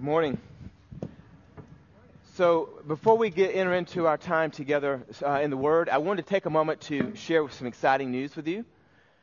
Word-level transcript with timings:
Good 0.00 0.06
morning. 0.06 0.38
So, 2.36 2.70
before 2.88 3.18
we 3.18 3.28
get 3.28 3.54
enter 3.54 3.74
into 3.74 4.06
our 4.06 4.16
time 4.16 4.50
together 4.50 5.02
uh, 5.22 5.40
in 5.42 5.50
the 5.50 5.58
Word, 5.58 5.90
I 5.90 5.98
wanted 5.98 6.22
to 6.22 6.28
take 6.30 6.46
a 6.46 6.50
moment 6.50 6.80
to 6.84 7.14
share 7.14 7.46
some 7.50 7.66
exciting 7.66 8.10
news 8.10 8.34
with 8.34 8.48
you. 8.48 8.64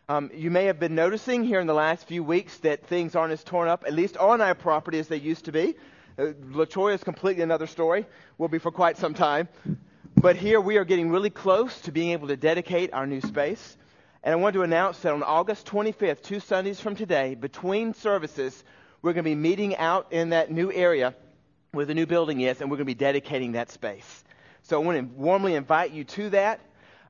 Um, 0.07 0.29
you 0.35 0.51
may 0.51 0.65
have 0.65 0.79
been 0.79 0.93
noticing 0.93 1.43
here 1.43 1.59
in 1.59 1.65
the 1.65 1.73
last 1.73 2.07
few 2.07 2.23
weeks 2.23 2.59
that 2.59 2.85
things 2.85 3.15
aren't 3.15 3.33
as 3.33 3.43
torn 3.43 3.67
up, 3.67 3.85
at 3.87 3.93
least 3.93 4.17
on 4.17 4.39
our 4.39 4.53
property, 4.53 4.99
as 4.99 5.07
they 5.07 5.17
used 5.17 5.45
to 5.45 5.51
be. 5.51 5.73
Uh, 6.15 6.33
Latoya 6.51 6.93
is 6.93 7.03
completely 7.03 7.41
another 7.41 7.65
story. 7.65 8.05
Will 8.37 8.47
be 8.47 8.59
for 8.59 8.69
quite 8.69 8.99
some 8.99 9.15
time. 9.15 9.49
But 10.15 10.35
here 10.35 10.61
we 10.61 10.77
are 10.77 10.85
getting 10.85 11.09
really 11.09 11.31
close 11.31 11.81
to 11.81 11.91
being 11.91 12.11
able 12.11 12.27
to 12.27 12.37
dedicate 12.37 12.93
our 12.93 13.07
new 13.07 13.21
space. 13.21 13.77
And 14.21 14.31
I 14.31 14.35
want 14.35 14.53
to 14.53 14.61
announce 14.61 14.99
that 14.99 15.11
on 15.11 15.23
August 15.23 15.65
25th, 15.65 16.21
two 16.21 16.39
Sundays 16.39 16.79
from 16.79 16.95
today, 16.95 17.33
between 17.33 17.95
services, 17.95 18.63
we're 19.01 19.13
going 19.13 19.23
to 19.23 19.29
be 19.29 19.35
meeting 19.35 19.75
out 19.75 20.07
in 20.11 20.29
that 20.29 20.51
new 20.51 20.71
area 20.71 21.15
where 21.71 21.85
the 21.85 21.93
new 21.93 22.05
building 22.05 22.41
is, 22.41 22.61
and 22.61 22.69
we're 22.69 22.77
going 22.77 22.85
to 22.85 22.93
be 22.93 22.95
dedicating 22.95 23.53
that 23.53 23.69
space. 23.69 24.23
So 24.63 24.81
I 24.81 24.83
want 24.85 24.97
to 24.97 25.15
warmly 25.15 25.55
invite 25.55 25.91
you 25.91 26.03
to 26.03 26.29
that. 26.31 26.59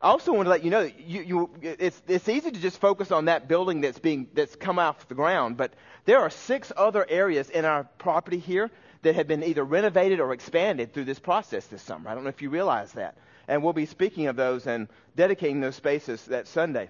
I 0.01 0.09
also 0.09 0.31
want 0.31 0.45
to 0.45 0.49
let 0.51 0.63
you 0.63 0.69
know 0.69 0.83
that 0.83 0.99
you, 0.99 1.21
you, 1.21 1.49
it's, 1.61 1.99
it's 2.07 2.29
easy 2.29 2.51
to 2.51 2.59
just 2.59 2.79
focus 2.79 3.11
on 3.11 3.25
that 3.25 3.47
building 3.47 3.81
that's 3.81 3.97
being 3.97 4.27
that's 4.33 4.55
come 4.55 4.77
off 4.77 5.07
the 5.07 5.15
ground, 5.15 5.57
but 5.57 5.73
there 6.05 6.19
are 6.19 6.29
six 6.29 6.71
other 6.77 7.05
areas 7.09 7.49
in 7.49 7.65
our 7.65 7.85
property 7.97 8.37
here 8.37 8.69
that 9.01 9.15
have 9.15 9.27
been 9.27 9.43
either 9.43 9.63
renovated 9.63 10.19
or 10.19 10.33
expanded 10.33 10.93
through 10.93 11.05
this 11.05 11.19
process 11.19 11.65
this 11.67 11.81
summer. 11.81 12.09
I 12.09 12.13
don't 12.15 12.23
know 12.23 12.29
if 12.29 12.43
you 12.43 12.51
realize 12.51 12.91
that, 12.93 13.17
and 13.47 13.63
we'll 13.63 13.73
be 13.73 13.87
speaking 13.87 14.27
of 14.27 14.35
those 14.35 14.67
and 14.67 14.87
dedicating 15.15 15.61
those 15.61 15.75
spaces 15.75 16.23
that 16.25 16.47
Sunday. 16.47 16.89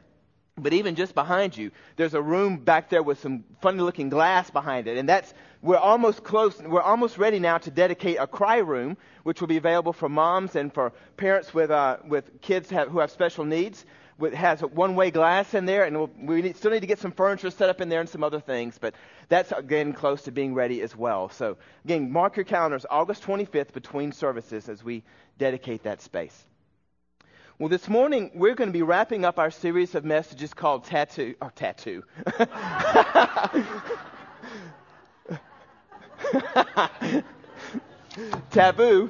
But 0.57 0.73
even 0.73 0.95
just 0.95 1.13
behind 1.13 1.55
you, 1.55 1.71
there's 1.97 2.15
a 2.15 2.21
room 2.21 2.57
back 2.57 2.89
there 2.89 3.03
with 3.03 3.19
some 3.19 3.43
funny 3.61 3.79
looking 3.79 4.09
glass 4.09 4.49
behind 4.49 4.87
it. 4.87 4.97
And 4.97 5.07
that's, 5.07 5.33
we're 5.61 5.77
almost 5.77 6.23
close, 6.23 6.59
we're 6.59 6.81
almost 6.81 7.19
ready 7.19 7.37
now 7.37 7.59
to 7.59 7.69
dedicate 7.69 8.17
a 8.19 8.25
cry 8.25 8.57
room, 8.57 8.97
which 9.23 9.39
will 9.39 9.47
be 9.47 9.57
available 9.57 9.93
for 9.93 10.09
moms 10.09 10.55
and 10.55 10.73
for 10.73 10.93
parents 11.15 11.53
with, 11.53 11.69
uh, 11.69 11.97
with 12.07 12.41
kids 12.41 12.71
have, 12.71 12.87
who 12.89 12.99
have 12.99 13.11
special 13.11 13.45
needs. 13.45 13.85
It 14.19 14.33
has 14.33 14.63
a 14.63 14.67
one 14.67 14.95
way 14.95 15.11
glass 15.11 15.53
in 15.53 15.65
there, 15.65 15.83
and 15.83 15.95
we'll, 15.95 16.09
we 16.19 16.41
need, 16.41 16.57
still 16.57 16.71
need 16.71 16.79
to 16.79 16.87
get 16.87 16.97
some 16.97 17.11
furniture 17.11 17.51
set 17.51 17.69
up 17.69 17.79
in 17.79 17.89
there 17.89 17.99
and 17.99 18.09
some 18.09 18.23
other 18.23 18.39
things. 18.39 18.79
But 18.79 18.95
that's, 19.29 19.51
again, 19.51 19.93
close 19.93 20.23
to 20.23 20.31
being 20.31 20.55
ready 20.55 20.81
as 20.81 20.95
well. 20.95 21.29
So, 21.29 21.57
again, 21.85 22.11
mark 22.11 22.35
your 22.35 22.45
calendars 22.45 22.83
August 22.89 23.21
25th 23.21 23.73
between 23.73 24.11
services 24.11 24.69
as 24.69 24.83
we 24.83 25.03
dedicate 25.37 25.83
that 25.83 26.01
space. 26.01 26.47
Well, 27.59 27.69
this 27.69 27.87
morning 27.87 28.29
we're 28.35 28.53
going 28.53 28.69
to 28.69 28.73
be 28.73 28.83
wrapping 28.83 29.25
up 29.25 29.39
our 29.39 29.49
series 29.49 29.95
of 29.95 30.05
messages 30.05 30.53
called 30.53 30.83
Tattoo, 30.83 31.33
or 31.41 31.51
Tattoo. 31.55 32.03
Taboo 38.51 39.09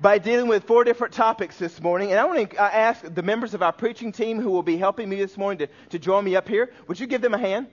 by 0.00 0.18
dealing 0.18 0.48
with 0.48 0.64
four 0.64 0.82
different 0.82 1.14
topics 1.14 1.56
this 1.56 1.80
morning. 1.80 2.10
And 2.10 2.18
I 2.18 2.24
want 2.24 2.50
to 2.50 2.56
uh, 2.56 2.64
ask 2.64 3.14
the 3.14 3.22
members 3.22 3.54
of 3.54 3.62
our 3.62 3.72
preaching 3.72 4.10
team 4.10 4.40
who 4.40 4.50
will 4.50 4.64
be 4.64 4.76
helping 4.76 5.08
me 5.08 5.14
this 5.14 5.36
morning 5.36 5.68
to, 5.68 5.72
to 5.90 6.00
join 6.00 6.24
me 6.24 6.34
up 6.34 6.48
here. 6.48 6.72
Would 6.88 6.98
you 6.98 7.06
give 7.06 7.22
them 7.22 7.34
a 7.34 7.38
hand? 7.38 7.68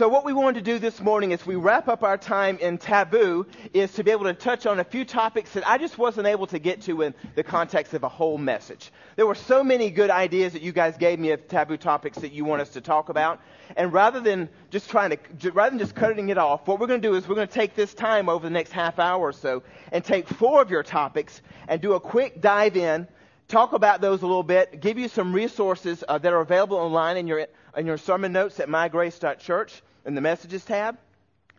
So, 0.00 0.08
what 0.08 0.24
we 0.24 0.32
wanted 0.32 0.64
to 0.64 0.72
do 0.72 0.78
this 0.78 0.98
morning 0.98 1.34
as 1.34 1.44
we 1.44 1.56
wrap 1.56 1.86
up 1.86 2.02
our 2.02 2.16
time 2.16 2.56
in 2.56 2.78
taboo 2.78 3.44
is 3.74 3.92
to 3.92 4.02
be 4.02 4.10
able 4.10 4.24
to 4.24 4.32
touch 4.32 4.64
on 4.64 4.80
a 4.80 4.84
few 4.84 5.04
topics 5.04 5.52
that 5.52 5.68
I 5.68 5.76
just 5.76 5.98
wasn't 5.98 6.26
able 6.26 6.46
to 6.46 6.58
get 6.58 6.80
to 6.84 7.02
in 7.02 7.12
the 7.34 7.42
context 7.42 7.92
of 7.92 8.02
a 8.02 8.08
whole 8.08 8.38
message. 8.38 8.92
There 9.16 9.26
were 9.26 9.34
so 9.34 9.62
many 9.62 9.90
good 9.90 10.08
ideas 10.08 10.54
that 10.54 10.62
you 10.62 10.72
guys 10.72 10.96
gave 10.96 11.18
me 11.18 11.32
of 11.32 11.46
taboo 11.48 11.76
topics 11.76 12.16
that 12.20 12.32
you 12.32 12.46
want 12.46 12.62
us 12.62 12.70
to 12.70 12.80
talk 12.80 13.10
about. 13.10 13.42
And 13.76 13.92
rather 13.92 14.20
than 14.20 14.48
just 14.70 14.88
trying 14.88 15.18
to, 15.38 15.50
rather 15.50 15.68
than 15.68 15.78
just 15.78 15.94
cutting 15.94 16.30
it 16.30 16.38
off, 16.38 16.66
what 16.66 16.80
we're 16.80 16.86
going 16.86 17.02
to 17.02 17.06
do 17.06 17.14
is 17.14 17.28
we're 17.28 17.34
going 17.34 17.48
to 17.48 17.52
take 17.52 17.74
this 17.74 17.92
time 17.92 18.30
over 18.30 18.42
the 18.42 18.54
next 18.54 18.72
half 18.72 18.98
hour 18.98 19.20
or 19.20 19.34
so 19.34 19.62
and 19.92 20.02
take 20.02 20.26
four 20.26 20.62
of 20.62 20.70
your 20.70 20.82
topics 20.82 21.42
and 21.68 21.78
do 21.82 21.92
a 21.92 22.00
quick 22.00 22.40
dive 22.40 22.78
in 22.78 23.06
talk 23.48 23.74
about 23.74 24.00
those 24.00 24.22
a 24.22 24.26
little 24.26 24.44
bit, 24.44 24.80
give 24.80 24.96
you 24.96 25.08
some 25.08 25.34
resources 25.34 26.04
uh, 26.08 26.16
that 26.16 26.32
are 26.32 26.40
available 26.40 26.76
online 26.76 27.16
in 27.16 27.26
your, 27.26 27.48
in 27.76 27.84
your 27.84 27.98
sermon 27.98 28.32
notes 28.32 28.60
at 28.60 28.68
mygrace.church 28.68 29.82
in 30.04 30.14
the 30.14 30.20
messages 30.20 30.64
tab 30.64 30.96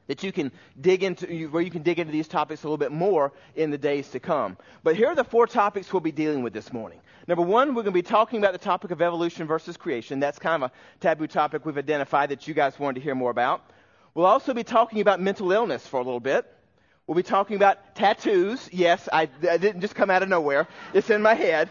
that 0.07 0.23
you 0.23 0.31
can 0.31 0.51
dig 0.79 1.03
into 1.03 1.47
where 1.49 1.61
you 1.61 1.71
can 1.71 1.83
dig 1.83 1.99
into 1.99 2.11
these 2.11 2.27
topics 2.27 2.63
a 2.63 2.67
little 2.67 2.77
bit 2.77 2.91
more 2.91 3.31
in 3.55 3.71
the 3.71 3.77
days 3.77 4.09
to 4.09 4.19
come. 4.19 4.57
But 4.83 4.95
here 4.95 5.07
are 5.07 5.15
the 5.15 5.23
four 5.23 5.47
topics 5.47 5.93
we'll 5.93 6.01
be 6.01 6.11
dealing 6.11 6.43
with 6.43 6.53
this 6.53 6.73
morning. 6.73 6.99
Number 7.27 7.43
one, 7.43 7.69
we're 7.69 7.83
going 7.83 7.85
to 7.85 7.91
be 7.91 8.01
talking 8.01 8.39
about 8.39 8.51
the 8.51 8.59
topic 8.59 8.91
of 8.91 9.01
evolution 9.01 9.47
versus 9.47 9.77
creation. 9.77 10.19
That's 10.19 10.39
kind 10.39 10.63
of 10.63 10.69
a 10.69 10.73
taboo 10.99 11.27
topic 11.27 11.65
we've 11.65 11.77
identified 11.77 12.29
that 12.29 12.47
you 12.47 12.53
guys 12.53 12.77
wanted 12.77 12.95
to 12.95 13.01
hear 13.01 13.15
more 13.15 13.31
about. 13.31 13.63
We'll 14.13 14.25
also 14.25 14.53
be 14.53 14.63
talking 14.63 14.99
about 14.99 15.21
mental 15.21 15.51
illness 15.51 15.87
for 15.87 15.97
a 15.99 16.03
little 16.03 16.19
bit. 16.19 16.45
We'll 17.07 17.15
be 17.15 17.23
talking 17.23 17.55
about 17.55 17.95
tattoos. 17.95 18.69
Yes, 18.71 19.07
I, 19.13 19.29
I 19.49 19.57
didn't 19.57 19.81
just 19.81 19.95
come 19.95 20.09
out 20.09 20.23
of 20.23 20.29
nowhere. 20.29 20.67
It's 20.93 21.09
in 21.09 21.21
my 21.21 21.35
head. 21.35 21.69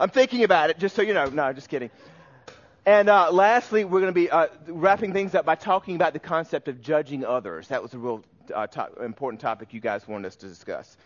I'm 0.00 0.10
thinking 0.10 0.44
about 0.44 0.70
it, 0.70 0.78
just 0.78 0.96
so 0.96 1.02
you 1.02 1.12
know. 1.12 1.26
No, 1.26 1.52
just 1.52 1.68
kidding. 1.68 1.90
And 2.86 3.08
uh, 3.08 3.30
lastly, 3.32 3.84
we're 3.84 4.00
going 4.00 4.12
to 4.12 4.12
be 4.12 4.30
uh, 4.30 4.48
wrapping 4.66 5.14
things 5.14 5.34
up 5.34 5.46
by 5.46 5.54
talking 5.54 5.96
about 5.96 6.12
the 6.12 6.18
concept 6.18 6.68
of 6.68 6.82
judging 6.82 7.24
others. 7.24 7.68
That 7.68 7.82
was 7.82 7.94
a 7.94 7.98
real 7.98 8.22
uh, 8.54 8.66
to- 8.66 9.02
important 9.02 9.40
topic 9.40 9.72
you 9.72 9.80
guys 9.80 10.06
wanted 10.06 10.26
us 10.26 10.36
to 10.36 10.48
discuss. 10.48 10.98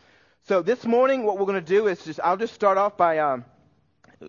So 0.49 0.61
this 0.61 0.85
morning, 0.85 1.23
what 1.23 1.39
we're 1.39 1.47
going 1.47 1.65
to 1.65 1.73
do 1.73 1.87
is 1.87 2.05
just, 2.05 2.19
I'll 2.25 2.37
just 2.37 2.53
start 2.53 2.79
off 2.79 2.97
by 2.97 3.19
um, 3.19 3.45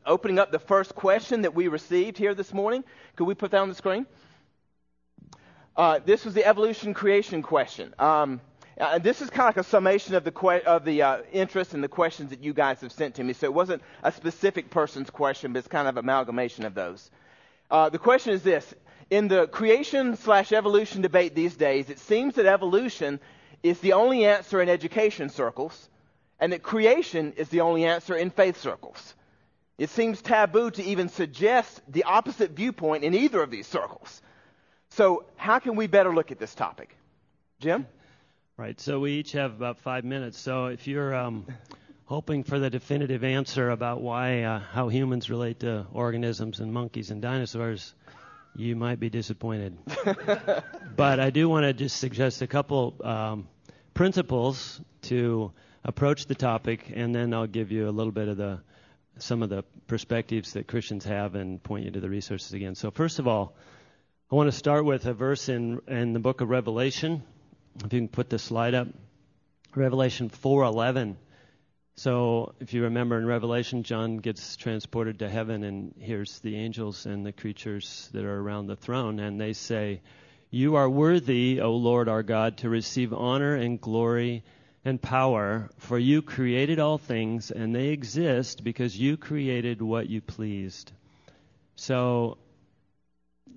opening 0.06 0.38
up 0.38 0.52
the 0.52 0.60
first 0.60 0.94
question 0.94 1.42
that 1.42 1.56
we 1.56 1.70
received 1.70 2.20
here 2.20 2.36
this 2.36 2.54
morning. 2.54 2.84
Could 3.16 3.26
we 3.26 3.34
put 3.34 3.50
that 3.50 3.62
on 3.62 3.70
the 3.70 3.76
screen? 3.76 4.06
Uh, 5.76 6.00
this 6.06 6.26
was 6.26 6.36
the 6.36 6.46
evolution 6.46 6.94
creation 6.94 7.42
question. 7.42 7.96
Um, 7.98 8.42
uh, 8.80 9.00
this 9.00 9.24
is 9.24 9.30
kind 9.32 9.50
of 9.50 9.56
like 9.56 9.66
a 9.66 9.68
summation 9.68 10.14
of 10.14 10.24
the 10.24 10.32
que- 10.32 10.62
of 10.68 10.86
the 10.86 11.02
uh, 11.02 11.22
interest 11.32 11.74
and 11.74 11.84
the 11.84 11.88
questions 11.88 12.30
that 12.30 12.44
you 12.44 12.54
guys 12.54 12.80
have 12.82 12.92
sent 12.92 13.16
to 13.16 13.24
me. 13.24 13.34
So 13.34 13.48
it 13.48 13.54
wasn't 13.54 13.82
a 14.04 14.12
specific 14.12 14.70
person's 14.70 15.10
question, 15.10 15.54
but 15.54 15.60
it's 15.60 15.68
kind 15.68 15.88
of 15.88 15.98
amalgamation 15.98 16.64
of 16.64 16.76
those. 16.76 17.10
Uh, 17.70 17.90
the 17.90 18.00
question 18.00 18.34
is 18.34 18.44
this. 18.44 18.74
In 19.10 19.28
the 19.28 19.48
creation 19.48 20.16
slash 20.18 20.52
evolution 20.52 21.02
debate 21.02 21.34
these 21.34 21.56
days, 21.56 21.90
it 21.90 22.00
seems 22.00 22.36
that 22.36 22.46
evolution 22.46 23.20
is 23.64 23.80
the 23.80 23.94
only 23.94 24.26
answer 24.26 24.62
in 24.62 24.70
education 24.70 25.30
circles, 25.30 25.90
and 26.40 26.54
that 26.54 26.64
creation 26.64 27.34
is 27.34 27.50
the 27.50 27.62
only 27.62 27.86
answer 27.86 28.16
in 28.16 28.30
faith 28.30 28.60
circles. 28.60 29.16
It 29.78 29.90
seems 29.90 30.22
taboo 30.22 30.72
to 30.72 30.84
even 30.84 31.10
suggest 31.10 31.82
the 31.88 32.04
opposite 32.04 32.52
viewpoint 32.52 33.04
in 33.04 33.16
either 33.16 33.42
of 33.42 33.50
these 33.50 33.66
circles. 33.66 34.22
So, 34.90 35.26
how 35.38 35.60
can 35.60 35.76
we 35.76 35.88
better 35.88 36.14
look 36.14 36.32
at 36.32 36.40
this 36.40 36.54
topic? 36.54 36.96
Jim? 37.60 37.88
Right, 38.58 38.80
so 38.80 39.00
we 39.00 39.14
each 39.14 39.32
have 39.34 39.54
about 39.54 39.80
five 39.80 40.04
minutes. 40.04 40.38
So, 40.38 40.66
if 40.66 40.88
you're 40.88 41.16
um, 41.16 41.46
hoping 42.10 42.44
for 42.44 42.58
the 42.58 42.72
definitive 42.72 43.24
answer 43.24 43.70
about 43.70 44.02
why 44.02 44.42
uh, 44.42 44.58
how 44.58 44.88
humans 44.88 45.30
relate 45.30 45.60
to 45.60 45.86
organisms 45.94 46.60
and 46.60 46.74
monkeys 46.74 47.12
and 47.12 47.22
dinosaurs, 47.22 47.94
you 48.56 48.76
might 48.76 49.00
be 49.00 49.12
disappointed. 49.12 49.78
but 50.96 51.20
I 51.20 51.30
do 51.30 51.48
want 51.48 51.66
to 51.66 51.74
just 51.74 51.98
suggest 51.98 52.42
a 52.42 52.48
couple 52.48 52.96
um, 53.04 53.48
principles 53.94 54.82
to 55.04 55.52
approach 55.84 56.26
the 56.26 56.34
topic, 56.34 56.92
and 56.92 57.14
then 57.14 57.32
I'll 57.32 57.46
give 57.46 57.72
you 57.72 57.88
a 57.88 57.92
little 57.92 58.12
bit 58.12 58.28
of 58.28 58.38
the 58.38 58.60
some 59.20 59.44
of 59.44 59.50
the 59.50 59.64
perspectives 59.86 60.54
that 60.54 60.66
Christians 60.66 61.06
have 61.06 61.36
and 61.36 61.62
point 61.62 61.86
you 61.86 61.92
to 61.92 62.00
the 62.00 62.10
resources 62.10 62.54
again. 62.54 62.74
So 62.74 62.90
first 62.90 63.20
of 63.20 63.28
all, 63.28 63.56
I 64.32 64.36
want 64.36 64.48
to 64.48 64.58
start 64.58 64.84
with 64.84 65.06
a 65.06 65.14
verse 65.14 65.48
in 65.48 65.80
in 65.88 66.14
the 66.14 66.20
book 66.20 66.42
of 66.42 66.50
Revelation. 66.50 67.22
If 67.86 67.94
you 67.94 68.00
can 68.00 68.08
put 68.08 68.32
the 68.32 68.40
slide 68.40 68.74
up, 68.74 68.88
Revelation 69.76 70.32
4:11 70.32 71.18
so, 72.00 72.54
if 72.62 72.74
you 72.74 72.84
remember 72.84 73.18
in 73.18 73.26
Revelation, 73.26 73.84
John 73.84 74.20
gets 74.20 74.56
transported 74.56 75.20
to 75.20 75.28
heaven 75.28 75.66
and 75.66 75.94
hears 76.00 76.40
the 76.40 76.56
angels 76.56 77.06
and 77.06 77.26
the 77.26 77.34
creatures 77.34 78.08
that 78.14 78.24
are 78.24 78.40
around 78.40 78.68
the 78.68 78.78
throne, 78.78 79.20
and 79.20 79.38
they 79.38 79.52
say, 79.52 80.00
You 80.50 80.76
are 80.76 80.90
worthy, 80.90 81.60
O 81.60 81.74
Lord 81.76 82.08
our 82.08 82.24
God, 82.24 82.60
to 82.60 82.70
receive 82.70 83.12
honor 83.12 83.54
and 83.54 83.82
glory 83.82 84.46
and 84.86 85.02
power, 85.02 85.70
for 85.78 86.00
you 86.00 86.22
created 86.22 86.80
all 86.80 86.98
things, 86.98 87.52
and 87.52 87.76
they 87.76 87.90
exist 87.90 88.64
because 88.64 88.98
you 88.98 89.18
created 89.18 89.82
what 89.82 90.08
you 90.08 90.22
pleased. 90.22 90.94
So, 91.76 92.38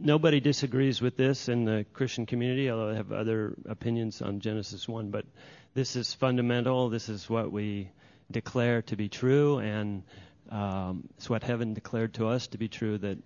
nobody 0.00 0.40
disagrees 0.40 1.00
with 1.00 1.16
this 1.16 1.48
in 1.48 1.64
the 1.64 1.86
Christian 1.92 2.26
community, 2.26 2.72
although 2.72 2.90
I 2.90 2.96
have 2.96 3.12
other 3.12 3.54
opinions 3.68 4.20
on 4.20 4.40
Genesis 4.40 4.88
1, 4.88 5.12
but 5.12 5.26
this 5.74 5.94
is 5.94 6.12
fundamental. 6.12 6.88
This 6.88 7.08
is 7.08 7.30
what 7.30 7.52
we 7.52 7.92
declare 8.32 8.82
to 8.82 8.96
be 8.96 9.08
true, 9.08 9.58
and 9.58 10.02
um, 10.50 11.08
it's 11.16 11.30
what 11.30 11.42
heaven 11.42 11.74
declared 11.74 12.14
to 12.14 12.28
us 12.28 12.48
to 12.48 12.58
be 12.58 12.68
true 12.68 12.98
that 12.98 13.18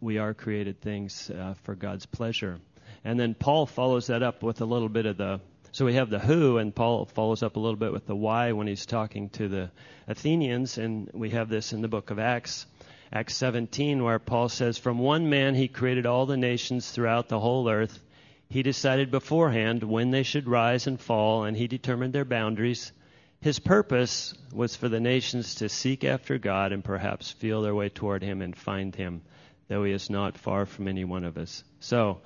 we 0.00 0.18
are 0.18 0.34
created 0.34 0.80
things 0.80 1.30
uh, 1.30 1.54
for 1.62 1.74
God's 1.74 2.06
pleasure. 2.06 2.58
And 3.04 3.18
then 3.18 3.34
Paul 3.34 3.66
follows 3.66 4.08
that 4.08 4.22
up 4.22 4.42
with 4.42 4.60
a 4.60 4.64
little 4.64 4.88
bit 4.88 5.06
of 5.06 5.16
the. 5.16 5.40
So 5.72 5.84
we 5.84 5.94
have 5.94 6.10
the 6.10 6.18
who, 6.18 6.58
and 6.58 6.74
Paul 6.74 7.04
follows 7.04 7.42
up 7.42 7.56
a 7.56 7.60
little 7.60 7.76
bit 7.76 7.92
with 7.92 8.06
the 8.06 8.16
why 8.16 8.52
when 8.52 8.66
he's 8.66 8.86
talking 8.86 9.28
to 9.30 9.48
the 9.48 9.70
Athenians, 10.06 10.78
and 10.78 11.10
we 11.12 11.30
have 11.30 11.48
this 11.48 11.72
in 11.72 11.82
the 11.82 11.88
book 11.88 12.10
of 12.10 12.18
Acts. 12.18 12.66
Acts 13.12 13.36
17, 13.36 14.02
where 14.02 14.18
Paul 14.18 14.48
says, 14.48 14.78
From 14.78 14.98
one 14.98 15.30
man 15.30 15.54
he 15.54 15.68
created 15.68 16.06
all 16.06 16.26
the 16.26 16.36
nations 16.36 16.90
throughout 16.90 17.28
the 17.28 17.40
whole 17.40 17.68
earth. 17.68 18.02
He 18.50 18.62
decided 18.62 19.10
beforehand 19.10 19.82
when 19.82 20.10
they 20.10 20.22
should 20.22 20.48
rise 20.48 20.86
and 20.86 20.98
fall, 20.98 21.44
and 21.44 21.56
he 21.56 21.66
determined 21.66 22.12
their 22.14 22.24
boundaries. 22.24 22.92
His 23.40 23.58
purpose 23.60 24.34
was 24.52 24.74
for 24.74 24.88
the 24.88 25.00
nations 25.00 25.56
to 25.56 25.68
seek 25.68 26.04
after 26.04 26.38
God 26.38 26.72
and 26.72 26.82
perhaps 26.82 27.30
feel 27.30 27.62
their 27.62 27.74
way 27.74 27.88
toward 27.88 28.22
him 28.22 28.42
and 28.42 28.56
find 28.56 28.94
him, 28.94 29.22
though 29.68 29.84
he 29.84 29.92
is 29.92 30.10
not 30.10 30.36
far 30.36 30.66
from 30.66 30.88
any 30.88 31.04
one 31.04 31.24
of 31.24 31.38
us. 31.38 31.62
So, 31.78 32.20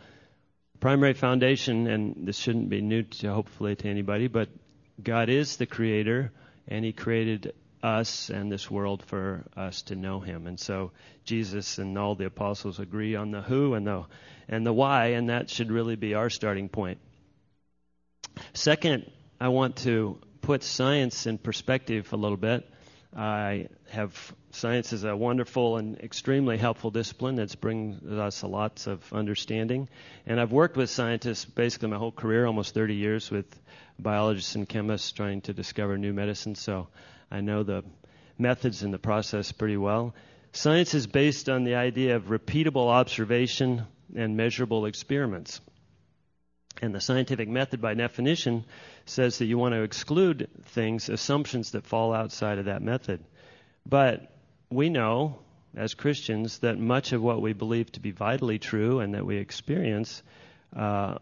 primary 0.81 1.13
foundation, 1.13 1.87
and 1.87 2.27
this 2.27 2.37
shouldn't 2.37 2.71
be 2.71 2.81
new 2.81 3.03
to 3.03 3.33
hopefully 3.33 3.77
to 3.77 3.89
anybody, 3.89 4.27
but 4.27 4.49
God 5.03 5.29
is 5.29 5.57
the 5.57 5.67
creator, 5.67 6.33
and 6.67 6.85
he 6.85 6.93
created 6.93 7.55
us 7.83 8.31
and 8.31 8.51
this 8.51 8.71
world 8.71 9.03
for 9.03 9.45
us 9.57 9.83
to 9.83 9.97
know 9.97 10.21
him. 10.21 10.47
And 10.47 10.59
so 10.59 10.93
Jesus 11.25 11.79
and 11.79 11.99
all 11.99 12.15
the 12.15 12.27
apostles 12.27 12.79
agree 12.79 13.17
on 13.17 13.33
the 13.33 13.43
who 13.43 13.75
and 13.75 13.87
the 13.87 14.05
and 14.49 14.67
the 14.67 14.73
why, 14.73 15.09
and 15.09 15.29
that 15.31 15.51
should 15.51 15.71
really 15.71 15.97
be 15.97 16.15
our 16.15 16.31
starting 16.31 16.69
point. 16.69 16.99
Second, 18.55 19.11
I 19.41 19.49
want 19.49 19.77
to 19.79 20.19
put 20.43 20.63
science 20.63 21.27
in 21.27 21.39
perspective 21.39 22.13
a 22.13 22.17
little 22.17 22.37
bit. 22.37 22.69
I 23.15 23.69
have 23.91 24.35
science 24.51 24.93
is 24.93 25.05
a 25.05 25.15
wonderful 25.15 25.77
and 25.77 25.99
extremely 25.99 26.57
helpful 26.57 26.91
discipline 26.91 27.37
that's 27.37 27.55
brings 27.55 28.03
us 28.05 28.43
lots 28.43 28.87
of 28.87 29.01
understanding. 29.13 29.89
And 30.27 30.41
I've 30.41 30.53
worked 30.53 30.77
with 30.77 30.91
scientists 30.91 31.45
basically 31.45 31.89
my 31.89 31.99
whole 31.99 32.13
career, 32.13 32.47
almost 32.47 32.75
30 32.75 32.95
years, 32.95 33.31
with 33.31 33.47
biologists 33.99 34.55
and 34.55 34.69
chemists 34.69 35.13
trying 35.13 35.43
to 35.43 35.53
discover 35.53 35.97
new 35.97 36.13
medicines. 36.13 36.61
So 36.61 36.89
I 37.31 37.41
know 37.41 37.63
the 37.63 37.85
methods 38.39 38.83
and 38.83 38.93
the 38.93 38.99
process 38.99 39.53
pretty 39.53 39.77
well. 39.77 40.15
Science 40.53 40.95
is 40.95 41.07
based 41.07 41.49
on 41.49 41.65
the 41.65 41.77
idea 41.77 42.17
of 42.17 42.25
repeatable 42.25 42.89
observation 42.89 43.87
and 44.15 44.37
measurable 44.37 44.87
experiments. 44.87 45.61
And 46.81 46.95
the 46.95 47.01
scientific 47.01 47.49
method, 47.49 47.81
by 47.81 47.95
definition, 47.95 48.65
says 49.07 49.39
that 49.39 49.47
you 49.47 49.59
want 49.59 49.75
to 49.75 49.83
exclude 49.83 50.49
things, 50.67 51.09
assumptions 51.09 51.73
that 51.73 51.87
fall 51.87 52.13
outside 52.13 52.59
of 52.59 52.65
that 52.65 52.83
method. 52.83 53.23
But 53.87 54.33
we 54.71 54.89
know, 54.89 55.39
as 55.77 55.95
Christians, 55.95 56.59
that 56.61 56.79
much 56.79 57.13
of 57.13 57.23
what 57.23 57.43
we 57.43 57.53
believe 57.53 57.93
to 57.93 58.01
be 58.01 58.11
vitally 58.11 58.59
true 58.59 59.01
and 59.01 59.15
that 59.15 59.27
we 59.27 59.37
experience 59.37 60.23
uh, 60.75 61.19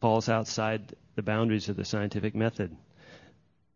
falls 0.00 0.28
outside 0.28 0.94
the 1.14 1.22
boundaries 1.22 1.68
of 1.68 1.76
the 1.76 1.84
scientific 1.84 2.34
method 2.34 2.76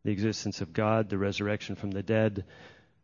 the 0.05 0.12
existence 0.12 0.61
of 0.61 0.73
God, 0.73 1.09
the 1.09 1.19
resurrection 1.19 1.76
from 1.76 1.91
the 1.91 2.03
dead, 2.03 2.44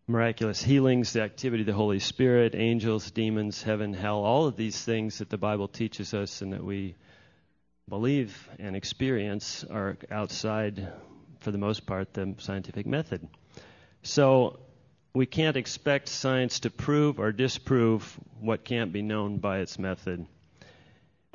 miraculous 0.06 0.62
healings, 0.62 1.14
the 1.14 1.22
activity 1.22 1.62
of 1.62 1.66
the 1.66 1.72
Holy 1.72 1.98
Spirit, 1.98 2.54
angels, 2.54 3.10
demons, 3.10 3.62
heaven, 3.62 3.94
hell, 3.94 4.18
all 4.18 4.46
of 4.46 4.56
these 4.56 4.84
things 4.84 5.18
that 5.18 5.30
the 5.30 5.38
Bible 5.38 5.66
teaches 5.66 6.12
us 6.12 6.42
and 6.42 6.52
that 6.52 6.62
we 6.62 6.94
believe 7.88 8.48
and 8.58 8.76
experience 8.76 9.64
are 9.70 9.96
outside, 10.10 10.92
for 11.40 11.50
the 11.50 11.58
most 11.58 11.86
part, 11.86 12.14
the 12.14 12.34
scientific 12.38 12.86
method. 12.86 13.26
So 14.02 14.60
we 15.12 15.26
can't 15.26 15.56
expect 15.56 16.08
science 16.08 16.60
to 16.60 16.70
prove 16.70 17.18
or 17.18 17.32
disprove 17.32 18.18
what 18.40 18.64
can't 18.64 18.92
be 18.92 19.02
known 19.02 19.38
by 19.38 19.58
its 19.58 19.78
method. 19.78 20.26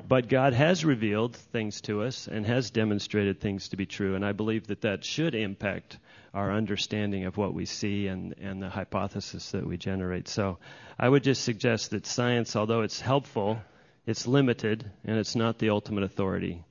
But 0.08 0.28
God 0.28 0.52
has 0.52 0.84
revealed 0.84 1.36
things 1.36 1.80
to 1.82 2.02
us 2.02 2.28
and 2.28 2.46
has 2.46 2.70
demonstrated 2.70 3.40
things 3.40 3.70
to 3.70 3.76
be 3.76 3.86
true, 3.86 4.14
and 4.14 4.24
I 4.24 4.32
believe 4.32 4.68
that 4.68 4.82
that 4.82 5.04
should 5.04 5.34
impact 5.34 5.98
our 6.32 6.52
understanding 6.52 7.24
of 7.24 7.36
what 7.36 7.54
we 7.54 7.64
see 7.64 8.06
and, 8.06 8.34
and 8.40 8.62
the 8.62 8.68
hypothesis 8.68 9.50
that 9.52 9.66
we 9.66 9.76
generate. 9.76 10.28
So 10.28 10.58
I 10.98 11.08
would 11.08 11.24
just 11.24 11.44
suggest 11.44 11.90
that 11.90 12.06
science, 12.06 12.54
although 12.54 12.82
it's 12.82 13.00
helpful, 13.00 13.58
it's 14.06 14.26
limited 14.26 14.90
and 15.04 15.18
it's 15.18 15.34
not 15.34 15.58
the 15.58 15.70
ultimate 15.70 16.04
authority. 16.04 16.64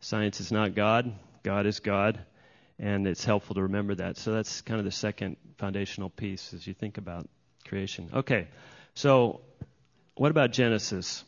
Science 0.00 0.40
is 0.40 0.52
not 0.52 0.74
God, 0.74 1.12
God 1.42 1.66
is 1.66 1.80
God, 1.80 2.18
and 2.78 3.06
it's 3.06 3.24
helpful 3.24 3.54
to 3.54 3.62
remember 3.62 3.94
that. 3.94 4.16
So 4.16 4.32
that's 4.32 4.60
kind 4.60 4.78
of 4.78 4.84
the 4.84 4.90
second 4.90 5.36
foundational 5.58 6.10
piece 6.10 6.52
as 6.52 6.66
you 6.66 6.74
think 6.74 6.98
about 6.98 7.28
creation. 7.66 8.10
Okay, 8.12 8.48
so 8.94 9.40
what 10.16 10.30
about 10.30 10.50
Genesis? 10.52 11.24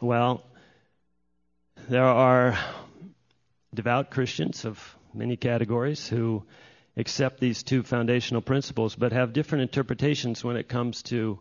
Well, 0.00 0.42
there 1.88 2.04
are 2.04 2.58
devout 3.72 4.10
Christians 4.10 4.64
of 4.64 4.96
many 5.14 5.36
categories 5.36 6.06
who 6.08 6.44
accept 6.96 7.40
these 7.40 7.62
two 7.62 7.82
foundational 7.82 8.42
principles 8.42 8.96
but 8.96 9.12
have 9.12 9.32
different 9.32 9.62
interpretations 9.62 10.42
when 10.42 10.56
it 10.56 10.68
comes 10.68 11.02
to 11.04 11.38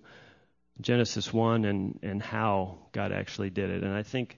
Genesis 0.81 1.33
1 1.33 1.65
and, 1.65 1.99
and 2.03 2.21
how 2.21 2.77
God 2.91 3.11
actually 3.11 3.49
did 3.49 3.69
it. 3.69 3.83
And 3.83 3.93
I 3.93 4.03
think 4.03 4.37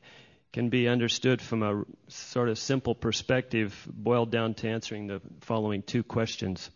can 0.53 0.69
be 0.69 0.87
understood 0.87 1.41
from 1.41 1.61
a 1.63 1.83
sort 2.07 2.49
of 2.49 2.57
simple 2.57 2.95
perspective, 2.95 3.87
boiled 3.91 4.31
down 4.31 4.53
to 4.55 4.69
answering 4.69 5.07
the 5.07 5.21
following 5.41 5.83
two 5.83 6.03
questions. 6.03 6.69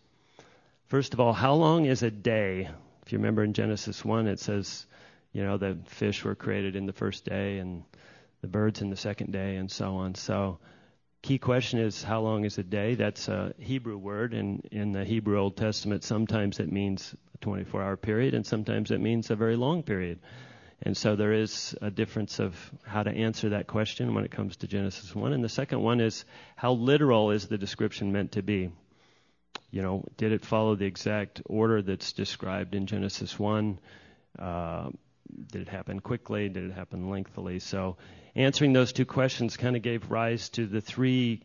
First 0.86 1.14
of 1.14 1.20
all, 1.20 1.32
how 1.32 1.54
long 1.54 1.86
is 1.86 2.02
a 2.02 2.10
day? 2.10 2.68
If 3.04 3.12
you 3.12 3.18
remember 3.18 3.42
in 3.42 3.54
Genesis 3.54 4.04
1, 4.04 4.26
it 4.28 4.38
says 4.38 4.86
you 5.32 5.42
know, 5.42 5.56
the 5.56 5.78
fish 5.86 6.24
were 6.24 6.34
created 6.34 6.76
in 6.76 6.86
the 6.86 6.92
first 6.92 7.24
day 7.24 7.58
and 7.58 7.84
the 8.42 8.48
birds 8.48 8.82
in 8.82 8.90
the 8.90 8.96
second 8.96 9.32
day 9.32 9.56
and 9.56 9.70
so 9.70 9.96
on. 9.96 10.14
So, 10.14 10.58
key 11.22 11.38
question 11.38 11.78
is 11.78 12.02
how 12.02 12.20
long 12.20 12.44
is 12.44 12.58
a 12.58 12.62
day? 12.62 12.94
That's 12.94 13.28
a 13.28 13.54
Hebrew 13.58 13.96
word, 13.96 14.34
and 14.34 14.66
in 14.70 14.92
the 14.92 15.04
Hebrew 15.04 15.38
Old 15.38 15.56
Testament, 15.56 16.04
sometimes 16.04 16.60
it 16.60 16.70
means 16.70 17.14
24 17.42 17.82
hour 17.82 17.96
period, 17.96 18.34
and 18.34 18.46
sometimes 18.46 18.90
it 18.90 19.00
means 19.00 19.30
a 19.30 19.36
very 19.36 19.56
long 19.56 19.82
period. 19.82 20.18
And 20.84 20.96
so 20.96 21.14
there 21.14 21.32
is 21.32 21.76
a 21.80 21.90
difference 21.90 22.40
of 22.40 22.56
how 22.84 23.04
to 23.04 23.10
answer 23.10 23.50
that 23.50 23.68
question 23.68 24.14
when 24.14 24.24
it 24.24 24.32
comes 24.32 24.56
to 24.58 24.66
Genesis 24.66 25.14
1. 25.14 25.32
And 25.32 25.44
the 25.44 25.48
second 25.48 25.80
one 25.80 26.00
is 26.00 26.24
how 26.56 26.72
literal 26.72 27.30
is 27.30 27.46
the 27.46 27.58
description 27.58 28.10
meant 28.10 28.32
to 28.32 28.42
be? 28.42 28.70
You 29.70 29.82
know, 29.82 30.04
did 30.16 30.32
it 30.32 30.44
follow 30.44 30.74
the 30.74 30.86
exact 30.86 31.40
order 31.46 31.82
that's 31.82 32.12
described 32.12 32.74
in 32.74 32.86
Genesis 32.86 33.38
1? 33.38 33.78
Uh, 34.38 34.90
did 35.50 35.62
it 35.62 35.68
happen 35.68 36.00
quickly? 36.00 36.48
Did 36.48 36.64
it 36.64 36.72
happen 36.72 37.08
lengthily? 37.08 37.58
So, 37.60 37.96
answering 38.34 38.72
those 38.72 38.92
two 38.92 39.06
questions 39.06 39.56
kind 39.56 39.76
of 39.76 39.82
gave 39.82 40.10
rise 40.10 40.48
to 40.50 40.66
the 40.66 40.80
three, 40.80 41.42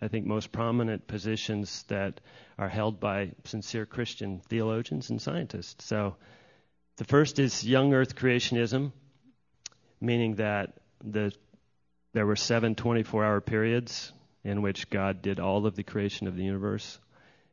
I 0.00 0.08
think, 0.08 0.26
most 0.26 0.52
prominent 0.52 1.06
positions 1.06 1.84
that 1.88 2.20
are 2.58 2.68
held 2.68 3.00
by 3.00 3.32
sincere 3.44 3.86
Christian 3.86 4.40
theologians 4.48 5.10
and 5.10 5.20
scientists. 5.20 5.84
So, 5.84 6.16
the 6.96 7.04
first 7.04 7.38
is 7.38 7.64
young 7.64 7.92
Earth 7.94 8.14
creationism, 8.14 8.92
meaning 10.00 10.36
that 10.36 10.74
the 11.02 11.32
there 12.12 12.26
were 12.26 12.36
seven 12.36 12.76
24-hour 12.76 13.40
periods 13.40 14.12
in 14.44 14.62
which 14.62 14.88
God 14.88 15.20
did 15.20 15.40
all 15.40 15.66
of 15.66 15.74
the 15.74 15.82
creation 15.82 16.28
of 16.28 16.36
the 16.36 16.44
universe 16.44 17.00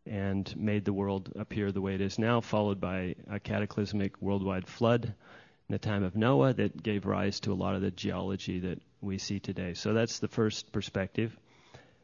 and 0.06 0.56
made 0.56 0.86
the 0.86 0.94
world 0.94 1.32
appear 1.36 1.72
the 1.72 1.82
way 1.82 1.96
it 1.96 2.02
is 2.02 2.20
now, 2.20 2.42
followed 2.42 2.80
by 2.80 3.16
a 3.30 3.40
cataclysmic 3.40 4.22
worldwide 4.22 4.68
flood 4.68 5.06
in 5.06 5.74
the 5.74 5.80
time 5.80 6.04
of 6.04 6.16
Noah 6.16 6.54
that 6.54 6.82
gave 6.82 7.06
rise 7.06 7.40
to 7.42 7.52
a 7.52 7.56
lot 7.56 7.76
of 7.76 7.82
the 7.82 7.92
geology 7.92 8.60
that 8.60 8.80
we 9.00 9.18
see 9.18 9.40
today. 9.40 9.74
So 9.74 9.94
that's 9.94 10.20
the 10.20 10.28
first 10.28 10.72
perspective. 10.72 11.36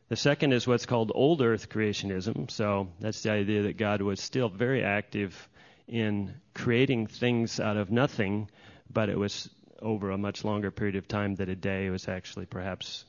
The 0.09 0.15
second 0.15 0.53
is 0.53 0.65
what's 0.65 0.85
called 0.85 1.11
old 1.13 1.41
earth 1.41 1.69
creationism. 1.69 2.49
So 2.49 2.87
that's 2.99 3.23
the 3.23 3.31
idea 3.31 3.63
that 3.63 3.77
God 3.77 4.01
was 4.01 4.21
still 4.21 4.47
very 4.47 4.83
active 4.83 5.49
in 5.87 6.33
creating 6.53 7.07
things 7.07 7.59
out 7.59 7.77
of 7.77 7.91
nothing, 7.91 8.49
but 8.91 9.09
it 9.09 9.17
was 9.17 9.49
over 9.81 10.11
a 10.11 10.17
much 10.17 10.45
longer 10.45 10.71
period 10.71 10.95
of 10.95 11.07
time 11.07 11.35
than 11.35 11.49
a 11.49 11.55
day. 11.55 11.87
It 11.87 11.89
was 11.89 12.07
actually 12.07 12.45
perhaps 12.45 13.05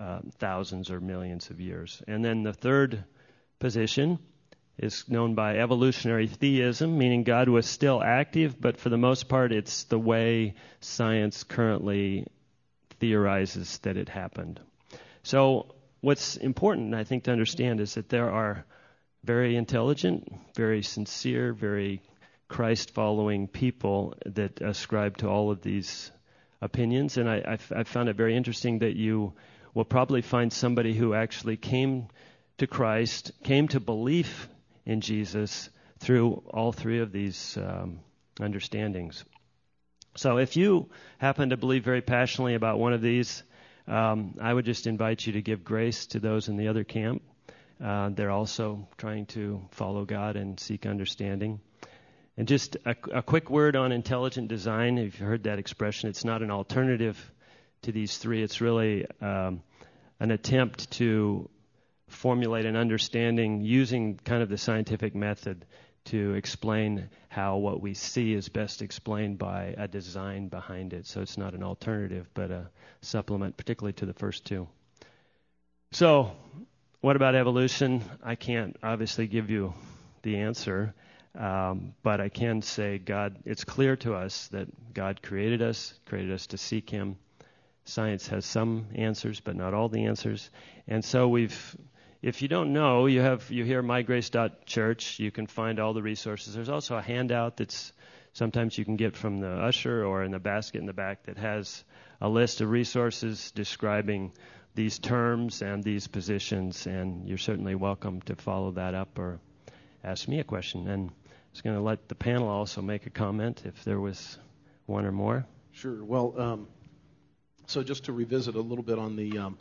uh, 0.00 0.20
thousands 0.38 0.90
or 0.90 1.00
millions 1.00 1.50
of 1.50 1.60
years. 1.60 2.02
And 2.08 2.24
then 2.24 2.42
the 2.42 2.52
third 2.52 3.04
position 3.58 4.18
is 4.76 5.04
known 5.08 5.34
by 5.34 5.58
evolutionary 5.58 6.26
theism, 6.26 6.98
meaning 6.98 7.22
God 7.22 7.48
was 7.48 7.66
still 7.66 8.02
active, 8.02 8.60
but 8.60 8.76
for 8.76 8.88
the 8.88 8.96
most 8.96 9.28
part, 9.28 9.52
it's 9.52 9.84
the 9.84 9.98
way 9.98 10.54
science 10.80 11.44
currently 11.44 12.26
theorizes 12.98 13.78
that 13.82 13.96
it 13.96 14.08
happened. 14.08 14.58
So, 15.22 15.74
what's 16.00 16.36
important, 16.36 16.94
I 16.94 17.04
think, 17.04 17.24
to 17.24 17.32
understand 17.32 17.80
is 17.80 17.94
that 17.94 18.08
there 18.08 18.30
are 18.30 18.64
very 19.24 19.56
intelligent, 19.56 20.32
very 20.56 20.82
sincere, 20.82 21.52
very 21.52 22.02
Christ 22.48 22.92
following 22.92 23.48
people 23.48 24.14
that 24.26 24.60
ascribe 24.60 25.18
to 25.18 25.28
all 25.28 25.50
of 25.50 25.62
these 25.62 26.10
opinions. 26.60 27.16
And 27.16 27.28
I, 27.28 27.56
found 27.56 28.08
it 28.08 28.16
very 28.16 28.36
interesting 28.36 28.80
that 28.80 28.96
you 28.96 29.34
will 29.74 29.84
probably 29.84 30.22
find 30.22 30.52
somebody 30.52 30.94
who 30.94 31.14
actually 31.14 31.56
came 31.56 32.08
to 32.58 32.66
Christ, 32.66 33.32
came 33.44 33.68
to 33.68 33.80
belief 33.80 34.48
in 34.84 35.00
Jesus 35.00 35.70
through 36.00 36.42
all 36.50 36.72
three 36.72 37.00
of 37.00 37.12
these 37.12 37.56
um, 37.56 38.00
understandings. 38.40 39.24
So 40.16 40.38
if 40.38 40.56
you 40.56 40.90
happen 41.18 41.50
to 41.50 41.56
believe 41.56 41.84
very 41.84 42.02
passionately 42.02 42.54
about 42.54 42.78
one 42.78 42.92
of 42.92 43.00
these, 43.00 43.44
um, 43.90 44.36
I 44.40 44.54
would 44.54 44.64
just 44.64 44.86
invite 44.86 45.26
you 45.26 45.32
to 45.32 45.42
give 45.42 45.64
grace 45.64 46.06
to 46.06 46.20
those 46.20 46.48
in 46.48 46.56
the 46.56 46.68
other 46.68 46.84
camp. 46.84 47.22
Uh, 47.82 48.10
they're 48.10 48.30
also 48.30 48.86
trying 48.96 49.26
to 49.26 49.62
follow 49.72 50.04
God 50.04 50.36
and 50.36 50.60
seek 50.60 50.86
understanding. 50.86 51.60
And 52.36 52.46
just 52.46 52.76
a, 52.86 52.94
a 53.12 53.22
quick 53.22 53.50
word 53.50 53.74
on 53.74 53.90
intelligent 53.90 54.46
design. 54.46 54.96
If 54.96 55.18
you've 55.18 55.28
heard 55.28 55.42
that 55.44 55.58
expression, 55.58 56.08
it's 56.08 56.24
not 56.24 56.40
an 56.40 56.52
alternative 56.52 57.18
to 57.82 57.90
these 57.92 58.16
three. 58.16 58.42
It's 58.42 58.60
really 58.60 59.06
um, 59.20 59.62
an 60.20 60.30
attempt 60.30 60.92
to 60.92 61.50
formulate 62.06 62.66
an 62.66 62.76
understanding 62.76 63.60
using 63.60 64.18
kind 64.18 64.42
of 64.42 64.48
the 64.48 64.58
scientific 64.58 65.16
method 65.16 65.64
to 66.06 66.34
explain 66.34 67.08
how 67.28 67.56
what 67.56 67.80
we 67.80 67.94
see 67.94 68.32
is 68.32 68.48
best 68.48 68.82
explained 68.82 69.38
by 69.38 69.74
a 69.76 69.86
design 69.86 70.48
behind 70.48 70.92
it. 70.92 71.06
So 71.06 71.20
it's 71.20 71.38
not 71.38 71.54
an 71.54 71.62
alternative, 71.62 72.28
but 72.34 72.50
a 72.50 72.70
supplement, 73.02 73.56
particularly 73.56 73.92
to 73.94 74.06
the 74.06 74.14
first 74.14 74.44
two. 74.44 74.68
So, 75.92 76.32
what 77.00 77.16
about 77.16 77.34
evolution? 77.34 78.02
I 78.22 78.34
can't 78.34 78.76
obviously 78.82 79.26
give 79.26 79.50
you 79.50 79.74
the 80.22 80.36
answer. 80.38 80.94
Um, 81.38 81.94
but 82.02 82.20
I 82.20 82.28
can 82.28 82.60
say 82.62 82.98
God, 82.98 83.36
it's 83.44 83.64
clear 83.64 83.96
to 83.96 84.14
us 84.14 84.48
that 84.48 84.68
God 84.92 85.22
created 85.22 85.62
us, 85.62 85.94
created 86.06 86.32
us 86.32 86.48
to 86.48 86.58
seek 86.58 86.90
Him. 86.90 87.16
Science 87.84 88.28
has 88.28 88.44
some 88.44 88.86
answers, 88.94 89.40
but 89.40 89.56
not 89.56 89.72
all 89.72 89.88
the 89.88 90.06
answers. 90.06 90.50
And 90.88 91.04
so 91.04 91.28
we've, 91.28 91.76
if 92.22 92.42
you 92.42 92.48
don't 92.48 92.72
know, 92.72 93.06
you 93.06 93.20
have 93.20 93.50
you 93.50 93.64
hear 93.64 93.82
mygrace.church. 93.82 95.18
You 95.18 95.30
can 95.30 95.46
find 95.46 95.80
all 95.80 95.94
the 95.94 96.02
resources. 96.02 96.54
There's 96.54 96.68
also 96.68 96.96
a 96.96 97.02
handout 97.02 97.56
that's 97.56 97.92
sometimes 98.32 98.76
you 98.76 98.84
can 98.84 98.96
get 98.96 99.16
from 99.16 99.38
the 99.38 99.50
usher 99.50 100.04
or 100.04 100.22
in 100.22 100.30
the 100.30 100.38
basket 100.38 100.78
in 100.78 100.86
the 100.86 100.92
back 100.92 101.24
that 101.24 101.38
has 101.38 101.84
a 102.20 102.28
list 102.28 102.60
of 102.60 102.70
resources 102.70 103.50
describing 103.52 104.32
these 104.74 104.98
terms 104.98 105.62
and 105.62 105.82
these 105.82 106.06
positions. 106.06 106.86
And 106.86 107.26
you're 107.26 107.38
certainly 107.38 107.74
welcome 107.74 108.20
to 108.22 108.36
follow 108.36 108.72
that 108.72 108.94
up 108.94 109.18
or 109.18 109.40
ask 110.04 110.28
me 110.28 110.40
a 110.40 110.44
question. 110.44 110.88
And 110.88 111.10
I 111.10 111.32
was 111.52 111.62
going 111.62 111.76
to 111.76 111.82
let 111.82 112.08
the 112.08 112.14
panel 112.14 112.48
also 112.48 112.82
make 112.82 113.06
a 113.06 113.10
comment 113.10 113.62
if 113.64 113.82
there 113.84 113.98
was 113.98 114.38
one 114.86 115.06
or 115.06 115.12
more. 115.12 115.46
Sure. 115.72 116.04
Well, 116.04 116.34
um, 116.38 116.68
so 117.66 117.82
just 117.82 118.04
to 118.04 118.12
revisit 118.12 118.56
a 118.56 118.60
little 118.60 118.84
bit 118.84 118.98
on 118.98 119.16
the, 119.16 119.38
um, 119.38 119.58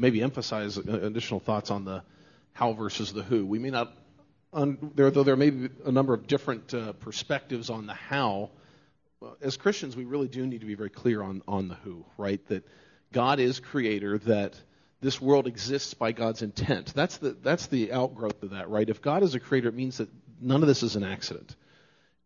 maybe 0.00 0.22
emphasize 0.22 0.76
additional 0.76 1.40
thoughts 1.40 1.70
on 1.70 1.84
the 1.84 2.02
how 2.52 2.72
versus 2.72 3.12
the 3.12 3.22
who. 3.22 3.46
We 3.46 3.58
may 3.58 3.70
not, 3.70 3.92
un, 4.52 4.92
there, 4.94 5.10
though 5.10 5.22
there 5.22 5.36
may 5.36 5.50
be 5.50 5.68
a 5.84 5.92
number 5.92 6.14
of 6.14 6.26
different 6.26 6.74
uh, 6.74 6.92
perspectives 6.94 7.70
on 7.70 7.86
the 7.86 7.94
how. 7.94 8.50
As 9.42 9.56
Christians, 9.56 9.96
we 9.96 10.04
really 10.04 10.28
do 10.28 10.46
need 10.46 10.60
to 10.60 10.66
be 10.66 10.74
very 10.74 10.90
clear 10.90 11.22
on, 11.22 11.42
on 11.46 11.68
the 11.68 11.74
who, 11.74 12.04
right? 12.16 12.44
That 12.48 12.66
God 13.12 13.38
is 13.38 13.60
creator, 13.60 14.18
that 14.18 14.60
this 15.00 15.20
world 15.20 15.46
exists 15.46 15.94
by 15.94 16.12
God's 16.12 16.42
intent. 16.42 16.92
That's 16.94 17.18
the, 17.18 17.36
that's 17.42 17.66
the 17.66 17.92
outgrowth 17.92 18.42
of 18.42 18.50
that, 18.50 18.68
right? 18.68 18.88
If 18.88 19.02
God 19.02 19.22
is 19.22 19.34
a 19.34 19.40
creator, 19.40 19.68
it 19.68 19.74
means 19.74 19.98
that 19.98 20.08
none 20.40 20.62
of 20.62 20.68
this 20.68 20.82
is 20.82 20.96
an 20.96 21.04
accident. 21.04 21.54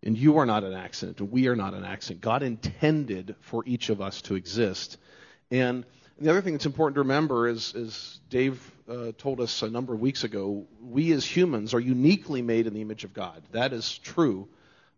And 0.02 0.18
you 0.18 0.38
are 0.38 0.46
not 0.46 0.64
an 0.64 0.74
accident, 0.74 1.20
and 1.20 1.30
we 1.30 1.48
are 1.48 1.56
not 1.56 1.74
an 1.74 1.84
accident. 1.84 2.20
God 2.20 2.42
intended 2.42 3.36
for 3.40 3.64
each 3.66 3.88
of 3.88 4.00
us 4.00 4.22
to 4.22 4.34
exist. 4.34 4.98
And 5.50 5.84
the 6.20 6.30
other 6.30 6.42
thing 6.42 6.52
that's 6.52 6.66
important 6.66 6.94
to 6.94 7.00
remember 7.00 7.48
is, 7.48 7.74
as 7.74 8.20
Dave 8.30 8.70
uh, 8.88 9.12
told 9.18 9.40
us 9.40 9.62
a 9.62 9.70
number 9.70 9.94
of 9.94 10.00
weeks 10.00 10.24
ago, 10.24 10.66
we 10.80 11.12
as 11.12 11.24
humans 11.24 11.74
are 11.74 11.80
uniquely 11.80 12.42
made 12.42 12.66
in 12.66 12.74
the 12.74 12.82
image 12.82 13.04
of 13.04 13.12
God. 13.12 13.42
That 13.52 13.72
is 13.72 13.98
true. 13.98 14.48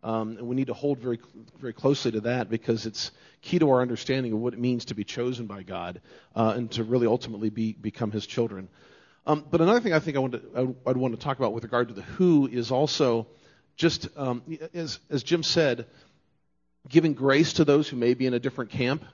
Um, 0.02 0.36
and 0.36 0.46
we 0.46 0.54
need 0.54 0.66
to 0.66 0.74
hold 0.74 0.98
very, 0.98 1.18
very 1.58 1.72
closely 1.72 2.12
to 2.12 2.20
that 2.22 2.48
because 2.48 2.86
it's 2.86 3.10
key 3.40 3.58
to 3.58 3.70
our 3.70 3.80
understanding 3.80 4.32
of 4.32 4.38
what 4.38 4.52
it 4.52 4.60
means 4.60 4.84
to 4.86 4.94
be 4.94 5.04
chosen 5.04 5.46
by 5.46 5.62
God 5.62 6.00
uh, 6.34 6.52
and 6.54 6.70
to 6.72 6.84
really 6.84 7.06
ultimately 7.06 7.50
be, 7.50 7.72
become 7.72 8.12
His 8.12 8.26
children. 8.26 8.68
Um, 9.26 9.44
but 9.50 9.60
another 9.60 9.80
thing 9.80 9.92
I 9.92 9.98
think 9.98 10.16
I 10.16 10.20
want 10.20 10.34
to, 10.34 10.76
I'd 10.86 10.96
want 10.96 11.14
to 11.14 11.20
talk 11.20 11.38
about 11.38 11.52
with 11.52 11.64
regard 11.64 11.88
to 11.88 11.94
the 11.94 12.02
who 12.02 12.46
is 12.46 12.70
also 12.70 13.26
just, 13.76 14.08
um, 14.16 14.42
as, 14.72 15.00
as 15.10 15.22
Jim 15.22 15.42
said, 15.42 15.86
giving 16.88 17.14
grace 17.14 17.54
to 17.54 17.64
those 17.64 17.88
who 17.88 17.96
may 17.96 18.14
be 18.14 18.26
in 18.26 18.34
a 18.34 18.38
different 18.38 18.70
camp. 18.70 19.04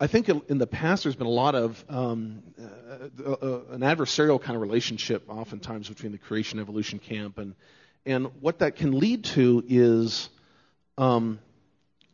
I 0.00 0.06
think 0.06 0.28
in 0.28 0.58
the 0.58 0.66
past 0.66 1.02
there's 1.02 1.16
been 1.16 1.26
a 1.26 1.30
lot 1.30 1.56
of 1.56 1.84
um, 1.88 2.42
uh, 2.60 3.32
uh, 3.32 3.60
an 3.70 3.80
adversarial 3.80 4.40
kind 4.40 4.54
of 4.54 4.62
relationship, 4.62 5.28
oftentimes 5.28 5.88
between 5.88 6.12
the 6.12 6.18
creation 6.18 6.60
evolution 6.60 7.00
camp 7.00 7.38
and 7.38 7.54
and 8.06 8.26
what 8.40 8.60
that 8.60 8.76
can 8.76 8.98
lead 8.98 9.24
to 9.24 9.64
is 9.68 10.28
um, 10.96 11.40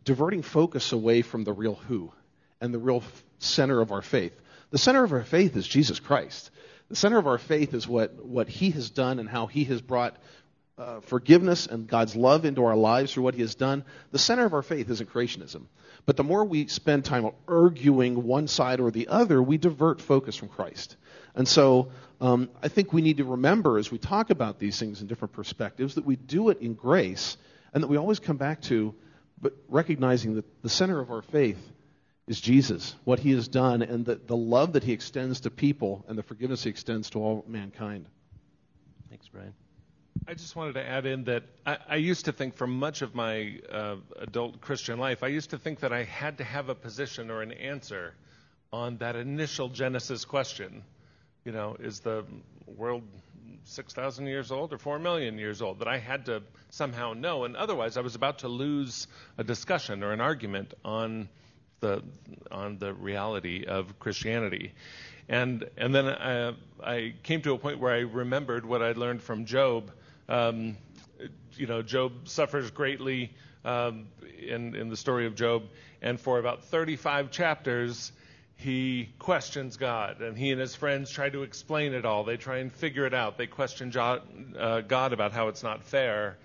diverting 0.05 0.43
focus 0.43 0.93
away 0.93 1.23
from 1.23 1.45
the 1.45 1.53
real 1.53 1.75
who 1.75 2.11
and 2.61 2.73
the 2.73 2.79
real 2.79 2.97
f- 2.97 3.25
center 3.38 3.81
of 3.81 3.93
our 3.93 4.03
faith. 4.03 4.33
The 4.71 4.79
center 4.79 5.05
of 5.05 5.12
our 5.12 5.23
faith 5.23 5.57
is 5.57 5.69
Jesus 5.69 6.00
Christ. 6.00 6.50
The 6.88 6.97
center 6.97 7.19
of 7.19 7.26
our 7.26 7.38
faith 7.38 7.75
is 7.75 7.87
what, 7.87 8.25
what 8.25 8.49
He 8.49 8.71
has 8.71 8.91
done 8.91 9.19
and 9.19 9.29
how 9.29 9.47
He 9.47 9.64
has 9.64 9.81
brought 9.81 10.17
uh, 10.76 11.00
forgiveness 11.00 11.67
and 11.67 11.87
God's 11.87 12.17
love 12.17 12.45
into 12.45 12.64
our 12.64 12.76
lives 12.76 13.12
through 13.12 13.23
what 13.23 13.35
He 13.35 13.43
has 13.43 13.55
done. 13.55 13.85
The 14.11 14.19
center 14.19 14.45
of 14.45 14.53
our 14.53 14.62
faith 14.62 14.91
isn't 14.91 15.11
creationism. 15.11 15.67
But 16.06 16.16
the 16.16 16.25
more 16.25 16.44
we 16.44 16.66
spend 16.66 17.04
time 17.04 17.30
arguing 17.49 18.25
one 18.25 18.46
side 18.46 18.80
or 18.80 18.90
the 18.90 19.08
other, 19.08 19.42
we 19.42 19.56
divert 19.56 20.02
focus 20.02 20.37
from 20.37 20.49
Christ. 20.49 20.96
And 21.34 21.49
so 21.49 21.90
um, 22.20 22.50
I 22.62 22.68
think 22.68 22.92
we 22.92 23.02
need 23.02 23.16
to 23.16 23.25
remember 23.25 23.78
as 23.78 23.90
we 23.90 23.99
talk 23.99 24.30
about 24.30 24.58
these 24.58 24.78
things 24.78 25.00
in 25.00 25.06
different 25.06 25.32
perspectives 25.32 25.94
that 25.94 26.04
we 26.04 26.16
do 26.16 26.50
it 26.50 26.61
in 26.61 26.75
grace 26.75 27.37
and 27.73 27.82
that 27.82 27.88
we 27.88 27.96
always 27.96 28.20
come 28.20 28.37
back 28.37 28.61
to 28.62 28.94
but 29.40 29.54
recognizing 29.68 30.37
that 30.37 30.62
the 30.62 30.68
center 30.68 31.00
of 31.00 31.11
our 31.11 31.23
faith 31.23 31.58
is 32.26 32.40
Jesus, 32.40 32.94
what 33.04 33.18
he 33.18 33.32
has 33.32 33.49
done, 33.49 33.82
and 33.82 34.06
the, 34.06 34.14
the 34.14 34.37
love 34.37 34.73
that 34.73 34.82
he 34.82 34.92
extends 34.92 35.40
to 35.40 35.50
people 35.50 36.04
and 36.08 36.16
the 36.16 36.23
forgiveness 36.23 36.64
he 36.64 36.70
extends 36.70 37.11
to 37.11 37.18
all 37.18 37.44
mankind. 37.46 38.06
Thanks, 39.11 39.28
Brian. 39.28 39.52
I 40.26 40.33
just 40.33 40.57
wanted 40.57 40.75
to 40.75 40.88
add 40.88 41.04
in 41.04 41.25
that 41.25 41.43
I, 41.66 41.76
I 41.90 41.97
used 41.97 42.25
to 42.25 42.33
think 42.33 42.54
for 42.54 42.66
much 42.66 43.02
of 43.02 43.14
my 43.14 43.59
uh, 43.71 43.97
adult 44.19 44.61
Christian 44.61 44.99
life, 44.99 45.23
I 45.23 45.28
used 45.28 45.50
to 45.50 45.59
think 45.59 45.81
that 45.81 45.93
I 45.93 46.04
had 46.04 46.38
to 46.38 46.45
have 46.45 46.71
a 46.71 46.75
position 46.75 47.31
or 47.31 47.43
an 47.43 47.52
answer 47.52 48.14
on 48.73 48.97
that 48.99 49.16
initial 49.16 49.69
Genesis 49.69 50.25
question 50.25 50.83
you 51.45 51.52
know, 51.52 51.76
is 51.78 52.00
the 52.00 52.25
world 52.66 53.02
6,000 53.64 54.26
years 54.26 54.50
old 54.50 54.73
or 54.73 54.78
4 54.78 54.99
million 54.99 55.38
years 55.38 55.61
old 55.61 55.78
that 55.81 55.88
I 55.88 55.99
had 55.99 56.26
to 56.26 56.43
somehow 56.71 57.12
know. 57.12 57.45
And 57.45 57.57
otherwise, 57.57 57.97
I 57.97 58.00
was 58.00 58.14
about 58.14 58.40
to 58.40 58.49
lose 58.49 59.07
a 59.38 59.45
discussion 59.45 60.02
or 60.02 60.12
an 60.12 60.21
argument 60.21 60.75
on 60.85 61.28
the, 61.81 62.02
on 62.50 62.78
the 62.78 62.95
reality 62.95 63.64
of 63.66 63.99
Christianity. 63.99 64.73
And, 65.28 65.69
and 65.76 65.95
then 65.95 66.09
I, 66.09 66.54
I 66.83 67.14
came 67.23 67.43
to 67.43 67.52
a 67.52 67.59
point 67.59 67.78
where 67.78 67.93
I 67.93 68.00
remembered 68.00 68.64
what 68.64 68.83
I'd 68.83 68.97
learned 68.97 69.23
from 69.23 69.45
Job. 69.45 69.90
Um, 70.28 70.76
you 71.52 71.66
know, 71.66 71.83
Job 71.83 72.28
suffers 72.28 72.71
greatly 72.71 73.33
um, 73.64 74.09
in, 74.38 74.75
in 74.75 74.88
the 74.88 74.97
story 74.97 75.26
of 75.26 75.35
Job. 75.35 75.64
And 76.02 76.21
for 76.21 76.38
about 76.38 76.64
35 76.64 77.31
chapters, 77.31 78.12
he 78.57 79.11
questions 79.19 79.76
God, 79.76 80.21
and 80.21 80.37
he 80.37 80.52
and 80.52 80.61
his 80.61 80.75
friends 80.75 81.11
try 81.11 81.28
to 81.28 81.43
explain 81.43 81.93
it 81.93 82.04
all. 82.04 82.25
They 82.25 82.37
try 82.37 82.59
and 82.59 82.73
figure 82.73 83.07
it 83.07 83.14
out. 83.14 83.37
They 83.37 83.47
question 83.47 83.93
uh, 83.97 84.81
God 84.83 85.12
about 85.12 85.33
how 85.33 85.49
it's 85.49 85.62
not 85.62 85.83
fair. 85.83 86.37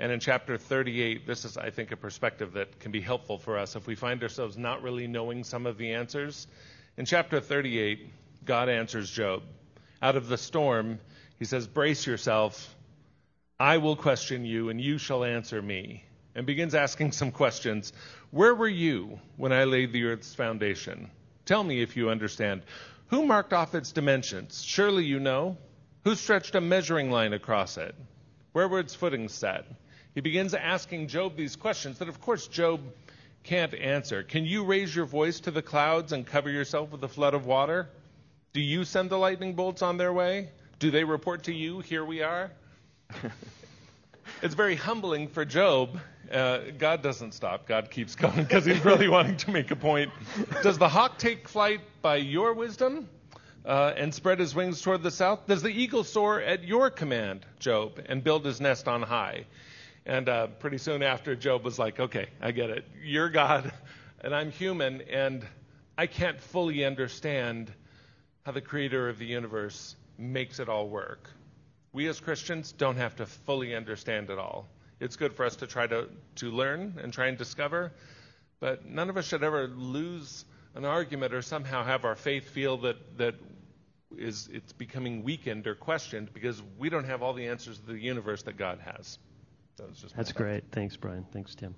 And 0.00 0.10
in 0.10 0.18
chapter 0.18 0.56
38, 0.56 1.26
this 1.26 1.44
is, 1.44 1.56
I 1.56 1.70
think, 1.70 1.92
a 1.92 1.96
perspective 1.96 2.54
that 2.54 2.80
can 2.80 2.90
be 2.90 3.00
helpful 3.00 3.38
for 3.38 3.58
us 3.58 3.76
if 3.76 3.86
we 3.86 3.94
find 3.94 4.22
ourselves 4.22 4.56
not 4.56 4.82
really 4.82 5.06
knowing 5.06 5.44
some 5.44 5.66
of 5.66 5.78
the 5.78 5.92
answers. 5.92 6.46
In 6.96 7.04
chapter 7.04 7.40
38, 7.40 8.44
God 8.44 8.68
answers 8.68 9.10
Job. 9.10 9.42
Out 10.00 10.16
of 10.16 10.28
the 10.28 10.38
storm, 10.38 10.98
he 11.38 11.44
says, 11.44 11.68
Brace 11.68 12.06
yourself. 12.06 12.74
I 13.62 13.78
will 13.78 13.94
question 13.94 14.44
you, 14.44 14.70
and 14.70 14.80
you 14.80 14.98
shall 14.98 15.22
answer 15.22 15.62
me. 15.62 16.02
And 16.34 16.44
begins 16.44 16.74
asking 16.74 17.12
some 17.12 17.30
questions. 17.30 17.92
Where 18.32 18.56
were 18.56 18.66
you 18.66 19.20
when 19.36 19.52
I 19.52 19.62
laid 19.62 19.92
the 19.92 20.06
earth's 20.06 20.34
foundation? 20.34 21.12
Tell 21.46 21.62
me 21.62 21.80
if 21.80 21.96
you 21.96 22.10
understand. 22.10 22.62
Who 23.06 23.24
marked 23.24 23.52
off 23.52 23.76
its 23.76 23.92
dimensions? 23.92 24.64
Surely 24.64 25.04
you 25.04 25.20
know. 25.20 25.58
Who 26.02 26.16
stretched 26.16 26.56
a 26.56 26.60
measuring 26.60 27.12
line 27.12 27.34
across 27.34 27.78
it? 27.78 27.94
Where 28.50 28.66
were 28.66 28.80
its 28.80 28.96
footings 28.96 29.32
set? 29.32 29.64
He 30.12 30.20
begins 30.20 30.54
asking 30.54 31.06
Job 31.06 31.36
these 31.36 31.54
questions 31.54 31.98
that, 32.00 32.08
of 32.08 32.20
course, 32.20 32.48
Job 32.48 32.80
can't 33.44 33.74
answer. 33.74 34.24
Can 34.24 34.44
you 34.44 34.64
raise 34.64 34.92
your 34.92 35.06
voice 35.06 35.38
to 35.38 35.52
the 35.52 35.62
clouds 35.62 36.10
and 36.10 36.26
cover 36.26 36.50
yourself 36.50 36.90
with 36.90 37.04
a 37.04 37.08
flood 37.08 37.34
of 37.34 37.46
water? 37.46 37.88
Do 38.54 38.60
you 38.60 38.84
send 38.84 39.08
the 39.08 39.18
lightning 39.18 39.54
bolts 39.54 39.82
on 39.82 39.98
their 39.98 40.12
way? 40.12 40.50
Do 40.80 40.90
they 40.90 41.04
report 41.04 41.44
to 41.44 41.54
you, 41.54 41.78
here 41.78 42.04
we 42.04 42.22
are? 42.22 42.50
it's 44.42 44.54
very 44.54 44.76
humbling 44.76 45.28
for 45.28 45.44
Job 45.44 45.98
uh, 46.32 46.60
God 46.78 47.02
doesn't 47.02 47.32
stop. 47.32 47.66
God 47.66 47.90
keeps 47.90 48.14
going 48.14 48.42
because 48.42 48.64
he's 48.64 48.84
really 48.84 49.08
wanting 49.16 49.36
to 49.38 49.50
make 49.50 49.70
a 49.70 49.76
point. 49.76 50.10
Does 50.62 50.78
the 50.78 50.88
hawk 50.88 51.18
take 51.18 51.48
flight 51.48 51.80
by 52.00 52.16
your 52.16 52.54
wisdom 52.54 53.08
uh, 53.66 53.92
and 53.96 54.14
spread 54.14 54.38
his 54.38 54.54
wings 54.54 54.80
toward 54.80 55.02
the 55.02 55.10
south? 55.10 55.46
Does 55.46 55.62
the 55.62 55.68
eagle 55.68 56.04
soar 56.04 56.40
at 56.40 56.64
your 56.64 56.90
command, 56.90 57.44
Job, 57.58 58.00
and 58.06 58.24
build 58.24 58.44
his 58.44 58.60
nest 58.60 58.88
on 58.88 59.02
high? 59.02 59.44
And 60.06 60.28
uh, 60.28 60.46
pretty 60.48 60.78
soon 60.78 61.02
after, 61.02 61.36
Job 61.36 61.64
was 61.64 61.78
like, 61.78 62.00
okay, 62.00 62.28
I 62.40 62.52
get 62.52 62.70
it. 62.70 62.84
You're 63.02 63.28
God, 63.28 63.70
and 64.20 64.34
I'm 64.34 64.50
human, 64.50 65.02
and 65.02 65.46
I 65.98 66.06
can't 66.06 66.40
fully 66.40 66.84
understand 66.84 67.72
how 68.44 68.52
the 68.52 68.60
creator 68.60 69.08
of 69.08 69.18
the 69.18 69.26
universe 69.26 69.96
makes 70.18 70.58
it 70.58 70.68
all 70.68 70.88
work. 70.88 71.28
We 71.92 72.08
as 72.08 72.20
Christians 72.20 72.72
don't 72.72 72.96
have 72.96 73.16
to 73.16 73.26
fully 73.26 73.74
understand 73.74 74.30
it 74.30 74.38
all. 74.38 74.68
It's 75.00 75.16
good 75.16 75.34
for 75.34 75.44
us 75.44 75.56
to 75.56 75.66
try 75.66 75.86
to, 75.86 76.08
to 76.36 76.50
learn 76.50 76.98
and 77.02 77.12
try 77.12 77.26
and 77.26 77.36
discover, 77.36 77.92
but 78.60 78.86
none 78.86 79.10
of 79.10 79.16
us 79.16 79.26
should 79.26 79.42
ever 79.42 79.66
lose 79.66 80.44
an 80.74 80.84
argument 80.84 81.34
or 81.34 81.42
somehow 81.42 81.84
have 81.84 82.04
our 82.04 82.14
faith 82.14 82.48
feel 82.48 82.78
that, 82.78 83.18
that 83.18 83.34
is 84.16 84.48
it's 84.52 84.72
becoming 84.72 85.22
weakened 85.22 85.66
or 85.66 85.74
questioned 85.74 86.32
because 86.32 86.62
we 86.78 86.88
don't 86.88 87.04
have 87.04 87.22
all 87.22 87.34
the 87.34 87.46
answers 87.48 87.78
to 87.78 87.86
the 87.86 87.98
universe 87.98 88.42
that 88.44 88.56
God 88.56 88.78
has. 88.84 89.18
That 89.76 89.88
That's 90.16 90.32
great. 90.32 90.64
Thanks, 90.70 90.96
Brian. 90.96 91.26
Thanks, 91.32 91.54
Tim. 91.54 91.74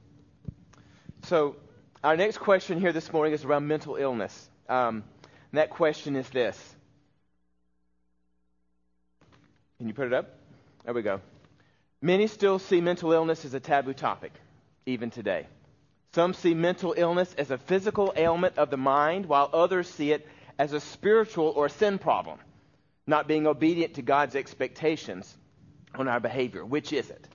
So, 1.23 1.57
our 2.03 2.17
next 2.17 2.39
question 2.39 2.81
here 2.81 2.93
this 2.93 3.13
morning 3.13 3.33
is 3.33 3.45
around 3.45 3.67
mental 3.67 3.97
illness. 3.97 4.51
Um, 4.69 5.05
and 5.51 5.59
that 5.59 5.71
question 5.71 6.17
is 6.17 6.29
this. 6.29 6.77
Can 9.79 9.89
you 9.89 9.95
put 9.95 10.07
it 10.07 10.13
up? 10.13 10.31
There 10.85 10.95
we 10.95 11.03
go. 11.03 11.21
Many 12.01 12.27
still 12.27 12.59
see 12.59 12.81
mental 12.81 13.13
illness 13.13 13.45
as 13.45 13.55
a 13.55 13.61
taboo 13.61 13.95
topic, 13.95 14.33
even 14.87 15.11
today. 15.11 15.47
Some 16.15 16.35
see 16.35 16.55
mental 16.55 16.95
illness 16.97 17.35
as 17.37 17.51
a 17.51 17.59
physical 17.59 18.13
ailment 18.17 18.59
of 18.59 18.71
the 18.71 18.77
mind, 18.77 19.27
while 19.27 19.51
others 19.53 19.89
see 19.89 20.13
it 20.13 20.29
as 20.59 20.73
a 20.73 20.81
spiritual 20.81 21.49
or 21.57 21.69
sin 21.69 21.99
problem, 21.99 22.39
not 23.07 23.27
being 23.27 23.47
obedient 23.47 23.95
to 23.95 24.03
God's 24.03 24.37
expectations 24.37 25.37
on 25.95 26.07
our 26.07 26.21
behavior. 26.21 26.65
Which 26.65 26.93
is 26.93 27.11
it? 27.11 27.27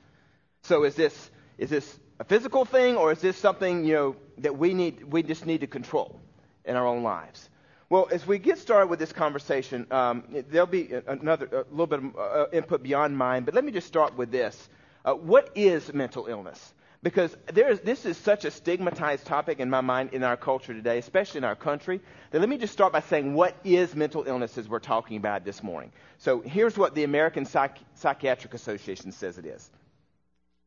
So 0.63 0.83
is 0.83 0.95
this 0.95 1.31
is 1.57 1.69
this 1.69 1.99
a 2.19 2.23
physical 2.23 2.63
thing 2.63 2.95
or 2.95 3.11
is 3.11 3.19
this 3.19 3.37
something, 3.37 3.83
you 3.83 3.93
know, 3.93 4.15
that 4.37 4.57
we 4.57 4.73
need 4.73 5.03
we 5.03 5.23
just 5.23 5.45
need 5.45 5.61
to 5.61 5.67
control 5.67 6.21
in 6.63 6.77
our 6.77 6.87
own 6.87 7.03
lives? 7.03 7.49
Well, 7.89 8.07
as 8.11 8.27
we 8.27 8.37
get 8.37 8.59
started 8.59 8.87
with 8.87 8.99
this 8.99 9.11
conversation, 9.11 9.87
um, 9.89 10.23
there'll 10.49 10.67
be 10.67 10.93
another 11.07 11.47
a 11.47 11.71
little 11.71 11.87
bit 11.87 12.03
of 12.03 12.15
uh, 12.15 12.45
input 12.53 12.83
beyond 12.83 13.17
mine, 13.17 13.45
but 13.45 13.55
let 13.55 13.63
me 13.63 13.71
just 13.71 13.87
start 13.87 14.15
with 14.15 14.29
this. 14.29 14.69
Uh, 15.03 15.13
what 15.13 15.49
is 15.55 15.91
mental 15.91 16.27
illness? 16.27 16.73
Because 17.01 17.35
this 17.51 18.05
is 18.05 18.15
such 18.17 18.45
a 18.45 18.51
stigmatized 18.51 19.25
topic 19.25 19.59
in 19.59 19.71
my 19.71 19.81
mind 19.81 20.13
in 20.13 20.21
our 20.21 20.37
culture 20.37 20.73
today, 20.73 20.99
especially 20.99 21.39
in 21.39 21.45
our 21.45 21.55
country, 21.55 21.99
that 22.29 22.39
let 22.39 22.49
me 22.49 22.59
just 22.59 22.73
start 22.73 22.93
by 22.93 22.99
saying 22.99 23.33
what 23.33 23.55
is 23.63 23.95
mental 23.95 24.23
illness 24.27 24.57
as 24.59 24.69
we're 24.69 24.79
talking 24.79 25.17
about 25.17 25.43
this 25.43 25.63
morning. 25.63 25.91
So 26.19 26.41
here's 26.41 26.77
what 26.77 26.93
the 26.93 27.05
American 27.05 27.45
Psych- 27.45 27.79
Psychiatric 27.95 28.53
Association 28.53 29.13
says 29.13 29.39
it 29.39 29.47
is. 29.47 29.71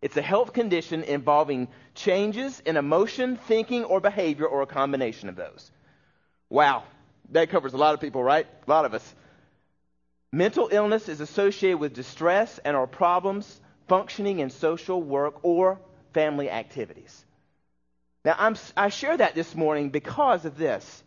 It's 0.01 0.17
a 0.17 0.23
health 0.23 0.55
condition 0.55 1.05
involving 1.05 1.69
changes 1.95 2.61
in 2.67 2.77
emotion, 2.77 3.37
thinking, 3.37 3.85
or 3.85 4.01
behavior, 4.01 4.47
or 4.47 4.63
a 4.63 4.67
combination 4.67 5.29
of 5.29 5.37
those. 5.37 5.71
Wow, 6.49 6.85
that 7.33 7.51
covers 7.51 7.75
a 7.75 7.79
lot 7.79 7.95
of 7.95 8.01
people, 8.01 8.23
right? 8.23 8.47
A 8.67 8.71
lot 8.71 8.85
of 8.85 8.95
us. 8.95 9.15
Mental 10.33 10.69
illness 10.71 11.09
is 11.09 11.21
associated 11.21 11.79
with 11.79 11.95
distress 11.95 12.59
and 12.65 12.77
or 12.77 12.87
problems 12.87 13.61
functioning 13.89 14.39
in 14.39 14.51
social 14.51 15.03
work 15.03 15.41
or 15.43 15.81
family 16.15 16.49
activities. 16.49 17.25
Now, 18.25 18.37
I'm, 18.39 18.57
I 18.77 18.89
share 18.89 19.17
that 19.17 19.35
this 19.35 19.55
morning 19.55 19.91
because 19.91 20.45
of 20.45 20.57
this. 20.57 21.03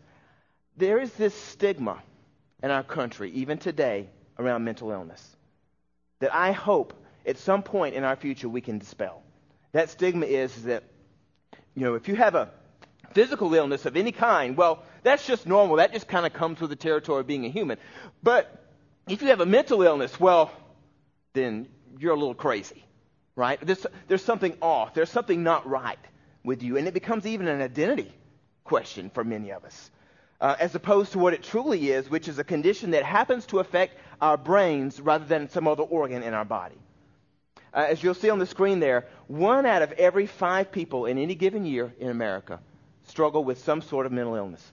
There 0.76 0.98
is 0.98 1.12
this 1.14 1.34
stigma 1.34 2.02
in 2.62 2.70
our 2.70 2.82
country, 2.82 3.30
even 3.30 3.58
today, 3.58 4.08
around 4.38 4.64
mental 4.64 4.90
illness 4.90 5.36
that 6.20 6.34
I 6.34 6.52
hope 6.52 6.94
at 7.26 7.38
some 7.38 7.62
point 7.62 7.94
in 7.94 8.04
our 8.04 8.16
future 8.16 8.48
we 8.48 8.60
can 8.60 8.78
dispel. 8.78 9.22
That 9.72 9.90
stigma 9.90 10.26
is 10.26 10.64
that, 10.64 10.84
you 11.74 11.84
know, 11.84 11.94
if 11.94 12.08
you 12.08 12.16
have 12.16 12.34
a 12.34 12.50
physical 13.16 13.54
illness 13.54 13.86
of 13.86 13.96
any 13.96 14.12
kind, 14.12 14.56
well, 14.56 14.84
that's 15.02 15.26
just 15.26 15.46
normal. 15.46 15.76
That 15.76 15.92
just 15.92 16.06
kind 16.06 16.26
of 16.26 16.32
comes 16.32 16.60
with 16.60 16.70
the 16.70 16.76
territory 16.76 17.20
of 17.20 17.26
being 17.26 17.46
a 17.46 17.48
human. 17.48 17.78
But 18.22 18.44
if 19.08 19.22
you 19.22 19.28
have 19.28 19.40
a 19.40 19.46
mental 19.46 19.82
illness, 19.82 20.20
well, 20.20 20.52
then 21.32 21.68
you're 21.98 22.14
a 22.14 22.18
little 22.18 22.34
crazy 22.34 22.86
right? 23.36 23.58
There's, 23.60 23.86
there's 24.08 24.24
something 24.24 24.56
off. 24.60 24.94
There's 24.94 25.10
something 25.10 25.42
not 25.42 25.68
right 25.68 25.98
with 26.42 26.62
you. 26.62 26.76
And 26.76 26.88
it 26.88 26.94
becomes 26.94 27.26
even 27.26 27.46
an 27.46 27.60
identity 27.60 28.12
question 28.64 29.10
for 29.10 29.22
many 29.22 29.52
of 29.52 29.64
us, 29.64 29.90
uh, 30.40 30.56
as 30.58 30.74
opposed 30.74 31.12
to 31.12 31.18
what 31.18 31.34
it 31.34 31.42
truly 31.42 31.90
is, 31.90 32.10
which 32.10 32.26
is 32.26 32.38
a 32.38 32.44
condition 32.44 32.92
that 32.92 33.04
happens 33.04 33.46
to 33.46 33.60
affect 33.60 33.96
our 34.20 34.36
brains 34.36 35.00
rather 35.00 35.26
than 35.26 35.48
some 35.50 35.68
other 35.68 35.82
organ 35.82 36.22
in 36.22 36.34
our 36.34 36.44
body. 36.44 36.76
Uh, 37.72 37.86
as 37.88 38.02
you'll 38.02 38.14
see 38.14 38.30
on 38.30 38.38
the 38.38 38.46
screen 38.46 38.80
there, 38.80 39.06
one 39.26 39.66
out 39.66 39.82
of 39.82 39.92
every 39.92 40.26
five 40.26 40.72
people 40.72 41.04
in 41.04 41.18
any 41.18 41.34
given 41.34 41.66
year 41.66 41.92
in 42.00 42.08
America 42.08 42.58
struggle 43.06 43.44
with 43.44 43.58
some 43.64 43.82
sort 43.82 44.06
of 44.06 44.12
mental 44.12 44.34
illness. 44.34 44.72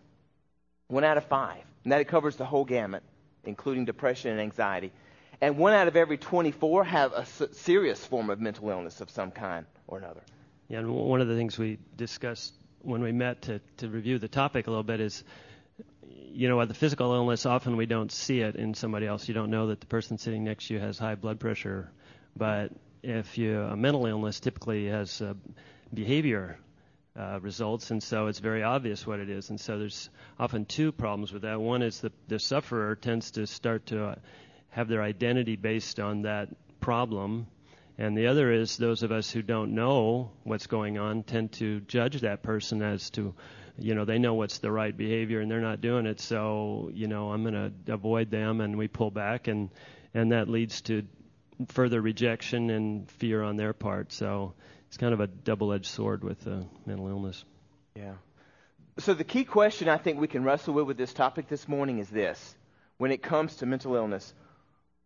One 0.88 1.04
out 1.04 1.18
of 1.18 1.26
five. 1.26 1.64
And 1.84 1.92
that 1.92 2.08
covers 2.08 2.36
the 2.36 2.46
whole 2.46 2.66
gamut, 2.66 3.04
including 3.46 3.86
depression 3.86 4.32
and 4.32 4.40
anxiety 4.40 4.92
and 5.44 5.58
one 5.58 5.74
out 5.74 5.90
of 5.90 5.98
every 5.98 6.18
24 6.18 6.86
have 6.86 7.12
a 7.12 7.26
serious 7.54 8.04
form 8.06 8.30
of 8.30 8.40
mental 8.40 8.70
illness 8.70 9.02
of 9.02 9.10
some 9.10 9.30
kind 9.30 9.66
or 9.88 9.98
another. 9.98 10.22
Yeah, 10.70 10.80
and 10.80 10.90
one 10.90 11.20
of 11.20 11.28
the 11.28 11.36
things 11.36 11.60
we 11.60 11.80
discussed 11.98 12.54
when 12.82 13.02
we 13.02 13.12
met 13.12 13.42
to, 13.44 13.60
to 13.78 13.90
review 13.90 14.20
the 14.20 14.30
topic 14.30 14.68
a 14.68 14.70
little 14.70 14.84
bit 14.84 15.02
is, 15.02 15.22
you 16.02 16.48
know, 16.48 16.66
the 16.66 16.74
physical 16.74 17.14
illness, 17.14 17.46
often 17.46 17.76
we 17.76 17.86
don't 17.86 18.10
see 18.10 18.40
it 18.40 18.56
in 18.56 18.74
somebody 18.74 19.06
else. 19.06 19.28
You 19.28 19.34
don't 19.34 19.50
know 19.50 19.68
that 19.68 19.82
the 19.82 19.86
person 19.86 20.18
sitting 20.18 20.46
next 20.46 20.68
to 20.68 20.76
you 20.76 20.80
has 20.80 20.98
high 20.98 21.16
blood 21.16 21.42
pressure. 21.42 21.92
But 22.38 22.72
if 23.02 23.38
you, 23.38 23.60
a 23.60 23.76
mental 23.76 24.06
illness 24.06 24.40
typically 24.40 24.88
has 24.88 25.22
uh, 25.22 25.34
behavior 25.94 26.58
uh, 27.16 27.40
results, 27.42 27.92
and 27.92 28.02
so 28.02 28.28
it's 28.28 28.40
very 28.40 28.64
obvious 28.64 29.06
what 29.06 29.20
it 29.20 29.30
is. 29.30 29.50
And 29.50 29.60
so 29.60 29.78
there's 29.78 30.10
often 30.40 30.66
two 30.66 30.92
problems 30.92 31.32
with 31.32 31.44
that. 31.44 31.62
One 31.62 31.82
is 31.82 32.00
the, 32.00 32.12
the 32.28 32.40
sufferer 32.40 32.96
tends 32.96 33.32
to 33.32 33.46
start 33.46 33.86
to 33.88 34.06
uh, 34.06 34.16
have 34.70 34.88
their 34.88 35.04
identity 35.04 35.56
based 35.56 36.00
on 36.00 36.24
that 36.24 36.50
problem. 36.82 37.48
And 37.98 38.18
the 38.18 38.28
other 38.28 38.52
is 38.52 38.78
those 38.78 39.04
of 39.04 39.12
us 39.12 39.30
who 39.30 39.44
don't 39.44 39.76
know 39.76 40.32
what's 40.44 40.66
going 40.66 40.98
on 40.98 41.22
tend 41.24 41.52
to 41.54 41.82
judge 41.82 42.22
that 42.22 42.42
person 42.42 42.82
as 42.82 43.12
to, 43.12 43.36
you 43.78 43.94
know, 43.94 44.06
they 44.06 44.18
know 44.18 44.34
what's 44.34 44.58
the 44.58 44.72
right 44.72 44.96
behavior 44.96 45.42
and 45.42 45.52
they're 45.52 45.62
not 45.62 45.82
doing 45.82 46.08
it. 46.08 46.20
So, 46.20 46.90
you 46.94 47.08
know, 47.08 47.32
I'm 47.32 47.44
going 47.44 47.54
to 47.54 47.94
avoid 47.94 48.32
them 48.32 48.62
and 48.62 48.76
we 48.76 48.88
pull 48.88 49.12
back 49.12 49.48
and, 49.48 49.70
and 50.16 50.32
that 50.32 50.50
leads 50.50 50.82
to 50.84 51.04
further 51.68 52.02
rejection 52.02 52.72
and 52.72 53.10
fear 53.12 53.44
on 53.44 53.58
their 53.58 53.74
part. 53.74 54.12
So 54.12 54.56
it's 54.94 55.00
kind 55.00 55.12
of 55.12 55.22
a 55.22 55.26
double 55.26 55.74
edged 55.74 55.88
sword 55.88 56.24
with 56.24 56.46
uh, 56.46 56.60
mental 56.86 57.08
illness. 57.08 57.44
Yeah. 57.96 58.14
So 59.00 59.16
the 59.16 59.24
key 59.24 59.44
question 59.44 59.90
I 59.90 59.98
think 59.98 60.20
we 60.20 60.28
can 60.28 60.44
wrestle 60.44 60.76
with 60.76 60.86
with 60.86 60.98
this 60.98 61.14
topic 61.14 61.48
this 61.48 61.68
morning 61.68 61.98
is 61.98 62.08
this. 62.10 62.56
When 63.00 63.12
it 63.12 63.24
comes 63.24 63.56
to 63.56 63.66
mental 63.66 63.96
illness, 63.96 64.36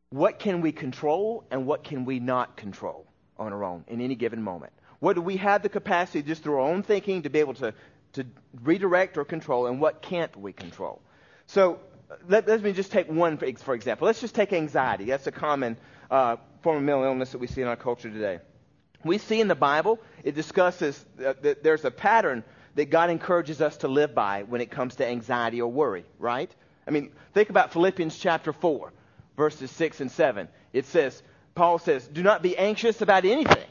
what 0.09 0.39
can 0.39 0.59
we 0.59 0.73
control 0.73 1.45
and 1.49 1.65
what 1.65 1.85
can 1.85 2.03
we 2.03 2.19
not 2.19 2.57
control 2.57 3.07
on 3.37 3.53
our 3.53 3.63
own 3.63 3.85
in 3.87 4.01
any 4.01 4.15
given 4.15 4.41
moment? 4.41 4.73
What 4.99 5.13
do 5.13 5.21
we 5.21 5.37
have 5.37 5.63
the 5.63 5.69
capacity 5.69 6.21
just 6.21 6.43
through 6.43 6.55
our 6.55 6.67
own 6.69 6.83
thinking 6.83 7.21
to 7.21 7.29
be 7.29 7.39
able 7.39 7.53
to, 7.53 7.73
to 8.11 8.25
redirect 8.63 9.17
or 9.17 9.23
control, 9.23 9.67
and 9.67 9.79
what 9.79 10.01
can't 10.01 10.35
we 10.35 10.51
control? 10.51 11.01
So 11.45 11.79
let, 12.27 12.45
let 12.45 12.61
me 12.61 12.73
just 12.73 12.91
take 12.91 13.09
one, 13.09 13.37
for, 13.37 13.49
for 13.53 13.73
example. 13.73 14.05
Let's 14.05 14.19
just 14.19 14.35
take 14.35 14.51
anxiety. 14.51 15.05
That's 15.05 15.27
a 15.27 15.31
common 15.31 15.77
uh, 16.11 16.35
form 16.61 16.75
of 16.75 16.83
mental 16.83 17.05
illness 17.05 17.31
that 17.31 17.37
we 17.37 17.47
see 17.47 17.61
in 17.61 17.69
our 17.69 17.77
culture 17.77 18.09
today. 18.09 18.39
We 19.03 19.17
see 19.17 19.39
in 19.39 19.47
the 19.47 19.55
Bible, 19.55 19.99
it 20.23 20.35
discusses 20.35 21.05
that 21.17 21.63
there's 21.63 21.85
a 21.85 21.91
pattern 21.91 22.43
that 22.75 22.89
God 22.89 23.09
encourages 23.09 23.61
us 23.61 23.77
to 23.77 23.87
live 23.87 24.13
by 24.13 24.43
when 24.43 24.61
it 24.61 24.71
comes 24.71 24.95
to 24.95 25.07
anxiety 25.07 25.61
or 25.61 25.71
worry, 25.71 26.05
right? 26.19 26.53
I 26.87 26.91
mean, 26.91 27.11
think 27.33 27.49
about 27.49 27.73
Philippians 27.73 28.17
chapter 28.17 28.53
4 28.53 28.91
verses 29.37 29.71
6 29.71 30.01
and 30.01 30.11
7. 30.11 30.49
It 30.73 30.85
says, 30.85 31.21
Paul 31.55 31.79
says, 31.79 32.05
Do 32.07 32.23
not 32.23 32.41
be 32.41 32.57
anxious 32.57 33.01
about 33.01 33.23
anything, 33.23 33.67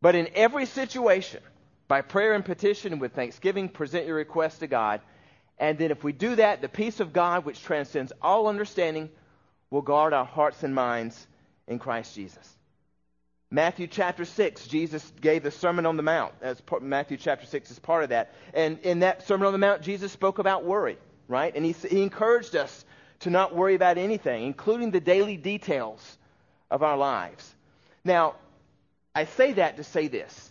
but 0.00 0.14
in 0.14 0.28
every 0.34 0.66
situation, 0.66 1.42
by 1.86 2.00
prayer 2.00 2.32
and 2.32 2.44
petition 2.44 2.98
with 2.98 3.12
thanksgiving, 3.12 3.68
present 3.68 4.06
your 4.06 4.16
requests 4.16 4.58
to 4.58 4.66
God. 4.66 5.00
And 5.58 5.78
then 5.78 5.90
if 5.90 6.02
we 6.02 6.12
do 6.12 6.34
that, 6.36 6.62
the 6.62 6.68
peace 6.68 6.98
of 6.98 7.12
God, 7.12 7.44
which 7.44 7.62
transcends 7.62 8.12
all 8.20 8.48
understanding, 8.48 9.10
will 9.70 9.82
guard 9.82 10.12
our 10.12 10.24
hearts 10.24 10.62
and 10.62 10.74
minds 10.74 11.26
in 11.68 11.78
Christ 11.78 12.14
Jesus. 12.14 12.56
Matthew 13.54 13.86
chapter 13.86 14.24
6, 14.24 14.66
Jesus 14.66 15.12
gave 15.20 15.44
the 15.44 15.50
Sermon 15.52 15.86
on 15.86 15.96
the 15.96 16.02
Mount. 16.02 16.34
As 16.42 16.60
part, 16.60 16.82
Matthew 16.82 17.16
chapter 17.16 17.46
6 17.46 17.70
is 17.70 17.78
part 17.78 18.02
of 18.02 18.08
that. 18.08 18.34
And 18.52 18.80
in 18.80 18.98
that 18.98 19.28
Sermon 19.28 19.46
on 19.46 19.52
the 19.52 19.60
Mount, 19.60 19.80
Jesus 19.80 20.10
spoke 20.10 20.40
about 20.40 20.64
worry, 20.64 20.98
right? 21.28 21.54
And 21.54 21.64
he, 21.64 21.70
he 21.70 22.02
encouraged 22.02 22.56
us 22.56 22.84
to 23.20 23.30
not 23.30 23.54
worry 23.54 23.76
about 23.76 23.96
anything, 23.96 24.42
including 24.44 24.90
the 24.90 24.98
daily 24.98 25.36
details 25.36 26.18
of 26.68 26.82
our 26.82 26.96
lives. 26.96 27.54
Now, 28.02 28.34
I 29.14 29.26
say 29.26 29.52
that 29.52 29.76
to 29.76 29.84
say 29.84 30.08
this. 30.08 30.50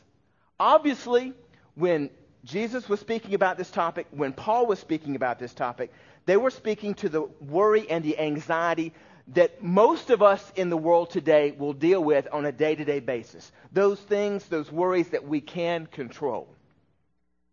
Obviously, 0.58 1.34
when 1.76 2.10
Jesus 2.46 2.88
was 2.88 3.02
speaking 3.02 3.34
about 3.34 3.58
this 3.58 3.70
topic, 3.70 4.08
when 4.12 4.32
Paul 4.32 4.66
was 4.66 4.80
speaking 4.80 5.18
about 5.18 5.40
this 5.40 5.54
topic, 5.54 5.92
they 6.26 6.38
were 6.38 6.52
speaking 6.52 6.94
to 6.96 7.10
the 7.10 7.24
worry 7.42 7.90
and 7.90 8.02
the 8.02 8.18
anxiety 8.18 8.94
that 9.28 9.64
most 9.64 10.10
of 10.10 10.22
us 10.22 10.52
in 10.56 10.70
the 10.70 10.78
world 10.78 11.10
today 11.10 11.52
will 11.52 11.74
deal 11.74 12.04
with 12.04 12.28
on 12.32 12.46
a 12.46 12.52
day 12.52 12.76
to 12.76 12.84
day 12.84 13.00
basis. 13.00 13.52
Those 13.72 14.00
things, 14.00 14.46
those 14.46 14.72
worries 14.72 15.10
that 15.10 15.28
we 15.28 15.42
can 15.42 15.86
control. 15.86 16.48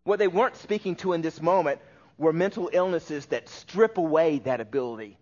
What 0.03 0.19
they 0.19 0.27
weren't 0.27 0.57
speaking 0.57 0.95
to 0.97 1.13
in 1.13 1.21
this 1.21 1.41
moment 1.41 1.79
were 2.17 2.33
mental 2.33 2.69
illnesses 2.73 3.25
that 3.27 3.49
strip 3.49 3.97
away 3.97 4.39
that 4.39 4.59
ability 4.59 5.17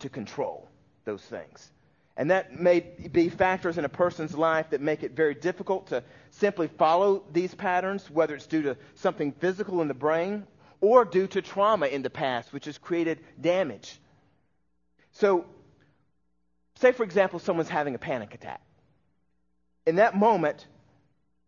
to 0.00 0.08
control 0.08 0.68
those 1.04 1.22
things. 1.22 1.70
And 2.16 2.30
that 2.30 2.58
may 2.58 2.80
be 2.80 3.28
factors 3.28 3.76
in 3.76 3.84
a 3.84 3.88
person's 3.88 4.36
life 4.36 4.70
that 4.70 4.80
make 4.80 5.02
it 5.02 5.12
very 5.12 5.34
difficult 5.34 5.88
to 5.88 6.04
simply 6.30 6.68
follow 6.68 7.24
these 7.32 7.54
patterns, 7.54 8.08
whether 8.08 8.36
it's 8.36 8.46
due 8.46 8.62
to 8.62 8.76
something 8.94 9.32
physical 9.32 9.82
in 9.82 9.88
the 9.88 9.94
brain 9.94 10.46
or 10.80 11.04
due 11.04 11.26
to 11.28 11.42
trauma 11.42 11.86
in 11.86 12.02
the 12.02 12.10
past, 12.10 12.52
which 12.52 12.66
has 12.66 12.78
created 12.78 13.18
damage. 13.40 13.98
So, 15.12 15.46
say, 16.84 16.92
for 16.92 17.02
example, 17.02 17.38
someone's 17.38 17.70
having 17.70 17.94
a 17.94 17.98
panic 17.98 18.34
attack. 18.34 18.60
In 19.86 19.96
that 19.96 20.14
moment, 20.14 20.66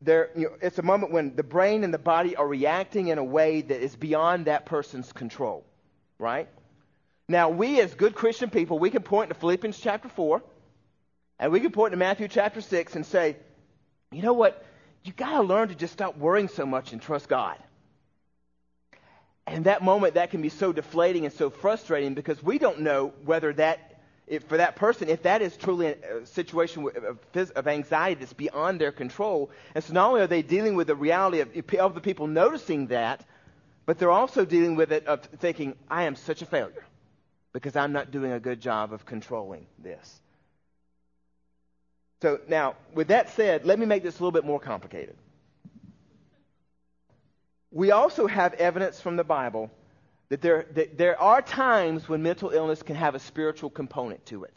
there, 0.01 0.31
you 0.35 0.44
know, 0.44 0.57
it's 0.62 0.79
a 0.79 0.83
moment 0.83 1.12
when 1.12 1.37
the 1.37 1.42
brain 1.42 1.85
and 1.85 1.92
the 1.92 1.99
body 1.99 2.37
are 2.37 2.49
reacting 2.49 3.09
in 3.09 3.18
a 3.18 3.25
way 3.25 3.61
that 3.61 3.83
is 3.83 3.94
beyond 3.96 4.46
that 4.46 4.64
person's 4.64 5.12
control, 5.12 5.64
right? 6.18 6.49
Now, 7.29 7.51
we 7.51 7.81
as 7.81 7.94
good 7.94 8.14
Christian 8.14 8.49
people, 8.49 8.79
we 8.79 8.88
can 8.88 9.03
point 9.03 9.29
to 9.29 9.35
Philippians 9.35 9.79
chapter 9.79 10.09
4 10.09 10.42
and 11.38 11.53
we 11.53 11.61
can 11.61 11.70
point 11.70 11.92
to 11.92 11.99
Matthew 11.99 12.29
chapter 12.29 12.62
6 12.62 12.96
and 12.96 13.05
say, 13.05 13.37
you 14.12 14.22
know 14.22 14.33
what? 14.33 14.64
You 15.05 15.12
got 15.12 15.37
to 15.37 15.42
learn 15.42 15.68
to 15.68 15.75
just 15.75 15.92
stop 15.92 16.16
worrying 16.16 16.49
so 16.49 16.64
much 16.64 16.94
and 16.94 17.03
trust 17.03 17.29
God. 17.29 17.59
And 19.46 19.66
that 19.66 19.83
moment, 19.83 20.14
that 20.14 20.31
can 20.31 20.40
be 20.40 20.49
so 20.49 20.72
deflating 20.72 21.27
and 21.27 21.35
so 21.35 21.51
frustrating 21.51 22.14
because 22.14 22.42
we 22.42 22.59
don't 22.59 22.81
know 22.81 23.12
whether 23.25 23.53
that, 23.53 23.95
if 24.26 24.44
for 24.44 24.56
that 24.56 24.76
person, 24.76 25.08
if 25.08 25.22
that 25.22 25.40
is 25.40 25.56
truly 25.56 25.86
a 25.86 26.26
situation 26.26 26.88
of 27.34 27.68
anxiety 27.68 28.20
that's 28.20 28.32
beyond 28.32 28.80
their 28.80 28.92
control. 28.92 29.50
And 29.74 29.84
so 29.84 29.92
not 29.92 30.08
only 30.08 30.20
are 30.22 30.26
they 30.26 30.42
dealing 30.42 30.74
with 30.74 30.88
the 30.88 30.96
reality 30.96 31.40
of, 31.40 31.50
of 31.78 31.94
the 31.94 32.00
people 32.00 32.26
noticing 32.26 32.88
that, 32.88 33.24
but 33.84 33.98
they're 33.98 34.10
also 34.10 34.44
dealing 34.44 34.74
with 34.74 34.90
it 34.92 35.06
of 35.06 35.20
thinking, 35.38 35.76
I 35.88 36.04
am 36.04 36.16
such 36.16 36.42
a 36.42 36.46
failure 36.46 36.84
because 37.52 37.76
I'm 37.76 37.92
not 37.92 38.10
doing 38.10 38.32
a 38.32 38.40
good 38.40 38.60
job 38.60 38.92
of 38.92 39.06
controlling 39.06 39.66
this. 39.78 40.20
So 42.22 42.40
now, 42.48 42.74
with 42.94 43.08
that 43.08 43.30
said, 43.30 43.64
let 43.64 43.78
me 43.78 43.86
make 43.86 44.02
this 44.02 44.18
a 44.18 44.22
little 44.22 44.32
bit 44.32 44.44
more 44.44 44.58
complicated. 44.58 45.16
We 47.70 47.92
also 47.92 48.26
have 48.26 48.54
evidence 48.54 49.00
from 49.00 49.16
the 49.16 49.24
Bible 49.24 49.70
that 50.28 50.40
there, 50.40 50.66
that 50.74 50.98
there 50.98 51.20
are 51.20 51.42
times 51.42 52.08
when 52.08 52.22
mental 52.22 52.50
illness 52.50 52.82
can 52.82 52.96
have 52.96 53.14
a 53.14 53.18
spiritual 53.18 53.70
component 53.70 54.24
to 54.26 54.44
it, 54.44 54.56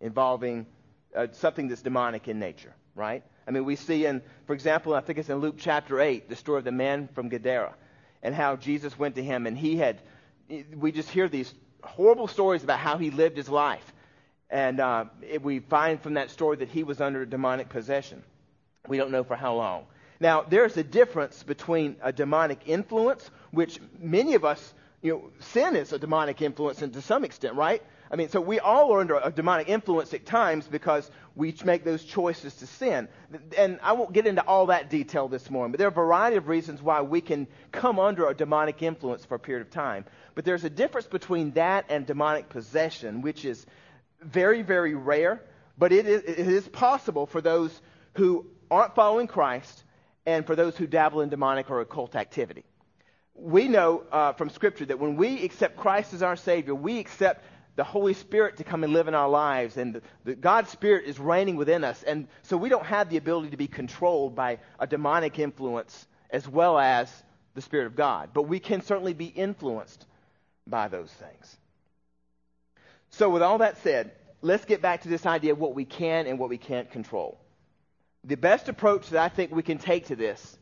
involving 0.00 0.66
uh, 1.14 1.28
something 1.32 1.68
that's 1.68 1.82
demonic 1.82 2.28
in 2.28 2.38
nature, 2.38 2.74
right? 2.94 3.22
I 3.46 3.50
mean, 3.50 3.64
we 3.64 3.76
see 3.76 4.06
in, 4.06 4.22
for 4.46 4.54
example, 4.54 4.94
I 4.94 5.00
think 5.00 5.18
it's 5.18 5.30
in 5.30 5.38
Luke 5.38 5.56
chapter 5.58 6.00
8, 6.00 6.28
the 6.28 6.36
story 6.36 6.58
of 6.58 6.64
the 6.64 6.72
man 6.72 7.08
from 7.14 7.28
Gadara, 7.28 7.74
and 8.22 8.34
how 8.34 8.56
Jesus 8.56 8.98
went 8.98 9.14
to 9.14 9.22
him, 9.22 9.46
and 9.46 9.56
he 9.56 9.76
had, 9.76 10.00
we 10.74 10.92
just 10.92 11.08
hear 11.08 11.28
these 11.28 11.54
horrible 11.82 12.26
stories 12.26 12.64
about 12.64 12.78
how 12.78 12.98
he 12.98 13.10
lived 13.10 13.36
his 13.36 13.48
life. 13.48 13.92
And 14.50 14.80
uh, 14.80 15.06
it, 15.22 15.42
we 15.42 15.60
find 15.60 16.00
from 16.00 16.14
that 16.14 16.30
story 16.30 16.58
that 16.58 16.68
he 16.68 16.84
was 16.84 17.00
under 17.00 17.24
demonic 17.24 17.68
possession. 17.68 18.22
We 18.86 18.96
don't 18.96 19.10
know 19.10 19.24
for 19.24 19.36
how 19.36 19.54
long. 19.54 19.86
Now, 20.20 20.42
there's 20.42 20.76
a 20.76 20.84
difference 20.84 21.42
between 21.42 21.96
a 22.02 22.12
demonic 22.12 22.60
influence, 22.66 23.30
which 23.50 23.80
many 23.98 24.34
of 24.34 24.44
us, 24.44 24.74
you 25.06 25.12
know, 25.12 25.30
sin 25.38 25.76
is 25.76 25.92
a 25.92 25.98
demonic 26.00 26.42
influence 26.42 26.82
and 26.82 26.92
to 26.92 27.00
some 27.00 27.24
extent, 27.24 27.54
right? 27.54 27.80
I 28.10 28.16
mean, 28.16 28.28
so 28.28 28.40
we 28.40 28.58
all 28.58 28.92
are 28.92 29.00
under 29.00 29.20
a 29.22 29.30
demonic 29.30 29.68
influence 29.68 30.12
at 30.14 30.26
times 30.26 30.66
because 30.66 31.08
we 31.36 31.54
make 31.64 31.84
those 31.84 32.02
choices 32.02 32.56
to 32.56 32.66
sin. 32.66 33.08
And 33.56 33.78
I 33.84 33.92
won't 33.92 34.12
get 34.12 34.26
into 34.26 34.42
all 34.42 34.66
that 34.66 34.90
detail 34.90 35.28
this 35.28 35.48
morning, 35.48 35.70
but 35.70 35.78
there 35.78 35.86
are 35.86 35.90
a 35.90 35.94
variety 35.94 36.36
of 36.36 36.48
reasons 36.48 36.82
why 36.82 37.02
we 37.02 37.20
can 37.20 37.46
come 37.70 38.00
under 38.00 38.28
a 38.28 38.34
demonic 38.34 38.82
influence 38.82 39.24
for 39.24 39.36
a 39.36 39.38
period 39.38 39.64
of 39.64 39.72
time. 39.72 40.04
But 40.34 40.44
there's 40.44 40.64
a 40.64 40.70
difference 40.70 41.06
between 41.06 41.52
that 41.52 41.86
and 41.88 42.04
demonic 42.04 42.48
possession, 42.48 43.22
which 43.22 43.44
is 43.44 43.64
very, 44.20 44.62
very 44.62 44.94
rare, 44.94 45.40
but 45.78 45.92
it 45.92 46.06
is, 46.08 46.22
it 46.22 46.48
is 46.48 46.66
possible 46.66 47.26
for 47.26 47.40
those 47.40 47.80
who 48.14 48.46
aren't 48.72 48.96
following 48.96 49.28
Christ 49.28 49.84
and 50.26 50.44
for 50.44 50.56
those 50.56 50.76
who 50.76 50.88
dabble 50.88 51.20
in 51.20 51.28
demonic 51.28 51.70
or 51.70 51.80
occult 51.80 52.16
activity. 52.16 52.64
We 53.38 53.68
know 53.68 54.04
uh, 54.10 54.32
from 54.32 54.50
Scripture 54.50 54.86
that 54.86 54.98
when 54.98 55.16
we 55.16 55.44
accept 55.44 55.76
Christ 55.76 56.14
as 56.14 56.22
our 56.22 56.36
Savior, 56.36 56.74
we 56.74 56.98
accept 56.98 57.44
the 57.76 57.84
Holy 57.84 58.14
Spirit 58.14 58.56
to 58.56 58.64
come 58.64 58.84
and 58.84 58.92
live 58.92 59.06
in 59.06 59.14
our 59.14 59.28
lives, 59.28 59.76
and 59.76 59.94
the, 59.94 60.02
the, 60.24 60.34
God's 60.34 60.70
Spirit 60.70 61.04
is 61.04 61.20
reigning 61.20 61.56
within 61.56 61.84
us. 61.84 62.02
And 62.02 62.26
so 62.42 62.56
we 62.56 62.70
don't 62.70 62.86
have 62.86 63.10
the 63.10 63.18
ability 63.18 63.50
to 63.50 63.56
be 63.56 63.66
controlled 63.66 64.34
by 64.34 64.58
a 64.78 64.86
demonic 64.86 65.38
influence 65.38 66.06
as 66.30 66.48
well 66.48 66.78
as 66.78 67.10
the 67.54 67.60
Spirit 67.60 67.86
of 67.86 67.94
God. 67.94 68.30
But 68.32 68.42
we 68.42 68.58
can 68.58 68.80
certainly 68.82 69.12
be 69.12 69.26
influenced 69.26 70.06
by 70.66 70.88
those 70.88 71.10
things. 71.10 71.56
So, 73.10 73.30
with 73.30 73.42
all 73.42 73.58
that 73.58 73.78
said, 73.78 74.12
let's 74.42 74.64
get 74.64 74.82
back 74.82 75.02
to 75.02 75.08
this 75.08 75.26
idea 75.26 75.52
of 75.52 75.58
what 75.58 75.74
we 75.74 75.84
can 75.84 76.26
and 76.26 76.38
what 76.38 76.48
we 76.48 76.58
can't 76.58 76.90
control. 76.90 77.38
The 78.24 78.36
best 78.36 78.68
approach 78.68 79.10
that 79.10 79.22
I 79.22 79.28
think 79.28 79.52
we 79.52 79.62
can 79.62 79.78
take 79.78 80.06
to 80.06 80.16
this 80.16 80.58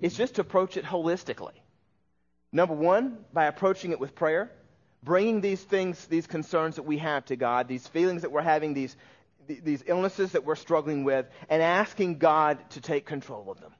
is 0.00 0.16
just 0.16 0.36
to 0.36 0.40
approach 0.40 0.76
it 0.76 0.84
holistically. 0.84 1.52
Number 2.52 2.74
one, 2.74 3.18
by 3.32 3.44
approaching 3.46 3.92
it 3.92 4.00
with 4.00 4.14
prayer, 4.14 4.50
bringing 5.02 5.40
these 5.40 5.62
things, 5.62 6.06
these 6.06 6.26
concerns 6.26 6.76
that 6.76 6.84
we 6.84 6.98
have 6.98 7.24
to 7.26 7.36
God, 7.36 7.68
these 7.68 7.86
feelings 7.86 8.22
that 8.22 8.32
we're 8.32 8.42
having, 8.42 8.74
these, 8.74 8.96
these 9.46 9.84
illnesses 9.86 10.32
that 10.32 10.44
we're 10.44 10.56
struggling 10.56 11.04
with, 11.04 11.26
and 11.48 11.62
asking 11.62 12.18
God 12.18 12.58
to 12.70 12.80
take 12.80 13.04
control 13.04 13.50
of 13.50 13.60
them, 13.60 13.72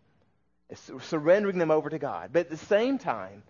surrendering 1.03 1.59
them 1.59 1.71
over 1.71 1.89
to 1.89 1.99
God. 1.99 2.31
But 2.33 2.41
at 2.41 2.51
the 2.51 2.57
same 2.57 2.99
time, 2.99 3.43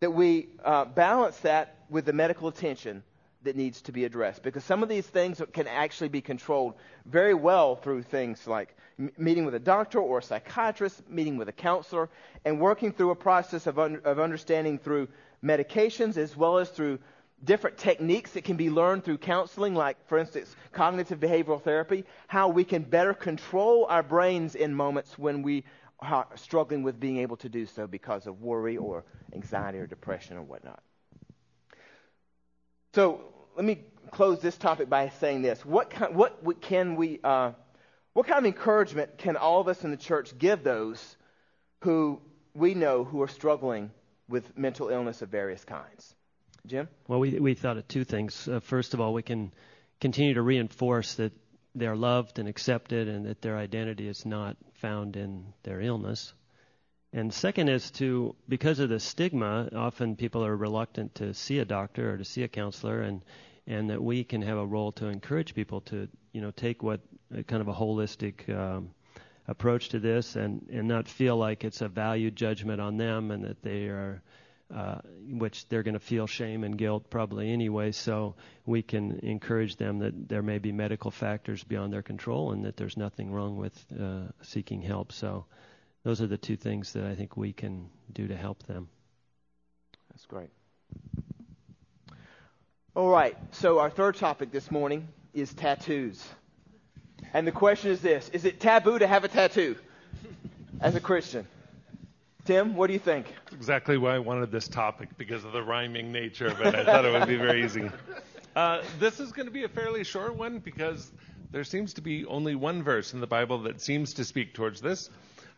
that 0.00 0.10
we 0.10 0.48
uh, 0.64 0.84
balance 0.84 1.38
that 1.38 1.76
with 1.88 2.04
the 2.04 2.12
medical 2.12 2.48
attention 2.48 3.04
that 3.44 3.56
needs 3.56 3.82
to 3.82 3.92
be 3.92 4.04
addressed 4.04 4.42
because 4.42 4.64
some 4.64 4.82
of 4.82 4.88
these 4.88 5.06
things 5.06 5.40
can 5.52 5.68
actually 5.68 6.08
be 6.08 6.20
controlled 6.20 6.74
very 7.06 7.34
well 7.34 7.76
through 7.76 8.02
things 8.02 8.46
like 8.46 8.76
meeting 9.16 9.44
with 9.44 9.54
a 9.54 9.58
doctor 9.58 9.98
or 10.00 10.18
a 10.18 10.22
psychiatrist, 10.22 11.08
meeting 11.08 11.36
with 11.36 11.48
a 11.48 11.52
counselor, 11.52 12.08
and 12.44 12.60
working 12.60 12.92
through 12.92 13.10
a 13.10 13.16
process 13.16 13.66
of, 13.66 13.78
un- 13.78 14.00
of 14.04 14.18
understanding 14.18 14.78
through 14.78 15.08
medications 15.44 16.16
as 16.16 16.36
well 16.36 16.58
as 16.58 16.70
through 16.70 16.98
different 17.44 17.76
techniques 17.76 18.32
that 18.32 18.44
can 18.44 18.56
be 18.56 18.70
learned 18.70 19.04
through 19.04 19.18
counseling, 19.18 19.74
like, 19.74 19.96
for 20.06 20.18
instance, 20.18 20.54
cognitive 20.72 21.18
behavioral 21.18 21.60
therapy, 21.60 22.04
how 22.28 22.48
we 22.48 22.64
can 22.64 22.82
better 22.82 23.14
control 23.14 23.86
our 23.86 24.02
brains 24.02 24.54
in 24.54 24.72
moments 24.74 25.18
when 25.18 25.42
we 25.42 25.64
are 26.00 26.26
struggling 26.34 26.82
with 26.82 26.98
being 26.98 27.18
able 27.18 27.36
to 27.36 27.48
do 27.48 27.66
so 27.66 27.86
because 27.86 28.26
of 28.26 28.40
worry 28.42 28.76
or 28.76 29.04
anxiety 29.34 29.78
or 29.78 29.86
depression 29.86 30.36
or 30.36 30.42
whatnot. 30.42 30.82
So 32.94 33.22
let 33.56 33.64
me 33.64 33.84
close 34.10 34.40
this 34.40 34.56
topic 34.56 34.88
by 34.88 35.08
saying 35.20 35.42
this: 35.42 35.64
What 35.64 35.90
kind, 35.90 36.14
what 36.14 36.60
can 36.60 36.96
we, 36.96 37.20
uh, 37.24 37.52
what 38.14 38.26
kind 38.26 38.38
of 38.38 38.46
encouragement 38.46 39.18
can 39.18 39.36
all 39.36 39.60
of 39.60 39.68
us 39.68 39.84
in 39.84 39.90
the 39.90 39.96
church 39.96 40.36
give 40.38 40.62
those 40.62 41.16
who 41.82 42.20
we 42.54 42.74
know 42.74 43.04
who 43.04 43.22
are 43.22 43.28
struggling 43.28 43.90
with 44.28 44.56
mental 44.56 44.88
illness 44.88 45.22
of 45.22 45.28
various 45.28 45.64
kinds? 45.64 46.14
Jim? 46.66 46.88
Well, 47.08 47.18
we 47.18 47.38
we 47.38 47.54
thought 47.54 47.76
of 47.76 47.88
two 47.88 48.04
things. 48.04 48.48
Uh, 48.48 48.60
first 48.60 48.94
of 48.94 49.00
all, 49.00 49.12
we 49.12 49.22
can 49.22 49.52
continue 50.00 50.34
to 50.34 50.42
reinforce 50.42 51.14
that 51.14 51.32
they're 51.74 51.96
loved 51.96 52.38
and 52.38 52.48
accepted, 52.48 53.08
and 53.08 53.26
that 53.26 53.40
their 53.40 53.56
identity 53.56 54.06
is 54.06 54.26
not 54.26 54.56
found 54.74 55.16
in 55.16 55.46
their 55.62 55.80
illness. 55.80 56.34
And 57.14 57.32
second 57.32 57.68
is 57.68 57.90
to, 57.92 58.34
because 58.48 58.78
of 58.78 58.88
the 58.88 59.00
stigma, 59.00 59.68
often 59.74 60.16
people 60.16 60.44
are 60.44 60.56
reluctant 60.56 61.14
to 61.16 61.34
see 61.34 61.58
a 61.58 61.64
doctor 61.64 62.14
or 62.14 62.16
to 62.18 62.24
see 62.24 62.42
a 62.42 62.48
counselor, 62.48 63.02
and 63.02 63.22
and 63.66 63.90
that 63.90 64.02
we 64.02 64.24
can 64.24 64.42
have 64.42 64.58
a 64.58 64.66
role 64.66 64.92
to 64.92 65.06
encourage 65.06 65.54
people 65.54 65.80
to, 65.82 66.08
you 66.32 66.40
know, 66.40 66.50
take 66.50 66.82
what 66.82 67.00
kind 67.46 67.62
of 67.62 67.68
a 67.68 67.72
holistic 67.72 68.48
um, 68.48 68.90
approach 69.46 69.90
to 69.90 69.98
this, 69.98 70.36
and 70.36 70.68
and 70.72 70.88
not 70.88 71.08
feel 71.08 71.36
like 71.36 71.64
it's 71.64 71.80
a 71.80 71.88
value 71.88 72.30
judgment 72.30 72.80
on 72.80 72.96
them, 72.96 73.30
and 73.30 73.44
that 73.44 73.62
they 73.62 73.86
are, 73.86 74.22
uh, 74.74 74.98
which 75.28 75.68
they're 75.68 75.82
going 75.82 75.94
to 75.94 76.00
feel 76.00 76.26
shame 76.26 76.64
and 76.64 76.76
guilt 76.76 77.08
probably 77.10 77.52
anyway. 77.52 77.92
So 77.92 78.34
we 78.66 78.82
can 78.82 79.20
encourage 79.20 79.76
them 79.76 79.98
that 80.00 80.28
there 80.28 80.42
may 80.42 80.58
be 80.58 80.72
medical 80.72 81.10
factors 81.10 81.64
beyond 81.64 81.92
their 81.92 82.02
control, 82.02 82.52
and 82.52 82.64
that 82.64 82.76
there's 82.76 82.96
nothing 82.96 83.32
wrong 83.32 83.56
with 83.56 83.84
uh, 83.98 84.32
seeking 84.42 84.82
help. 84.82 85.12
So 85.12 85.46
those 86.02 86.20
are 86.20 86.26
the 86.26 86.38
two 86.38 86.56
things 86.56 86.92
that 86.92 87.04
I 87.04 87.14
think 87.14 87.36
we 87.36 87.52
can 87.52 87.88
do 88.12 88.28
to 88.28 88.36
help 88.36 88.64
them. 88.64 88.88
That's 90.10 90.26
great. 90.26 90.50
All 92.94 93.08
right, 93.08 93.34
so 93.52 93.78
our 93.78 93.88
third 93.88 94.16
topic 94.16 94.52
this 94.52 94.70
morning 94.70 95.08
is 95.32 95.54
tattoos. 95.54 96.22
And 97.32 97.46
the 97.46 97.52
question 97.52 97.90
is 97.90 98.02
this 98.02 98.28
Is 98.34 98.44
it 98.44 98.60
taboo 98.60 98.98
to 98.98 99.06
have 99.06 99.24
a 99.24 99.28
tattoo 99.28 99.76
as 100.78 100.94
a 100.94 101.00
Christian? 101.00 101.46
Tim, 102.44 102.76
what 102.76 102.88
do 102.88 102.92
you 102.92 102.98
think? 102.98 103.32
exactly 103.50 103.96
why 103.96 104.16
I 104.16 104.18
wanted 104.18 104.50
this 104.50 104.68
topic 104.68 105.08
because 105.16 105.42
of 105.42 105.52
the 105.52 105.62
rhyming 105.62 106.12
nature 106.12 106.48
of 106.48 106.60
it. 106.60 106.74
I 106.74 106.84
thought 106.84 107.06
it 107.06 107.12
would 107.12 107.28
be 107.28 107.36
very 107.36 107.64
easy. 107.64 107.90
Uh, 108.54 108.82
this 108.98 109.18
is 109.18 109.32
going 109.32 109.46
to 109.46 109.50
be 109.50 109.64
a 109.64 109.68
fairly 109.68 110.04
short 110.04 110.36
one 110.36 110.58
because 110.58 111.10
there 111.52 111.64
seems 111.64 111.94
to 111.94 112.02
be 112.02 112.26
only 112.26 112.54
one 112.54 112.82
verse 112.82 113.14
in 113.14 113.20
the 113.22 113.26
Bible 113.26 113.62
that 113.62 113.80
seems 113.80 114.12
to 114.12 114.26
speak 114.26 114.52
towards 114.52 114.82
this. 114.82 115.08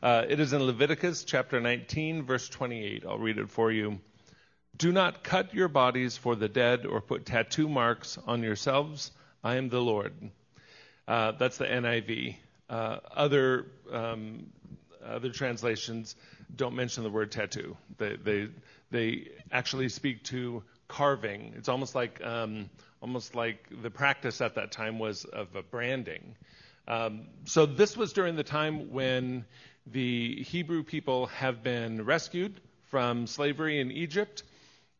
Uh, 0.00 0.24
it 0.28 0.38
is 0.38 0.52
in 0.52 0.62
Leviticus 0.62 1.24
chapter 1.24 1.60
19, 1.60 2.22
verse 2.22 2.48
28. 2.48 3.04
I'll 3.04 3.18
read 3.18 3.38
it 3.38 3.50
for 3.50 3.72
you. 3.72 3.98
Do 4.76 4.90
not 4.92 5.22
cut 5.22 5.54
your 5.54 5.68
bodies 5.68 6.16
for 6.16 6.34
the 6.34 6.48
dead 6.48 6.84
or 6.84 7.00
put 7.00 7.26
tattoo 7.26 7.68
marks 7.68 8.18
on 8.26 8.42
yourselves. 8.42 9.12
I 9.42 9.56
am 9.56 9.68
the 9.68 9.80
Lord. 9.80 10.12
Uh, 11.06 11.32
that's 11.32 11.58
the 11.58 11.66
NIV. 11.66 12.36
Uh, 12.68 12.98
other 13.14 13.66
um, 13.92 14.46
other 15.04 15.30
translations 15.30 16.16
don't 16.56 16.74
mention 16.74 17.04
the 17.04 17.10
word 17.10 17.30
tattoo. 17.30 17.76
They 17.98 18.16
they 18.16 18.48
they 18.90 19.28
actually 19.52 19.90
speak 19.90 20.24
to 20.24 20.62
carving. 20.88 21.54
It's 21.56 21.68
almost 21.68 21.94
like 21.94 22.24
um, 22.24 22.70
almost 23.00 23.34
like 23.34 23.68
the 23.82 23.90
practice 23.90 24.40
at 24.40 24.54
that 24.54 24.72
time 24.72 24.98
was 24.98 25.24
of 25.24 25.54
a 25.54 25.62
branding. 25.62 26.34
Um, 26.88 27.26
so 27.44 27.66
this 27.66 27.96
was 27.96 28.12
during 28.12 28.36
the 28.36 28.44
time 28.44 28.92
when 28.92 29.44
the 29.86 30.42
Hebrew 30.42 30.82
people 30.82 31.26
have 31.26 31.62
been 31.62 32.04
rescued 32.04 32.60
from 32.90 33.26
slavery 33.26 33.80
in 33.80 33.90
Egypt, 33.90 34.42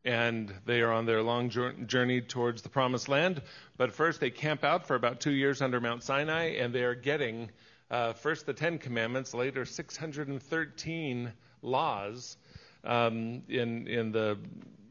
and 0.05 0.53
they 0.67 0.83
are 0.83 0.93
on 0.93 1.07
their 1.07 1.23
long 1.23 1.51
journey 1.87 2.21
towards 2.21 2.62
the 2.62 2.69
promised 2.69 3.09
land. 3.09 3.40
But 3.77 3.93
first, 3.93 4.21
they 4.21 4.31
camp 4.31 4.62
out 4.62 4.87
for 4.87 4.97
about 4.97 5.21
two 5.21 5.33
years 5.33 5.62
under 5.62 5.81
Mount 5.81 6.03
Sinai, 6.03 6.57
and 6.57 6.75
they 6.75 6.85
are 6.85 6.95
getting 6.95 7.51
uh, 7.90 8.12
first 8.12 8.47
the 8.47 8.53
Ten 8.53 8.79
Commandments, 8.79 9.35
later 9.35 9.64
613 9.64 11.33
laws 11.62 12.37
um, 12.85 13.43
in 13.49 13.88
in 13.88 14.12
the 14.12 14.38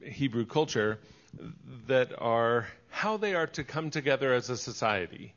Hebrew 0.03 0.45
culture 0.45 0.99
that 1.87 2.11
are 2.17 2.67
how 2.89 3.17
they 3.17 3.35
are 3.35 3.47
to 3.47 3.63
come 3.63 3.89
together 3.89 4.33
as 4.33 4.49
a 4.49 4.57
society. 4.57 5.33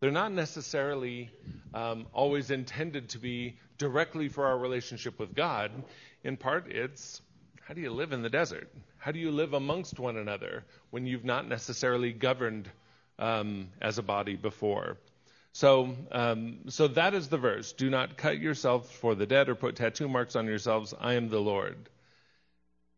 They're 0.00 0.10
not 0.10 0.32
necessarily 0.32 1.30
um, 1.74 2.06
always 2.12 2.50
intended 2.50 3.10
to 3.10 3.18
be 3.18 3.56
directly 3.76 4.28
for 4.28 4.46
our 4.46 4.58
relationship 4.58 5.18
with 5.18 5.34
God. 5.34 5.70
In 6.24 6.36
part, 6.38 6.70
it's 6.70 7.20
how 7.62 7.74
do 7.74 7.80
you 7.82 7.92
live 7.92 8.12
in 8.12 8.22
the 8.22 8.30
desert? 8.30 8.68
How 9.00 9.12
do 9.12 9.18
you 9.18 9.30
live 9.30 9.54
amongst 9.54 9.98
one 9.98 10.18
another 10.18 10.62
when 10.90 11.06
you've 11.06 11.24
not 11.24 11.48
necessarily 11.48 12.12
governed 12.12 12.68
um, 13.18 13.70
as 13.80 13.96
a 13.96 14.02
body 14.02 14.36
before? 14.36 14.98
So, 15.52 15.96
um, 16.12 16.58
so 16.68 16.86
that 16.88 17.14
is 17.14 17.28
the 17.28 17.38
verse. 17.38 17.72
Do 17.72 17.88
not 17.88 18.18
cut 18.18 18.38
yourselves 18.38 18.90
for 18.90 19.14
the 19.14 19.24
dead 19.24 19.48
or 19.48 19.54
put 19.54 19.76
tattoo 19.76 20.06
marks 20.06 20.36
on 20.36 20.44
yourselves. 20.44 20.92
I 21.00 21.14
am 21.14 21.30
the 21.30 21.40
Lord. 21.40 21.88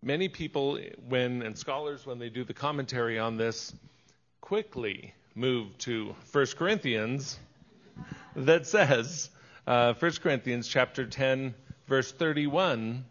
Many 0.03 0.29
people, 0.29 0.81
when 1.09 1.41
and 1.43 1.57
scholars, 1.57 2.05
when 2.05 2.19
they 2.19 2.31
do 2.31 2.43
the 2.43 2.53
commentary 2.53 3.21
on 3.21 3.37
this, 3.37 3.73
quickly 4.41 5.15
move 5.37 5.79
to 5.79 6.17
1 6.33 6.47
Corinthians 6.59 7.39
that 8.35 8.67
says, 8.67 9.31
uh, 9.69 9.95
1 9.95 10.11
Corinthians 10.21 10.67
chapter 10.67 11.07
10, 11.07 11.55
verse 11.87 12.11
31. 12.11 13.05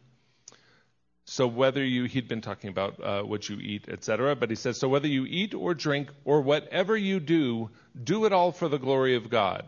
So 1.26 1.48
whether 1.48 1.84
you, 1.84 2.06
he'd 2.06 2.28
been 2.28 2.42
talking 2.42 2.70
about 2.70 3.02
uh, 3.02 3.22
what 3.22 3.48
you 3.48 3.58
eat, 3.58 3.88
etc., 3.88 4.36
but 4.36 4.50
he 4.50 4.56
says, 4.56 4.78
so 4.78 4.90
whether 4.90 5.08
you 5.08 5.26
eat 5.26 5.54
or 5.54 5.74
drink 5.74 6.10
or 6.26 6.42
whatever 6.42 6.98
you 6.98 7.20
do, 7.20 7.70
do 8.02 8.26
it 8.26 8.34
all 8.34 8.52
for 8.52 8.68
the 8.68 8.80
glory 8.80 9.16
of 9.16 9.30
God. 9.30 9.66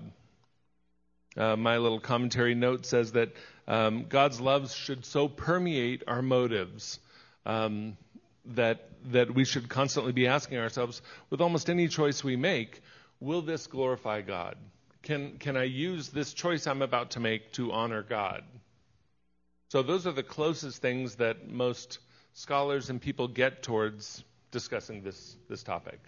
Uh, 1.37 1.55
my 1.55 1.77
little 1.77 1.99
commentary 1.99 2.55
note 2.55 2.85
says 2.85 3.13
that 3.13 3.29
um, 3.67 4.05
God's 4.09 4.41
love 4.41 4.71
should 4.71 5.05
so 5.05 5.27
permeate 5.27 6.03
our 6.07 6.21
motives 6.21 6.99
um, 7.45 7.97
that 8.45 8.89
that 9.11 9.33
we 9.33 9.45
should 9.45 9.69
constantly 9.69 10.11
be 10.11 10.27
asking 10.27 10.57
ourselves, 10.57 11.01
with 11.29 11.41
almost 11.41 11.69
any 11.69 11.87
choice 11.87 12.23
we 12.23 12.35
make, 12.35 12.81
will 13.19 13.41
this 13.41 13.67
glorify 13.67 14.21
God? 14.21 14.55
Can, 15.01 15.37
can 15.37 15.57
I 15.57 15.63
use 15.63 16.09
this 16.09 16.33
choice 16.33 16.67
I'm 16.67 16.81
about 16.81 17.11
to 17.11 17.19
make 17.19 17.51
to 17.53 17.71
honor 17.71 18.03
God? 18.03 18.43
So, 19.73 19.81
those 19.81 20.05
are 20.05 20.11
the 20.11 20.21
closest 20.21 20.83
things 20.83 21.15
that 21.15 21.49
most 21.49 21.97
scholars 22.33 22.91
and 22.91 23.01
people 23.01 23.27
get 23.27 23.63
towards 23.63 24.23
discussing 24.51 25.01
this, 25.01 25.35
this 25.49 25.63
topic. 25.63 25.99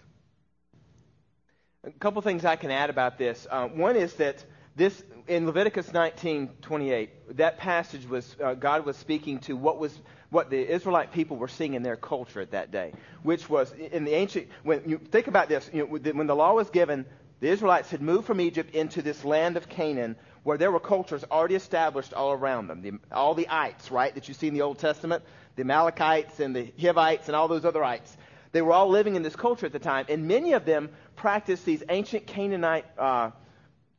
A 1.82 1.90
couple 1.90 2.22
things 2.22 2.44
I 2.44 2.54
can 2.54 2.70
add 2.70 2.90
about 2.90 3.18
this. 3.18 3.44
Uh, 3.50 3.66
one 3.66 3.96
is 3.96 4.12
that 4.14 4.44
this 4.76 5.02
in 5.26 5.46
Leviticus 5.46 5.88
19:28, 5.88 7.08
that 7.30 7.58
passage 7.58 8.08
was 8.08 8.36
uh, 8.40 8.54
God 8.54 8.86
was 8.86 8.96
speaking 8.96 9.40
to 9.40 9.56
what 9.56 9.80
was 9.80 9.98
what 10.30 10.48
the 10.48 10.72
Israelite 10.72 11.10
people 11.10 11.36
were 11.36 11.48
seeing 11.48 11.74
in 11.74 11.82
their 11.82 11.96
culture 11.96 12.40
at 12.40 12.52
that 12.52 12.70
day, 12.70 12.92
which 13.24 13.50
was 13.50 13.72
in 13.72 14.04
the 14.04 14.14
ancient. 14.14 14.46
When 14.62 14.88
you 14.88 14.98
think 14.98 15.26
about 15.26 15.48
this, 15.48 15.68
you 15.72 15.80
know, 15.80 16.12
when 16.12 16.28
the 16.28 16.36
law 16.36 16.54
was 16.54 16.70
given, 16.70 17.04
the 17.40 17.48
Israelites 17.48 17.90
had 17.90 18.00
moved 18.00 18.28
from 18.28 18.40
Egypt 18.40 18.76
into 18.76 19.02
this 19.02 19.24
land 19.24 19.56
of 19.56 19.68
Canaan 19.68 20.14
where 20.46 20.56
there 20.56 20.70
were 20.70 20.78
cultures 20.78 21.24
already 21.28 21.56
established 21.56 22.14
all 22.14 22.30
around 22.30 22.68
them. 22.68 22.80
The, 22.80 22.92
all 23.10 23.34
the 23.34 23.48
ites, 23.48 23.90
right, 23.90 24.14
that 24.14 24.28
you 24.28 24.34
see 24.34 24.46
in 24.46 24.54
the 24.54 24.62
Old 24.62 24.78
Testament, 24.78 25.24
the 25.56 25.62
Amalekites 25.62 26.38
and 26.38 26.54
the 26.54 26.72
Hivites 26.80 27.26
and 27.26 27.34
all 27.34 27.48
those 27.48 27.64
other 27.64 27.82
ites. 27.82 28.16
They 28.52 28.62
were 28.62 28.72
all 28.72 28.88
living 28.88 29.16
in 29.16 29.24
this 29.24 29.34
culture 29.34 29.66
at 29.66 29.72
the 29.72 29.80
time, 29.80 30.06
and 30.08 30.28
many 30.28 30.52
of 30.52 30.64
them 30.64 30.90
practiced 31.16 31.64
these 31.64 31.82
ancient 31.88 32.28
Canaanite 32.28 32.84
uh, 32.96 33.32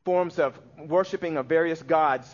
forms 0.06 0.40
of 0.40 0.58
worshiping 0.78 1.36
of 1.36 1.48
various 1.48 1.84
gods. 1.84 2.34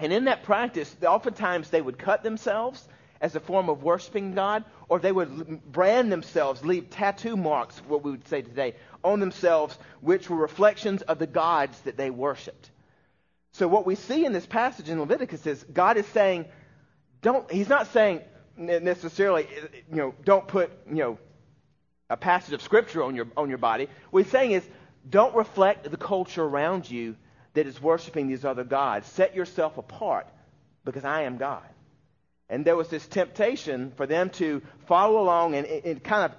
And 0.00 0.12
in 0.12 0.24
that 0.24 0.42
practice, 0.42 0.92
oftentimes 1.06 1.70
they 1.70 1.80
would 1.80 1.96
cut 1.96 2.24
themselves 2.24 2.84
as 3.20 3.36
a 3.36 3.40
form 3.40 3.68
of 3.68 3.84
worshiping 3.84 4.34
God, 4.34 4.64
or 4.88 4.98
they 4.98 5.12
would 5.12 5.62
brand 5.70 6.10
themselves, 6.10 6.64
leave 6.64 6.90
tattoo 6.90 7.36
marks, 7.36 7.78
what 7.86 8.02
we 8.02 8.10
would 8.10 8.26
say 8.26 8.42
today, 8.42 8.74
on 9.04 9.20
themselves, 9.20 9.78
which 10.00 10.28
were 10.28 10.38
reflections 10.38 11.02
of 11.02 11.20
the 11.20 11.28
gods 11.28 11.80
that 11.82 11.96
they 11.96 12.10
worshiped. 12.10 12.72
So 13.54 13.68
what 13.68 13.86
we 13.86 13.94
see 13.94 14.24
in 14.24 14.32
this 14.32 14.46
passage 14.46 14.88
in 14.88 14.98
Leviticus 14.98 15.46
is 15.46 15.64
God 15.72 15.96
is 15.96 16.06
saying, 16.06 16.46
don't, 17.22 17.50
he's 17.50 17.68
not 17.68 17.86
saying 17.92 18.20
necessarily, 18.56 19.44
uh, 19.44 19.66
you 19.90 19.96
know, 19.96 20.14
don't 20.24 20.46
put, 20.46 20.72
you 20.88 20.96
know, 20.96 21.18
a 22.10 22.16
passage 22.16 22.52
of 22.52 22.60
scripture 22.62 23.02
on 23.04 23.14
your, 23.14 23.28
on 23.36 23.48
your 23.48 23.58
body. 23.58 23.88
What 24.10 24.24
he's 24.24 24.32
saying 24.32 24.52
is, 24.52 24.68
don't 25.08 25.34
reflect 25.36 25.88
the 25.88 25.96
culture 25.96 26.42
around 26.42 26.90
you 26.90 27.16
that 27.52 27.66
is 27.66 27.80
worshiping 27.80 28.26
these 28.26 28.44
other 28.44 28.64
gods. 28.64 29.06
Set 29.08 29.36
yourself 29.36 29.78
apart 29.78 30.26
because 30.84 31.04
I 31.04 31.22
am 31.22 31.36
God. 31.36 31.62
And 32.48 32.64
there 32.64 32.76
was 32.76 32.88
this 32.88 33.06
temptation 33.06 33.92
for 33.96 34.06
them 34.06 34.30
to 34.30 34.62
follow 34.86 35.20
along 35.20 35.54
and, 35.54 35.66
and 35.66 36.02
kind 36.02 36.24
of 36.24 36.36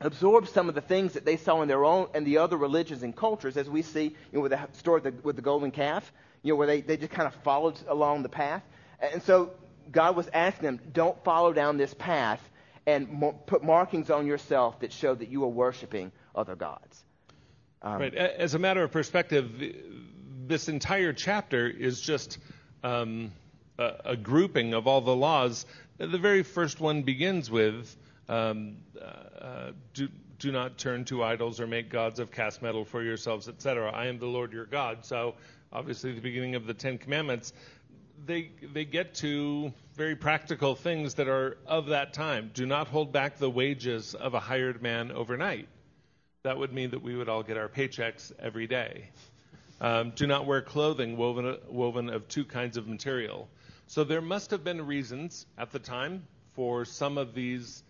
absorb 0.00 0.48
some 0.48 0.68
of 0.70 0.74
the 0.74 0.80
things 0.80 1.12
that 1.12 1.26
they 1.26 1.36
saw 1.36 1.60
in 1.60 1.68
their 1.68 1.84
own 1.84 2.08
and 2.14 2.26
the 2.26 2.38
other 2.38 2.56
religions 2.56 3.02
and 3.02 3.14
cultures, 3.14 3.56
as 3.58 3.68
we 3.68 3.82
see 3.82 4.04
you 4.04 4.14
know, 4.32 4.40
with 4.40 4.52
the 4.52 4.68
story 4.72 5.02
with 5.22 5.36
the 5.36 5.42
golden 5.42 5.70
calf, 5.70 6.10
you 6.42 6.52
know, 6.52 6.56
where 6.56 6.66
they, 6.66 6.80
they 6.80 6.96
just 6.96 7.12
kind 7.12 7.26
of 7.26 7.34
followed 7.42 7.78
along 7.88 8.22
the 8.22 8.28
path. 8.28 8.62
And 9.00 9.22
so 9.22 9.52
God 9.90 10.16
was 10.16 10.28
asking 10.32 10.64
them, 10.64 10.80
don't 10.92 11.22
follow 11.24 11.52
down 11.52 11.76
this 11.76 11.94
path 11.94 12.40
and 12.86 13.22
put 13.46 13.62
markings 13.62 14.10
on 14.10 14.26
yourself 14.26 14.80
that 14.80 14.92
show 14.92 15.14
that 15.14 15.28
you 15.28 15.44
are 15.44 15.48
worshiping 15.48 16.12
other 16.34 16.56
gods. 16.56 17.04
Um, 17.82 18.00
right. 18.00 18.14
As 18.14 18.54
a 18.54 18.58
matter 18.58 18.82
of 18.82 18.90
perspective, 18.90 19.50
this 20.46 20.68
entire 20.68 21.12
chapter 21.12 21.66
is 21.68 22.00
just 22.00 22.38
um, 22.82 23.32
a, 23.78 23.92
a, 24.06 24.16
grouping 24.16 24.74
of 24.74 24.86
all 24.86 25.00
the 25.00 25.14
laws. 25.14 25.64
The 25.98 26.18
very 26.18 26.42
first 26.42 26.80
one 26.80 27.02
begins 27.02 27.50
with 27.50 27.96
um, 28.28 28.76
uh, 29.00 29.70
do, 29.94 30.08
do 30.38 30.52
not 30.52 30.78
turn 30.78 31.04
to 31.06 31.22
idols 31.22 31.60
or 31.60 31.66
make 31.66 31.90
gods 31.90 32.20
of 32.20 32.30
cast 32.30 32.62
metal 32.62 32.84
for 32.84 33.02
yourselves, 33.02 33.48
etc. 33.48 33.90
I 33.90 34.06
am 34.06 34.18
the 34.18 34.26
Lord 34.26 34.52
your 34.52 34.66
God. 34.66 35.04
So, 35.04 35.34
obviously, 35.72 36.12
the 36.12 36.20
beginning 36.20 36.54
of 36.54 36.66
the 36.66 36.74
Ten 36.74 36.98
Commandments, 36.98 37.52
they 38.26 38.50
they 38.72 38.84
get 38.84 39.14
to 39.16 39.72
very 39.94 40.16
practical 40.16 40.74
things 40.74 41.14
that 41.14 41.28
are 41.28 41.58
of 41.66 41.86
that 41.86 42.12
time. 42.12 42.50
Do 42.54 42.66
not 42.66 42.88
hold 42.88 43.12
back 43.12 43.38
the 43.38 43.50
wages 43.50 44.14
of 44.14 44.34
a 44.34 44.40
hired 44.40 44.82
man 44.82 45.10
overnight. 45.12 45.68
That 46.42 46.58
would 46.58 46.72
mean 46.72 46.90
that 46.90 47.02
we 47.02 47.16
would 47.16 47.28
all 47.28 47.42
get 47.42 47.56
our 47.56 47.68
paychecks 47.68 48.32
every 48.38 48.66
day. 48.66 49.10
Um, 49.80 50.12
do 50.14 50.26
not 50.26 50.46
wear 50.46 50.60
clothing 50.60 51.16
woven 51.16 51.56
woven 51.68 52.10
of 52.10 52.28
two 52.28 52.44
kinds 52.44 52.76
of 52.76 52.86
material. 52.86 53.48
So 53.86 54.04
there 54.04 54.20
must 54.20 54.50
have 54.52 54.62
been 54.62 54.86
reasons 54.86 55.46
at 55.58 55.70
the 55.70 55.78
time 55.78 56.26
for 56.54 56.84
some 56.84 57.18
of 57.18 57.34
these 57.34 57.82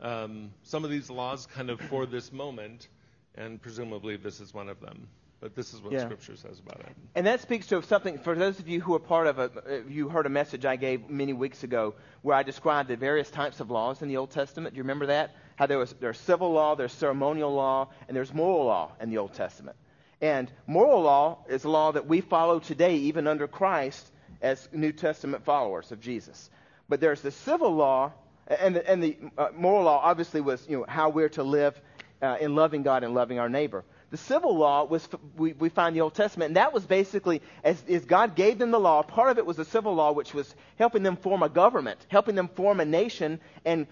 um, 0.00 0.50
some 0.62 0.84
of 0.84 0.90
these 0.90 1.10
laws 1.10 1.46
kind 1.46 1.70
of 1.70 1.80
for 1.80 2.06
this 2.06 2.32
moment, 2.32 2.88
and 3.36 3.60
presumably 3.60 4.16
this 4.16 4.40
is 4.40 4.52
one 4.54 4.68
of 4.68 4.80
them. 4.80 5.08
But 5.38 5.54
this 5.54 5.74
is 5.74 5.82
what 5.82 5.92
yeah. 5.92 6.04
Scripture 6.04 6.34
says 6.34 6.58
about 6.58 6.80
it. 6.80 6.96
And 7.14 7.26
that 7.26 7.40
speaks 7.40 7.66
to 7.66 7.82
something, 7.82 8.18
for 8.18 8.34
those 8.34 8.58
of 8.58 8.68
you 8.68 8.80
who 8.80 8.94
are 8.94 8.98
part 8.98 9.26
of 9.26 9.38
a, 9.38 9.82
you 9.86 10.08
heard 10.08 10.24
a 10.24 10.30
message 10.30 10.64
I 10.64 10.76
gave 10.76 11.10
many 11.10 11.34
weeks 11.34 11.62
ago 11.62 11.94
where 12.22 12.34
I 12.34 12.42
described 12.42 12.88
the 12.88 12.96
various 12.96 13.30
types 13.30 13.60
of 13.60 13.70
laws 13.70 14.00
in 14.00 14.08
the 14.08 14.16
Old 14.16 14.30
Testament. 14.30 14.74
Do 14.74 14.78
you 14.78 14.82
remember 14.84 15.06
that? 15.06 15.36
How 15.56 15.66
there 15.66 15.78
was, 15.78 15.94
there's 16.00 16.18
civil 16.18 16.52
law, 16.52 16.74
there's 16.74 16.92
ceremonial 16.92 17.52
law, 17.52 17.90
and 18.08 18.16
there's 18.16 18.32
moral 18.32 18.64
law 18.64 18.92
in 18.98 19.10
the 19.10 19.18
Old 19.18 19.34
Testament. 19.34 19.76
And 20.22 20.50
moral 20.66 21.02
law 21.02 21.44
is 21.48 21.64
a 21.64 21.68
law 21.68 21.92
that 21.92 22.06
we 22.06 22.22
follow 22.22 22.58
today, 22.58 22.96
even 22.96 23.26
under 23.26 23.46
Christ, 23.46 24.10
as 24.40 24.66
New 24.72 24.92
Testament 24.92 25.44
followers 25.44 25.92
of 25.92 26.00
Jesus. 26.00 26.48
But 26.88 27.00
there's 27.00 27.20
the 27.20 27.30
civil 27.30 27.74
law 27.74 28.12
and 28.46 28.76
the, 28.76 28.90
and 28.90 29.02
the 29.02 29.16
uh, 29.36 29.48
moral 29.54 29.84
law 29.84 30.00
obviously 30.02 30.40
was 30.40 30.64
you 30.68 30.78
know, 30.78 30.84
how 30.88 31.08
we're 31.08 31.28
to 31.30 31.42
live 31.42 31.80
uh, 32.22 32.36
in 32.40 32.54
loving 32.54 32.82
God 32.82 33.04
and 33.04 33.14
loving 33.14 33.38
our 33.38 33.48
neighbor. 33.48 33.84
The 34.10 34.16
civil 34.16 34.56
law 34.56 34.84
was 34.84 35.08
we, 35.36 35.52
we 35.54 35.68
find 35.68 35.88
in 35.88 35.94
the 35.94 36.00
Old 36.02 36.14
Testament, 36.14 36.50
and 36.50 36.56
that 36.56 36.72
was 36.72 36.86
basically 36.86 37.42
as, 37.64 37.82
as 37.88 38.04
God 38.04 38.36
gave 38.36 38.58
them 38.58 38.70
the 38.70 38.78
law. 38.78 39.02
Part 39.02 39.30
of 39.30 39.38
it 39.38 39.46
was 39.46 39.56
the 39.56 39.64
civil 39.64 39.94
law, 39.94 40.12
which 40.12 40.32
was 40.32 40.54
helping 40.78 41.02
them 41.02 41.16
form 41.16 41.42
a 41.42 41.48
government, 41.48 42.06
helping 42.08 42.34
them 42.34 42.48
form 42.48 42.80
a 42.80 42.84
nation, 42.84 43.40
and 43.64 43.86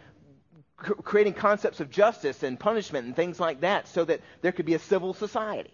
creating 0.77 1.35
concepts 1.35 1.81
of 1.81 1.91
justice 1.91 2.43
and 2.43 2.59
punishment 2.59 3.07
and 3.07 3.17
things 3.17 3.41
like 3.41 3.61
that, 3.61 3.89
so 3.89 4.05
that 4.05 4.21
there 4.43 4.53
could 4.53 4.67
be 4.67 4.75
a 4.75 4.79
civil 4.79 5.15
society. 5.15 5.73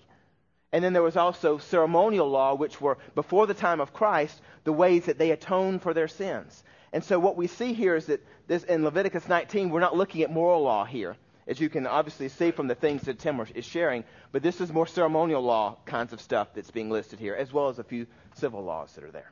And 0.73 0.85
then 0.85 0.93
there 0.93 1.03
was 1.03 1.17
also 1.17 1.59
ceremonial 1.59 2.29
law, 2.29 2.55
which 2.55 2.81
were, 2.81 2.99
before 3.15 3.47
the 3.47 3.55
time 3.55 3.81
of 3.81 3.93
Christ, 3.93 4.41
the 4.65 4.73
ways 4.73 5.07
that 5.07 5.19
they 5.19 5.33
atoned 5.33 5.83
for 5.83 5.93
their 5.93 6.09
sins. 6.09 6.63
And 6.93 7.03
so 7.03 7.19
what 7.19 7.37
we 7.37 7.47
see 7.47 7.73
here 7.73 7.97
is 7.97 8.07
that 8.07 8.25
this, 8.47 8.63
in 8.65 8.85
Leviticus 8.85 9.29
19, 9.29 9.71
we're 9.71 9.81
not 9.81 9.97
looking 9.97 10.23
at 10.23 10.31
moral 10.31 10.63
law 10.63 10.85
here, 10.85 11.17
as 11.47 11.61
you 11.61 11.69
can 11.69 11.87
obviously 11.87 12.29
see 12.29 12.51
from 12.51 12.67
the 12.69 12.75
things 12.75 13.03
that 13.03 13.19
Tim 13.19 13.41
is 13.55 13.65
sharing, 13.65 14.05
but 14.33 14.43
this 14.43 14.61
is 14.61 14.73
more 14.73 14.87
ceremonial 14.87 15.43
law 15.43 15.77
kinds 15.85 16.13
of 16.13 16.21
stuff 16.21 16.49
that's 16.55 16.71
being 16.71 16.91
listed 16.91 17.19
here, 17.19 17.35
as 17.35 17.53
well 17.53 17.69
as 17.69 17.79
a 17.79 17.85
few 17.85 18.07
civil 18.35 18.63
laws 18.63 18.93
that 18.95 19.05
are 19.05 19.11
there. 19.11 19.31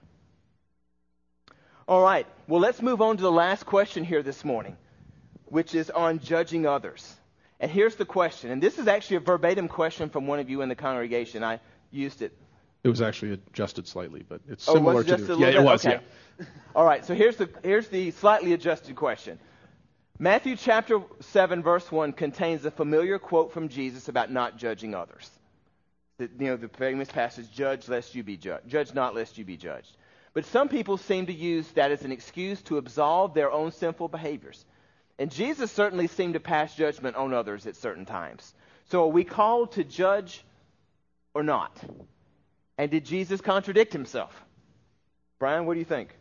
All 1.87 2.03
right, 2.03 2.27
well, 2.47 2.61
let's 2.61 2.83
move 2.83 3.01
on 3.01 3.17
to 3.17 3.23
the 3.23 3.33
last 3.33 3.65
question 3.65 4.05
here 4.05 4.23
this 4.23 4.45
morning, 4.45 4.77
which 5.47 5.75
is 5.75 5.89
on 5.91 6.19
judging 6.19 6.67
others. 6.67 7.15
And 7.61 7.71
here's 7.71 7.97
the 7.97 8.05
question, 8.05 8.51
and 8.51 8.63
this 8.63 8.79
is 8.79 8.87
actually 8.89 9.17
a 9.17 9.21
verbatim 9.21 9.69
question 9.69 10.11
from 10.11 10.27
one 10.27 10.39
of 10.39 10.51
you 10.51 10.63
in 10.63 10.69
the 10.69 10.75
congregation. 10.75 11.43
I 11.43 11.61
used 11.91 12.23
it. 12.23 12.37
It 12.85 12.89
was 12.89 13.03
actually 13.03 13.33
adjusted 13.33 13.89
slightly, 13.89 14.23
but 14.29 14.41
it's 14.49 14.69
Oh, 14.69 14.75
similar 14.75 14.95
was 14.97 15.07
it 15.07 15.09
to 15.09 15.17
just 15.17 15.27
the, 15.29 15.37
yeah, 15.39 15.47
bit? 15.47 15.55
it 15.57 15.63
was. 15.63 15.85
Okay. 15.87 16.01
All 16.77 16.85
right, 16.85 17.05
so 17.05 17.15
here's 17.15 17.37
the 17.37 17.49
here's 17.65 17.89
the 17.89 18.13
slightly 18.13 18.53
adjusted 18.53 18.95
question. 18.95 19.41
Matthew 20.21 20.57
chapter 20.57 21.01
7 21.21 21.63
verse 21.63 21.93
1 21.93 22.13
contains 22.13 22.65
a 22.65 22.73
familiar 22.73 23.21
quote 23.21 23.53
from 23.53 23.69
Jesus 23.69 24.09
about 24.09 24.33
not 24.33 24.57
judging 24.57 24.95
others. 24.95 25.31
The, 26.19 26.29
you 26.41 26.47
know, 26.47 26.57
the 26.57 26.69
famous 26.69 27.09
passage, 27.09 27.53
judge 27.53 27.89
lest 27.89 28.17
you 28.17 28.25
be 28.25 28.37
judged. 28.37 28.69
Judge 28.69 28.93
not 28.93 29.15
lest 29.15 29.39
you 29.39 29.45
be 29.45 29.57
judged. 29.57 29.97
But 30.35 30.45
some 30.47 30.69
people 30.69 30.97
seem 30.97 31.27
to 31.27 31.33
use 31.33 31.69
that 31.73 31.93
as 31.93 32.03
an 32.03 32.11
excuse 32.11 32.61
to 32.63 32.79
absolve 32.79 33.33
their 33.33 33.53
own 33.53 33.71
sinful 33.71 34.09
behaviors. 34.09 34.65
And 35.21 35.31
Jesus 35.31 35.71
certainly 35.71 36.09
seemed 36.09 36.35
to 36.35 36.41
pass 36.41 36.75
judgment 36.75 37.17
on 37.17 37.33
others 37.33 37.67
at 37.67 37.77
certain 37.77 38.05
times. 38.05 38.55
So 38.87 39.05
are 39.05 39.09
we 39.09 39.23
called 39.23 39.73
to 39.73 39.85
judge 39.85 40.45
or 41.33 41.45
not? 41.45 41.77
And 42.77 42.91
did 42.91 43.05
Jesus 43.05 43.41
contradict 43.41 43.93
himself? 43.93 44.35
Brian, 45.39 45.65
what 45.67 45.75
do 45.75 45.81
you 45.81 45.87
think? 45.87 46.17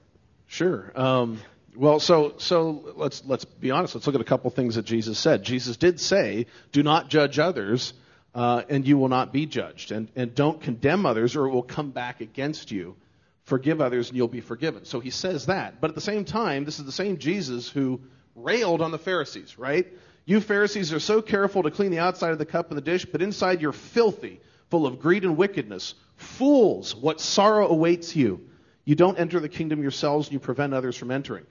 Sure. 0.46 0.92
Um, 0.96 1.40
well, 1.76 2.00
so 2.00 2.34
so 2.38 2.94
let's 2.96 3.24
let's 3.26 3.46
be 3.46 3.72
honest. 3.72 3.96
Let's 3.96 4.08
look 4.08 4.16
at 4.16 4.22
a 4.22 4.26
couple 4.26 4.50
things 4.50 4.76
that 4.76 4.86
Jesus 4.86 5.20
said. 5.20 5.44
Jesus 5.44 5.78
did 5.78 6.00
say, 6.00 6.48
"Do 6.72 6.84
not 6.84 7.10
judge 7.10 7.40
others, 7.40 7.94
uh, 8.34 8.64
and 8.70 8.88
you 8.88 8.98
will 8.98 9.10
not 9.10 9.32
be 9.32 9.46
judged, 9.46 9.92
and 9.92 10.10
and 10.16 10.34
don't 10.34 10.62
condemn 10.62 11.06
others, 11.06 11.36
or 11.36 11.48
it 11.48 11.52
will 11.52 11.64
come 11.64 11.92
back 11.92 12.22
against 12.22 12.72
you. 12.72 12.96
Forgive 13.44 13.80
others, 13.80 14.10
and 14.10 14.18
you'll 14.18 14.28
be 14.28 14.42
forgiven." 14.42 14.86
So 14.86 15.00
he 15.00 15.12
says 15.12 15.46
that. 15.48 15.80
But 15.80 15.90
at 15.90 15.96
the 15.96 16.02
same 16.02 16.26
time, 16.26 16.66
this 16.66 16.80
is 16.80 16.86
the 16.86 16.92
same 16.92 17.18
Jesus 17.18 17.70
who 17.70 18.02
railed 18.36 18.82
on 18.82 18.92
the 18.92 19.00
Pharisees, 19.00 19.58
right? 19.58 19.88
You 20.26 20.42
Pharisees 20.42 20.92
are 20.94 21.00
so 21.00 21.22
careful 21.22 21.64
to 21.64 21.72
clean 21.72 21.92
the 21.92 22.00
outside 22.00 22.32
of 22.32 22.38
the 22.38 22.46
cup 22.46 22.70
and 22.70 22.78
the 22.78 22.82
dish, 22.82 23.06
but 23.06 23.22
inside 23.22 23.62
you're 23.62 23.72
filthy, 23.72 24.42
full 24.70 24.86
of 24.86 25.00
greed 25.00 25.24
and 25.24 25.38
wickedness. 25.38 25.96
Fools, 26.16 26.96
what 26.96 27.22
sorrow 27.22 27.68
awaits 27.68 28.16
you. 28.16 28.42
You 28.84 28.96
don't 28.96 29.20
enter 29.20 29.40
the 29.40 29.50
kingdom 29.50 29.82
yourselves, 29.82 30.28
and 30.28 30.34
you 30.34 30.40
prevent 30.40 30.74
others 30.74 30.96
from 30.96 31.12
entering. 31.12 31.46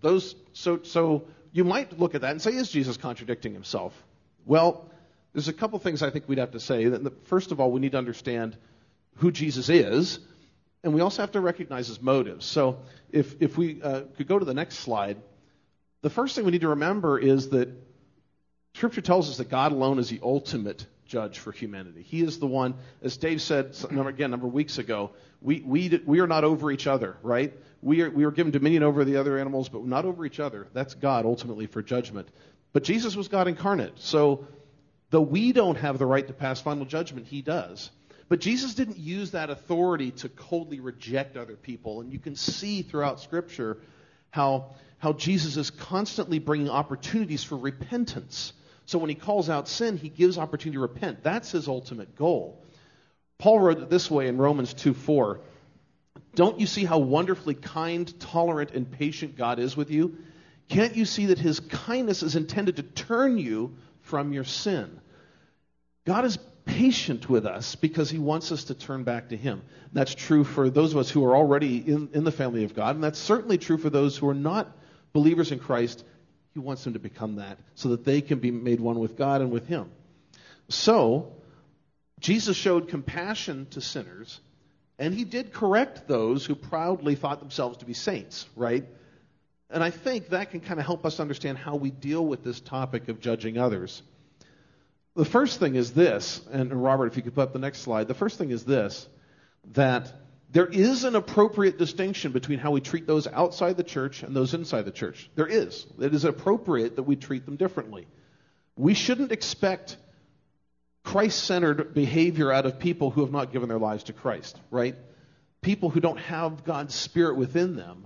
Those, 0.00 0.34
so, 0.52 0.80
so 0.82 1.24
you 1.52 1.64
might 1.64 1.98
look 1.98 2.14
at 2.14 2.20
that 2.20 2.30
and 2.32 2.42
say, 2.42 2.52
is 2.52 2.70
Jesus 2.70 2.96
contradicting 2.96 3.52
himself? 3.52 3.92
Well, 4.46 4.90
there's 5.32 5.48
a 5.48 5.52
couple 5.52 5.78
things 5.78 6.02
I 6.02 6.10
think 6.10 6.28
we'd 6.28 6.38
have 6.38 6.52
to 6.52 6.60
say. 6.60 6.90
First 7.24 7.52
of 7.52 7.60
all, 7.60 7.70
we 7.70 7.80
need 7.80 7.92
to 7.92 7.98
understand 7.98 8.56
who 9.16 9.30
Jesus 9.30 9.68
is, 9.68 10.20
and 10.84 10.94
we 10.94 11.00
also 11.00 11.22
have 11.22 11.32
to 11.32 11.40
recognize 11.40 11.88
his 11.88 12.00
motives. 12.00 12.46
So 12.46 12.78
if, 13.10 13.40
if 13.40 13.58
we 13.58 13.82
uh, 13.82 14.02
could 14.16 14.28
go 14.28 14.38
to 14.38 14.44
the 14.44 14.54
next 14.54 14.78
slide, 14.78 15.16
the 16.02 16.10
first 16.10 16.36
thing 16.36 16.44
we 16.44 16.52
need 16.52 16.60
to 16.60 16.68
remember 16.68 17.18
is 17.18 17.50
that 17.50 17.68
Scripture 18.74 19.00
tells 19.00 19.28
us 19.28 19.38
that 19.38 19.50
God 19.50 19.72
alone 19.72 19.98
is 19.98 20.08
the 20.08 20.20
ultimate 20.22 20.86
judge 21.06 21.38
for 21.38 21.50
humanity. 21.50 22.02
He 22.02 22.22
is 22.22 22.38
the 22.38 22.46
one, 22.46 22.74
as 23.02 23.16
Dave 23.16 23.42
said 23.42 23.74
again 23.90 24.26
a 24.26 24.28
number 24.28 24.46
of 24.46 24.52
weeks 24.52 24.78
ago, 24.78 25.10
we, 25.40 25.60
we, 25.60 26.00
we 26.04 26.20
are 26.20 26.26
not 26.26 26.44
over 26.44 26.70
each 26.70 26.86
other, 26.86 27.16
right? 27.22 27.52
We 27.82 28.02
are, 28.02 28.10
we 28.10 28.24
are 28.24 28.30
given 28.30 28.52
dominion 28.52 28.82
over 28.82 29.04
the 29.04 29.16
other 29.16 29.38
animals, 29.38 29.68
but 29.68 29.84
not 29.84 30.04
over 30.04 30.26
each 30.26 30.40
other. 30.40 30.66
That's 30.72 30.94
God 30.94 31.24
ultimately 31.24 31.66
for 31.66 31.82
judgment. 31.82 32.28
But 32.72 32.82
Jesus 32.84 33.14
was 33.14 33.28
God 33.28 33.48
incarnate. 33.48 33.92
So 33.96 34.46
though 35.10 35.22
we 35.22 35.52
don't 35.52 35.76
have 35.76 35.98
the 35.98 36.06
right 36.06 36.26
to 36.26 36.32
pass 36.32 36.60
final 36.60 36.84
judgment, 36.84 37.26
he 37.26 37.42
does. 37.42 37.90
But 38.28 38.40
Jesus 38.40 38.74
didn't 38.74 38.98
use 38.98 39.30
that 39.30 39.48
authority 39.48 40.10
to 40.10 40.28
coldly 40.28 40.80
reject 40.80 41.36
other 41.36 41.56
people. 41.56 42.00
And 42.00 42.12
you 42.12 42.18
can 42.18 42.36
see 42.36 42.82
throughout 42.82 43.20
Scripture 43.20 43.78
how, 44.30 44.74
how 44.98 45.14
Jesus 45.14 45.56
is 45.56 45.70
constantly 45.70 46.38
bringing 46.38 46.68
opportunities 46.68 47.42
for 47.42 47.56
repentance. 47.56 48.52
So 48.84 48.98
when 48.98 49.08
he 49.08 49.14
calls 49.14 49.48
out 49.48 49.68
sin, 49.68 49.96
he 49.96 50.08
gives 50.08 50.36
opportunity 50.36 50.76
to 50.76 50.80
repent. 50.80 51.22
That's 51.22 51.50
his 51.50 51.68
ultimate 51.68 52.16
goal. 52.16 52.62
Paul 53.38 53.60
wrote 53.60 53.78
it 53.78 53.88
this 53.88 54.10
way 54.10 54.28
in 54.28 54.36
Romans 54.36 54.74
2 54.74 54.94
4. 54.94 55.40
Don't 56.34 56.60
you 56.60 56.66
see 56.66 56.84
how 56.84 56.98
wonderfully 56.98 57.54
kind, 57.54 58.18
tolerant, 58.20 58.72
and 58.72 58.90
patient 58.90 59.36
God 59.36 59.58
is 59.58 59.76
with 59.76 59.90
you? 59.90 60.18
Can't 60.68 60.96
you 60.96 61.04
see 61.04 61.26
that 61.26 61.38
his 61.38 61.60
kindness 61.60 62.22
is 62.22 62.36
intended 62.36 62.76
to 62.76 62.82
turn 62.82 63.38
you 63.38 63.76
from 64.02 64.32
your 64.32 64.44
sin? 64.44 65.00
God 66.04 66.24
is 66.24 66.38
patient 66.64 67.28
with 67.28 67.46
us 67.46 67.74
because 67.74 68.10
he 68.10 68.18
wants 68.18 68.52
us 68.52 68.64
to 68.64 68.74
turn 68.74 69.02
back 69.02 69.30
to 69.30 69.36
him. 69.36 69.62
That's 69.92 70.14
true 70.14 70.44
for 70.44 70.68
those 70.68 70.92
of 70.92 70.98
us 70.98 71.10
who 71.10 71.24
are 71.24 71.34
already 71.34 71.78
in, 71.78 72.10
in 72.12 72.24
the 72.24 72.32
family 72.32 72.64
of 72.64 72.74
God, 72.74 72.94
and 72.94 73.02
that's 73.02 73.18
certainly 73.18 73.58
true 73.58 73.78
for 73.78 73.90
those 73.90 74.16
who 74.16 74.28
are 74.28 74.34
not 74.34 74.76
believers 75.12 75.50
in 75.50 75.58
Christ. 75.58 76.04
He 76.52 76.60
wants 76.60 76.84
them 76.84 76.92
to 76.92 76.98
become 76.98 77.36
that 77.36 77.58
so 77.74 77.90
that 77.90 78.04
they 78.04 78.20
can 78.20 78.38
be 78.38 78.50
made 78.50 78.80
one 78.80 78.98
with 78.98 79.16
God 79.16 79.40
and 79.40 79.50
with 79.50 79.66
him. 79.66 79.90
So, 80.68 81.32
Jesus 82.20 82.56
showed 82.56 82.88
compassion 82.88 83.66
to 83.70 83.80
sinners, 83.80 84.40
and 84.98 85.14
he 85.14 85.24
did 85.24 85.52
correct 85.52 86.08
those 86.08 86.44
who 86.44 86.54
proudly 86.54 87.14
thought 87.14 87.40
themselves 87.40 87.78
to 87.78 87.84
be 87.84 87.94
saints, 87.94 88.46
right? 88.56 88.84
And 89.70 89.84
I 89.84 89.90
think 89.90 90.30
that 90.30 90.50
can 90.50 90.60
kind 90.60 90.80
of 90.80 90.86
help 90.86 91.04
us 91.04 91.20
understand 91.20 91.58
how 91.58 91.76
we 91.76 91.90
deal 91.90 92.24
with 92.24 92.42
this 92.42 92.60
topic 92.60 93.08
of 93.08 93.20
judging 93.20 93.58
others. 93.58 94.02
The 95.14 95.24
first 95.24 95.60
thing 95.60 95.74
is 95.74 95.92
this, 95.92 96.40
and 96.50 96.72
Robert, 96.72 97.06
if 97.08 97.16
you 97.16 97.22
could 97.22 97.34
put 97.34 97.42
up 97.42 97.52
the 97.52 97.58
next 97.58 97.80
slide, 97.80 98.08
the 98.08 98.14
first 98.14 98.38
thing 98.38 98.50
is 98.50 98.64
this 98.64 99.06
that 99.74 100.12
there 100.50 100.66
is 100.66 101.04
an 101.04 101.14
appropriate 101.14 101.76
distinction 101.76 102.32
between 102.32 102.58
how 102.58 102.70
we 102.70 102.80
treat 102.80 103.06
those 103.06 103.26
outside 103.26 103.76
the 103.76 103.82
church 103.82 104.22
and 104.22 104.34
those 104.34 104.54
inside 104.54 104.82
the 104.82 104.90
church. 104.90 105.28
There 105.34 105.46
is. 105.46 105.86
It 106.00 106.14
is 106.14 106.24
appropriate 106.24 106.96
that 106.96 107.02
we 107.02 107.16
treat 107.16 107.44
them 107.44 107.56
differently. 107.56 108.06
We 108.76 108.94
shouldn't 108.94 109.32
expect 109.32 109.98
Christ 111.08 111.44
centered 111.44 111.94
behavior 111.94 112.52
out 112.52 112.66
of 112.66 112.78
people 112.78 113.10
who 113.10 113.22
have 113.22 113.32
not 113.32 113.50
given 113.50 113.70
their 113.70 113.78
lives 113.78 114.04
to 114.04 114.12
Christ, 114.12 114.60
right? 114.70 114.94
People 115.62 115.88
who 115.88 116.00
don't 116.00 116.18
have 116.18 116.64
God's 116.64 116.94
Spirit 116.94 117.38
within 117.38 117.76
them. 117.76 118.04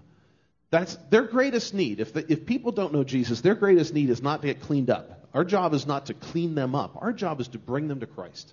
That's 0.71 0.95
their 1.11 1.25
greatest 1.25 1.75
need. 1.75 1.99
If, 1.99 2.13
the, 2.13 2.31
if 2.31 2.47
people 2.47 2.71
don't 2.71 2.93
know 2.93 3.03
Jesus, 3.03 3.41
their 3.41 3.57
greatest 3.57 3.93
need 3.93 4.09
is 4.09 4.23
not 4.23 4.43
to 4.43 4.47
get 4.47 4.61
cleaned 4.61 4.89
up. 4.89 5.27
Our 5.35 5.45
job 5.45 5.75
is 5.75 5.85
not 5.85 6.07
to 6.07 6.15
clean 6.15 6.55
them 6.55 6.77
up. 6.77 6.97
Our 7.03 7.13
job 7.13 7.41
is 7.41 7.49
to 7.49 7.59
bring 7.59 7.89
them 7.89 7.99
to 8.01 8.07
Christ. 8.07 8.53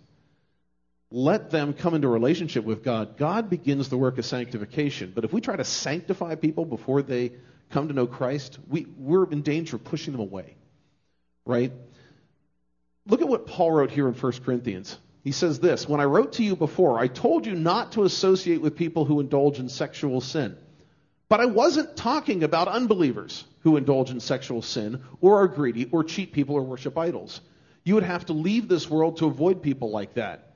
Let 1.12 1.52
them 1.52 1.74
come 1.74 1.94
into 1.94 2.08
relationship 2.08 2.66
with 2.66 2.84
God. 2.84 3.18
God 3.18 3.52
begins 3.52 3.90
the 3.90 3.98
work 3.98 4.18
of 4.18 4.26
sanctification. 4.26 5.12
But 5.14 5.26
if 5.26 5.32
we 5.32 5.42
try 5.42 5.58
to 5.58 5.64
sanctify 5.64 6.34
people 6.34 6.66
before 6.66 7.04
they 7.04 7.34
come 7.70 7.90
to 7.90 7.94
know 7.94 8.08
Christ, 8.08 8.58
we, 8.68 8.88
we're 8.98 9.30
in 9.30 9.44
danger 9.44 9.76
of 9.76 9.84
pushing 9.84 10.12
them 10.12 10.22
away. 10.22 10.56
Right? 11.46 11.72
Look 13.08 13.22
at 13.22 13.28
what 13.28 13.48
Paul 13.48 13.72
wrote 13.72 13.92
here 13.92 14.08
in 14.08 14.14
1 14.14 14.32
Corinthians. 14.44 14.98
He 15.24 15.32
says 15.32 15.60
this 15.60 15.88
When 15.88 16.00
I 16.00 16.06
wrote 16.06 16.34
to 16.34 16.44
you 16.44 16.56
before, 16.56 17.00
I 17.00 17.08
told 17.08 17.46
you 17.46 17.56
not 17.56 17.94
to 17.94 18.04
associate 18.04 18.62
with 18.62 18.76
people 18.76 19.06
who 19.06 19.20
indulge 19.20 19.60
in 19.60 19.70
sexual 19.70 20.22
sin. 20.22 20.58
But 21.28 21.42
I 21.42 21.46
wasn't 21.46 21.96
talking 21.96 22.44
about 22.44 22.68
unbelievers 22.68 23.46
who 23.62 23.78
indulge 23.78 24.10
in 24.10 24.20
sexual 24.20 24.62
sin, 24.62 25.04
or 25.22 25.42
are 25.44 25.48
greedy, 25.48 25.88
or 25.92 26.04
cheat 26.04 26.34
people, 26.34 26.56
or 26.56 26.64
worship 26.64 26.98
idols. 26.98 27.42
You 27.84 27.96
would 27.96 28.04
have 28.04 28.26
to 28.28 28.34
leave 28.34 28.68
this 28.68 28.90
world 28.90 29.18
to 29.18 29.28
avoid 29.28 29.62
people 29.62 29.92
like 29.92 30.16
that. 30.16 30.54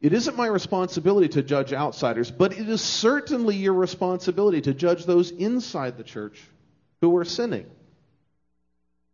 It 0.00 0.12
isn't 0.12 0.36
my 0.36 0.46
responsibility 0.46 1.28
to 1.28 1.42
judge 1.42 1.72
outsiders, 1.72 2.30
but 2.30 2.58
it 2.58 2.68
is 2.68 2.80
certainly 2.80 3.56
your 3.56 3.74
responsibility 3.74 4.60
to 4.62 4.74
judge 4.74 5.04
those 5.04 5.30
inside 5.30 5.96
the 5.96 6.02
church 6.02 6.42
who 7.00 7.16
are 7.16 7.24
sinning. 7.24 7.66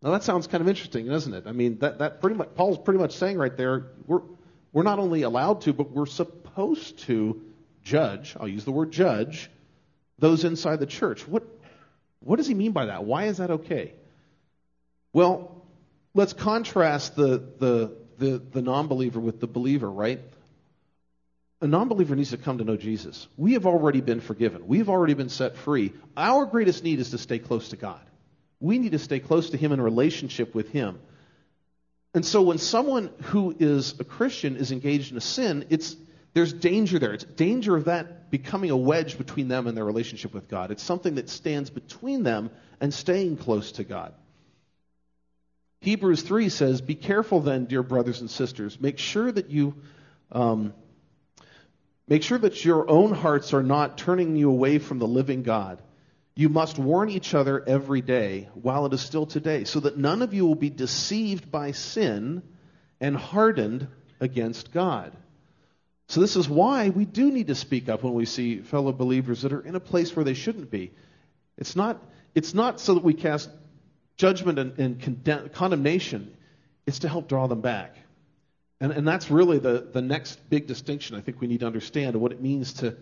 Now 0.03 0.13
that 0.13 0.23
sounds 0.23 0.47
kind 0.47 0.61
of 0.61 0.69
interesting, 0.69 1.07
doesn't 1.07 1.35
it? 1.35 1.45
I 1.47 1.53
mean, 1.53 1.79
that, 1.79 1.99
that 1.99 2.21
pretty 2.21 2.37
much 2.37 2.55
Paul's 2.55 2.79
pretty 2.79 3.01
much 3.01 3.13
saying 3.17 3.37
right 3.37 3.57
there, 3.57 3.87
we're 4.07 4.23
we're 4.73 4.83
not 4.85 4.99
only 4.99 5.23
allowed 5.23 5.63
to, 5.63 5.73
but 5.73 5.91
we're 5.91 6.07
supposed 6.07 7.01
to 7.01 7.43
judge. 7.83 8.37
I'll 8.39 8.49
use 8.49 8.65
the 8.65 8.73
word 8.73 8.93
judge 8.93 9.51
those 10.19 10.45
inside 10.45 10.81
the 10.81 10.87
church. 10.87 11.27
What 11.27 11.45
what 12.21 12.37
does 12.37 12.47
he 12.47 12.55
mean 12.55 12.73
by 12.73 12.87
that? 12.87 13.05
Why 13.05 13.25
is 13.25 13.39
that 13.39 13.51
okay? 13.51 13.95
Well, 15.13 15.65
let's 16.15 16.33
contrast 16.33 17.17
the 17.17 17.43
the 17.59 17.97
the, 18.19 18.39
the 18.39 18.63
non-believer 18.63 19.21
with 19.21 19.41
the 19.41 19.47
believer, 19.47 19.91
right? 19.91 20.21
A 21.61 21.67
non-believer 21.67 22.17
needs 22.17 22.31
to 22.31 22.37
come 22.37 22.59
to 22.59 22.65
know 22.65 22.77
Jesus. 22.77 23.29
We 23.37 23.53
have 23.53 23.65
already 23.67 24.01
been 24.01 24.21
forgiven. 24.21 24.67
We 24.67 24.79
have 24.79 24.89
already 24.89 25.15
been 25.15 25.29
set 25.29 25.57
free. 25.57 25.93
Our 26.17 26.47
greatest 26.47 26.83
need 26.83 26.99
is 26.99 27.11
to 27.11 27.19
stay 27.19 27.39
close 27.39 27.69
to 27.71 27.77
God. 27.77 28.01
We 28.61 28.79
need 28.79 28.93
to 28.93 28.99
stay 28.99 29.21
close 29.21 29.51
to 29.51 29.57
Him 29.57 29.73
in 29.73 29.81
relationship 29.81 30.55
with 30.55 30.71
Him. 30.71 30.99
And 32.15 32.25
so 32.25 32.43
when 32.43 32.59
someone 32.59 33.11
who 33.25 33.55
is 33.59 33.99
a 34.01 34.05
Christian 34.05 34.57
is 34.57 34.73
engaged 34.73 35.13
in 35.13 35.19
a 35.19 35.21
sin, 35.21 35.67
it's 35.71 35.97
there's 36.35 36.53
danger 36.53 36.99
there. 36.99 37.15
It's 37.15 37.25
danger 37.25 37.77
of 37.77 37.87
that 37.87 38.31
becoming 38.31 38.71
a 38.71 38.77
wedge 38.77 39.19
between 39.19 39.49
them 39.49 39.67
and 39.67 39.77
their 39.77 39.85
relationship 39.85 40.35
with 40.35 40.49
God. 40.49 40.71
It's 40.71 40.83
something 40.83 41.17
that 41.17 41.29
stands 41.29 41.71
between 41.71 42.23
them 42.23 42.51
and 42.81 42.93
staying 42.93 43.39
close 43.39 43.73
to 43.73 43.85
God. 43.85 44.15
Hebrews 45.81 46.23
3 46.23 46.49
says, 46.49 46.81
Be 46.81 46.95
careful 46.95 47.41
then, 47.41 47.65
dear 47.67 47.83
brothers 47.83 48.21
and 48.21 48.31
sisters. 48.31 48.81
Make 48.81 48.99
sure 48.99 49.31
that 49.31 49.51
you. 49.51 49.75
Um, 50.31 50.75
make 52.07 52.23
sure 52.23 52.39
that 52.39 52.65
your 52.65 52.91
own 52.91 53.15
hearts 53.15 53.55
are 53.55 53.63
not 53.63 53.97
turning 53.97 54.37
you 54.37 54.51
away 54.51 54.79
from 54.79 54.99
the 54.99 55.07
living 55.07 55.43
God. 55.43 55.81
You 56.39 56.49
must 56.49 56.79
warn 56.79 57.11
each 57.11 57.35
other 57.35 57.65
every 57.67 58.01
day 58.01 58.49
while 58.55 58.87
it 58.87 58.93
is 58.93 59.01
still 59.01 59.27
today, 59.27 59.65
so 59.65 59.81
that 59.81 59.99
none 59.99 60.23
of 60.23 60.33
you 60.33 60.47
will 60.47 60.55
be 60.55 60.71
deceived 60.71 61.51
by 61.51 61.73
sin 61.73 62.45
and 63.01 63.17
hardened 63.17 63.89
against 64.21 64.73
God. 64.73 65.17
So, 66.07 66.21
this 66.21 66.37
is 66.37 66.49
why 66.49 66.91
we 66.91 67.07
do 67.07 67.33
need 67.33 67.49
to 67.49 67.57
speak 67.57 67.89
up 67.89 68.05
when 68.05 68.15
we 68.15 68.25
see 68.25 68.59
fellow 68.59 68.93
believers 68.93 69.43
that 69.43 69.53
are 69.53 69.61
in 69.61 69.75
a 69.75 69.81
place 69.81 70.15
where 70.15 70.25
they 70.25 70.35
shouldn't 70.35 70.71
be. 70.71 70.93
It's 71.57 71.75
not, 71.75 72.01
it's 72.37 72.55
not 72.55 72.79
so 72.79 72.95
that 72.95 73.03
we 73.03 73.15
cast 73.15 73.51
judgment 74.17 74.61
and, 74.61 74.79
and 74.79 75.01
condemn, 75.01 75.49
condemnation, 75.49 76.37
it's 76.87 77.01
to 77.01 77.09
help 77.09 77.27
draw 77.27 77.49
them 77.49 77.63
back. 77.63 77.97
And, 78.81 78.93
and 78.93 79.09
that's 79.09 79.29
really 79.29 79.59
the, 79.59 79.89
the 79.93 80.03
next 80.03 80.49
big 80.49 80.69
distinction 80.69 81.17
I 81.17 81.21
think 81.21 81.41
we 81.41 81.49
need 81.49 81.61
to 81.61 81.67
understand 81.67 82.15
what 82.15 82.31
it 82.31 82.41
means 82.41 82.75
to, 82.75 82.97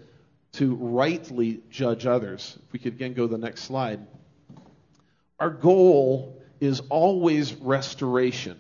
to 0.57 0.74
rightly 0.74 1.61
judge 1.70 2.07
others. 2.07 2.59
If 2.66 2.72
we 2.72 2.78
could 2.78 2.94
again 2.94 3.12
go 3.14 3.26
to 3.26 3.32
the 3.32 3.38
next 3.38 3.64
slide. 3.64 4.00
Our 5.38 5.50
goal 5.50 6.42
is 6.61 6.80
always 6.88 7.54
restoration, 7.54 8.59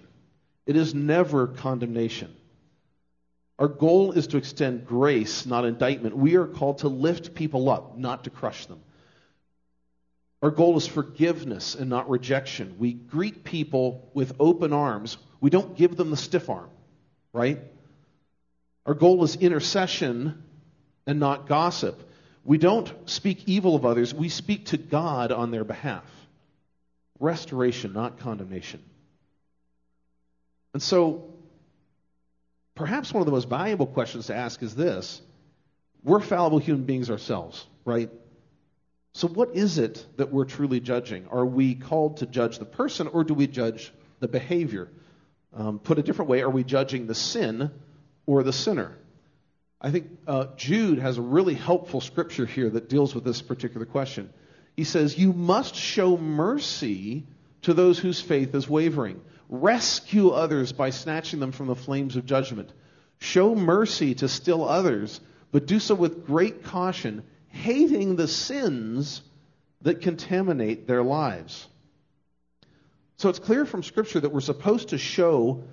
it 0.66 0.76
is 0.76 0.94
never 0.94 1.46
condemnation. 1.46 2.34
Our 3.58 3.68
goal 3.68 4.12
is 4.12 4.26
to 4.28 4.36
extend 4.36 4.86
grace, 4.86 5.46
not 5.46 5.64
indictment. 5.64 6.14
We 6.14 6.36
are 6.36 6.46
called 6.46 6.78
to 6.78 6.88
lift 6.88 7.34
people 7.34 7.70
up, 7.70 7.96
not 7.96 8.24
to 8.24 8.30
crush 8.30 8.66
them. 8.66 8.82
Our 10.42 10.50
goal 10.50 10.76
is 10.76 10.86
forgiveness 10.86 11.74
and 11.74 11.88
not 11.88 12.10
rejection. 12.10 12.76
We 12.78 12.92
greet 12.92 13.44
people 13.44 14.10
with 14.12 14.34
open 14.38 14.74
arms. 14.74 15.16
We 15.40 15.48
don't 15.48 15.74
give 15.74 15.96
them 15.96 16.10
the 16.10 16.18
stiff 16.18 16.50
arm, 16.50 16.68
right? 17.32 17.60
Our 18.84 18.92
goal 18.92 19.24
is 19.24 19.36
intercession 19.36 20.42
and 21.06 21.20
not 21.20 21.48
gossip. 21.48 22.02
We 22.44 22.58
don't 22.58 22.92
speak 23.08 23.44
evil 23.46 23.74
of 23.74 23.84
others, 23.84 24.14
we 24.14 24.28
speak 24.28 24.66
to 24.66 24.76
God 24.76 25.32
on 25.32 25.50
their 25.50 25.64
behalf. 25.64 26.04
Restoration, 27.18 27.92
not 27.92 28.18
condemnation. 28.18 28.82
And 30.74 30.82
so, 30.82 31.32
perhaps 32.74 33.12
one 33.12 33.22
of 33.22 33.26
the 33.26 33.32
most 33.32 33.48
valuable 33.48 33.86
questions 33.86 34.26
to 34.26 34.34
ask 34.34 34.62
is 34.62 34.74
this 34.74 35.22
We're 36.04 36.20
fallible 36.20 36.58
human 36.58 36.84
beings 36.84 37.10
ourselves, 37.10 37.64
right? 37.84 38.10
So, 39.14 39.28
what 39.28 39.56
is 39.56 39.78
it 39.78 40.04
that 40.18 40.30
we're 40.30 40.44
truly 40.44 40.78
judging? 40.78 41.26
Are 41.28 41.46
we 41.46 41.74
called 41.74 42.18
to 42.18 42.26
judge 42.26 42.58
the 42.58 42.66
person 42.66 43.08
or 43.08 43.24
do 43.24 43.32
we 43.32 43.46
judge 43.46 43.90
the 44.20 44.28
behavior? 44.28 44.90
Um, 45.54 45.78
put 45.78 45.98
a 45.98 46.02
different 46.02 46.30
way, 46.30 46.42
are 46.42 46.50
we 46.50 46.64
judging 46.64 47.06
the 47.06 47.14
sin 47.14 47.70
or 48.26 48.42
the 48.42 48.52
sinner? 48.52 48.94
I 49.80 49.90
think 49.90 50.06
uh, 50.26 50.46
Jude 50.56 50.98
has 50.98 51.18
a 51.18 51.22
really 51.22 51.54
helpful 51.54 52.00
scripture 52.00 52.46
here 52.46 52.70
that 52.70 52.88
deals 52.88 53.14
with 53.14 53.24
this 53.24 53.42
particular 53.42 53.86
question. 53.86 54.30
He 54.76 54.84
says, 54.84 55.18
You 55.18 55.32
must 55.32 55.74
show 55.74 56.16
mercy 56.16 57.26
to 57.62 57.74
those 57.74 57.98
whose 57.98 58.20
faith 58.20 58.54
is 58.54 58.68
wavering. 58.68 59.20
Rescue 59.48 60.30
others 60.30 60.72
by 60.72 60.90
snatching 60.90 61.40
them 61.40 61.52
from 61.52 61.66
the 61.66 61.76
flames 61.76 62.16
of 62.16 62.26
judgment. 62.26 62.72
Show 63.18 63.54
mercy 63.54 64.14
to 64.16 64.28
still 64.28 64.68
others, 64.68 65.20
but 65.52 65.66
do 65.66 65.78
so 65.78 65.94
with 65.94 66.26
great 66.26 66.64
caution 66.64 67.22
hating 67.48 68.16
the 68.16 68.28
sins 68.28 69.22
that 69.82 70.02
contaminate 70.02 70.86
their 70.86 71.02
lives. 71.02 71.66
So 73.18 73.28
it's 73.30 73.38
clear 73.38 73.64
from 73.64 73.82
Scripture 73.82 74.20
that 74.20 74.32
we're 74.32 74.40
supposed 74.40 74.88
to 74.88 74.98
show 74.98 75.64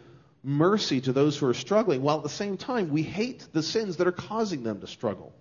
mercy 0.43 0.99
to 1.01 1.13
those 1.13 1.37
who 1.37 1.47
are 1.47 1.53
struggling, 1.53 2.01
while 2.01 2.17
at 2.17 2.23
the 2.23 2.29
same 2.29 2.57
time 2.57 2.89
we 2.89 3.01
hate 3.01 3.47
the 3.53 3.63
sins 3.63 3.97
that 3.97 4.07
are 4.07 4.11
causing 4.11 4.63
them 4.63 4.81
to 4.81 4.87
struggle. 4.87 5.33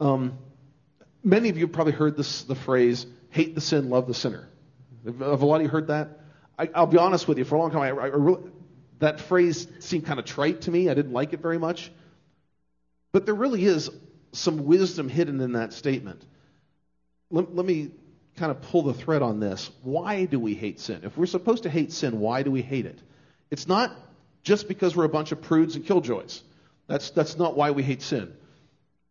Um, 0.00 0.38
many 1.22 1.48
of 1.48 1.58
you 1.58 1.68
probably 1.68 1.92
heard 1.92 2.16
this, 2.16 2.42
the 2.42 2.54
phrase, 2.54 3.06
hate 3.30 3.54
the 3.54 3.60
sin, 3.60 3.90
love 3.90 4.06
the 4.06 4.14
sinner. 4.14 4.48
Have, 5.04 5.18
have 5.20 5.42
a 5.42 5.46
lot 5.46 5.56
of 5.56 5.62
you 5.62 5.68
heard 5.68 5.88
that? 5.88 6.20
I, 6.58 6.68
will 6.80 6.86
be 6.86 6.98
honest 6.98 7.28
with 7.28 7.36
you, 7.36 7.44
for 7.44 7.56
a 7.56 7.58
long 7.58 7.70
time, 7.70 7.82
I, 7.82 8.02
I 8.02 8.06
really, 8.06 8.50
that 8.98 9.20
phrase 9.20 9.68
seemed 9.80 10.06
kind 10.06 10.18
of 10.18 10.24
trite 10.24 10.62
to 10.62 10.70
me. 10.70 10.88
I 10.88 10.94
didn't 10.94 11.12
like 11.12 11.34
it 11.34 11.40
very 11.40 11.58
much. 11.58 11.92
But 13.12 13.26
there 13.26 13.34
really 13.34 13.64
is 13.64 13.90
some 14.32 14.64
wisdom 14.64 15.08
hidden 15.08 15.40
in 15.40 15.52
that 15.52 15.72
statement. 15.72 16.24
Let, 17.30 17.54
let 17.54 17.66
me 17.66 17.90
kind 18.36 18.50
of 18.50 18.62
pull 18.62 18.82
the 18.82 18.94
thread 18.94 19.22
on 19.22 19.40
this. 19.40 19.70
Why 19.82 20.24
do 20.24 20.38
we 20.38 20.54
hate 20.54 20.80
sin? 20.80 21.00
If 21.04 21.16
we're 21.16 21.26
supposed 21.26 21.64
to 21.64 21.70
hate 21.70 21.92
sin, 21.92 22.20
why 22.20 22.42
do 22.42 22.50
we 22.50 22.62
hate 22.62 22.86
it? 22.86 23.00
It's 23.50 23.68
not 23.68 23.92
just 24.42 24.68
because 24.68 24.96
we're 24.96 25.04
a 25.04 25.08
bunch 25.08 25.32
of 25.32 25.42
prudes 25.42 25.76
and 25.76 25.84
killjoys. 25.84 26.42
That's, 26.86 27.10
that's 27.10 27.36
not 27.36 27.56
why 27.56 27.72
we 27.72 27.82
hate 27.82 28.02
sin. 28.02 28.32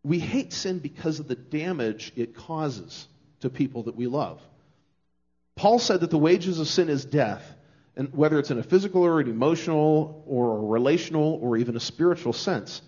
We 0.02 0.18
hate 0.18 0.52
sin 0.52 0.78
because 0.78 1.20
of 1.20 1.28
the 1.28 1.34
damage 1.34 2.12
it 2.16 2.34
causes 2.34 3.06
to 3.40 3.50
people 3.50 3.84
that 3.84 3.96
we 3.96 4.06
love. 4.06 4.40
Paul 5.56 5.78
said 5.78 6.00
that 6.00 6.10
the 6.10 6.18
wages 6.18 6.60
of 6.60 6.68
sin 6.68 6.88
is 6.88 7.04
death, 7.04 7.42
and 7.96 8.12
whether 8.12 8.38
it's 8.38 8.50
in 8.50 8.58
a 8.58 8.62
physical 8.62 9.02
or 9.04 9.20
an 9.20 9.28
emotional 9.28 10.22
or 10.26 10.58
a 10.58 10.60
relational 10.60 11.38
or 11.42 11.56
even 11.56 11.76
a 11.76 11.80
spiritual 11.80 12.32
sense. 12.32 12.82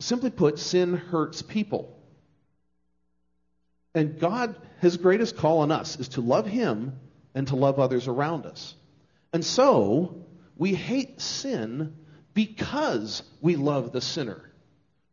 Simply 0.00 0.30
put, 0.30 0.58
sin 0.58 0.94
hurts 0.94 1.42
people. 1.42 1.96
And 3.94 4.18
God, 4.18 4.56
his 4.80 4.96
greatest 4.96 5.36
call 5.36 5.60
on 5.60 5.72
us 5.72 5.98
is 5.98 6.08
to 6.10 6.20
love 6.20 6.46
him 6.46 6.98
and 7.34 7.48
to 7.48 7.56
love 7.56 7.78
others 7.78 8.08
around 8.08 8.46
us. 8.46 8.74
And 9.32 9.44
so, 9.44 10.25
we 10.56 10.74
hate 10.74 11.20
sin 11.20 11.94
because 12.34 13.22
we 13.40 13.56
love 13.56 13.92
the 13.92 14.00
sinner. 14.00 14.42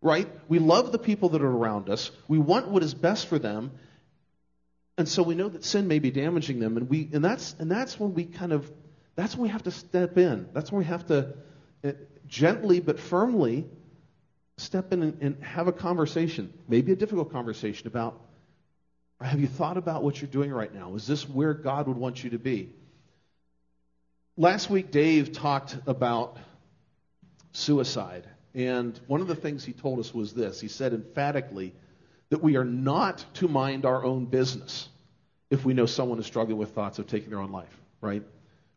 Right? 0.02 0.30
We 0.50 0.60
love 0.60 0.92
the 0.92 1.00
people 1.00 1.30
that 1.30 1.42
are 1.42 1.50
around 1.50 1.90
us. 1.90 2.12
We 2.28 2.38
want 2.38 2.68
what 2.68 2.84
is 2.84 2.94
best 2.94 3.28
for 3.28 3.40
them. 3.40 3.72
And 4.98 5.08
so 5.08 5.24
we 5.24 5.34
know 5.34 5.48
that 5.48 5.64
sin 5.64 5.88
may 5.88 6.00
be 6.00 6.12
damaging 6.12 6.60
them 6.60 6.78
and 6.78 6.90
we 6.90 7.10
and 7.14 7.24
that's 7.24 7.56
and 7.58 7.72
that's 7.72 8.00
when 8.00 8.14
we 8.14 8.26
kind 8.26 8.52
of 8.52 8.70
that's 9.16 9.36
when 9.36 9.44
we 9.44 9.50
have 9.50 9.64
to 9.64 9.72
step 9.72 10.18
in. 10.18 10.50
That's 10.54 10.72
when 10.72 10.80
we 10.80 10.86
have 10.86 11.08
to 11.08 11.34
uh, 11.84 11.92
gently 12.28 12.80
but 12.80 13.00
firmly 13.00 13.66
step 14.58 14.92
in 14.94 15.02
and, 15.02 15.22
and 15.22 15.44
have 15.44 15.68
a 15.68 15.72
conversation, 15.72 16.54
maybe 16.68 16.92
a 16.92 16.96
difficult 16.96 17.32
conversation 17.32 17.88
about 17.88 18.20
have 19.22 19.40
you 19.40 19.48
thought 19.48 19.78
about 19.78 20.04
what 20.04 20.22
you're 20.22 20.30
doing 20.30 20.52
right 20.52 20.74
now? 20.74 20.96
Is 20.96 21.08
this 21.08 21.28
where 21.28 21.54
God 21.54 21.88
would 21.88 21.98
want 21.98 22.24
you 22.24 22.32
to 22.32 22.40
be? 22.40 22.70
Last 24.36 24.68
week, 24.68 24.90
Dave 24.90 25.32
talked 25.32 25.78
about 25.86 26.38
suicide. 27.52 28.28
And 28.56 29.00
one 29.06 29.22
of 29.22 29.28
the 29.28 29.36
things 29.36 29.64
he 29.64 29.74
told 29.74 30.00
us 30.00 30.12
was 30.12 30.34
this 30.34 30.60
he 30.60 30.68
said 30.68 30.94
emphatically 30.94 31.74
that 32.30 32.42
we 32.42 32.56
are 32.56 32.66
not 32.66 33.24
to 33.36 33.48
mind 33.48 33.86
our 33.86 34.04
own 34.04 34.26
business 34.26 34.90
if 35.52 35.66
we 35.66 35.76
know 35.76 35.86
someone 35.86 36.18
is 36.18 36.26
struggling 36.26 36.58
with 36.58 36.72
thoughts 36.72 36.98
of 36.98 37.06
taking 37.06 37.30
their 37.30 37.40
own 37.40 37.52
life, 37.52 37.78
right? 38.02 38.24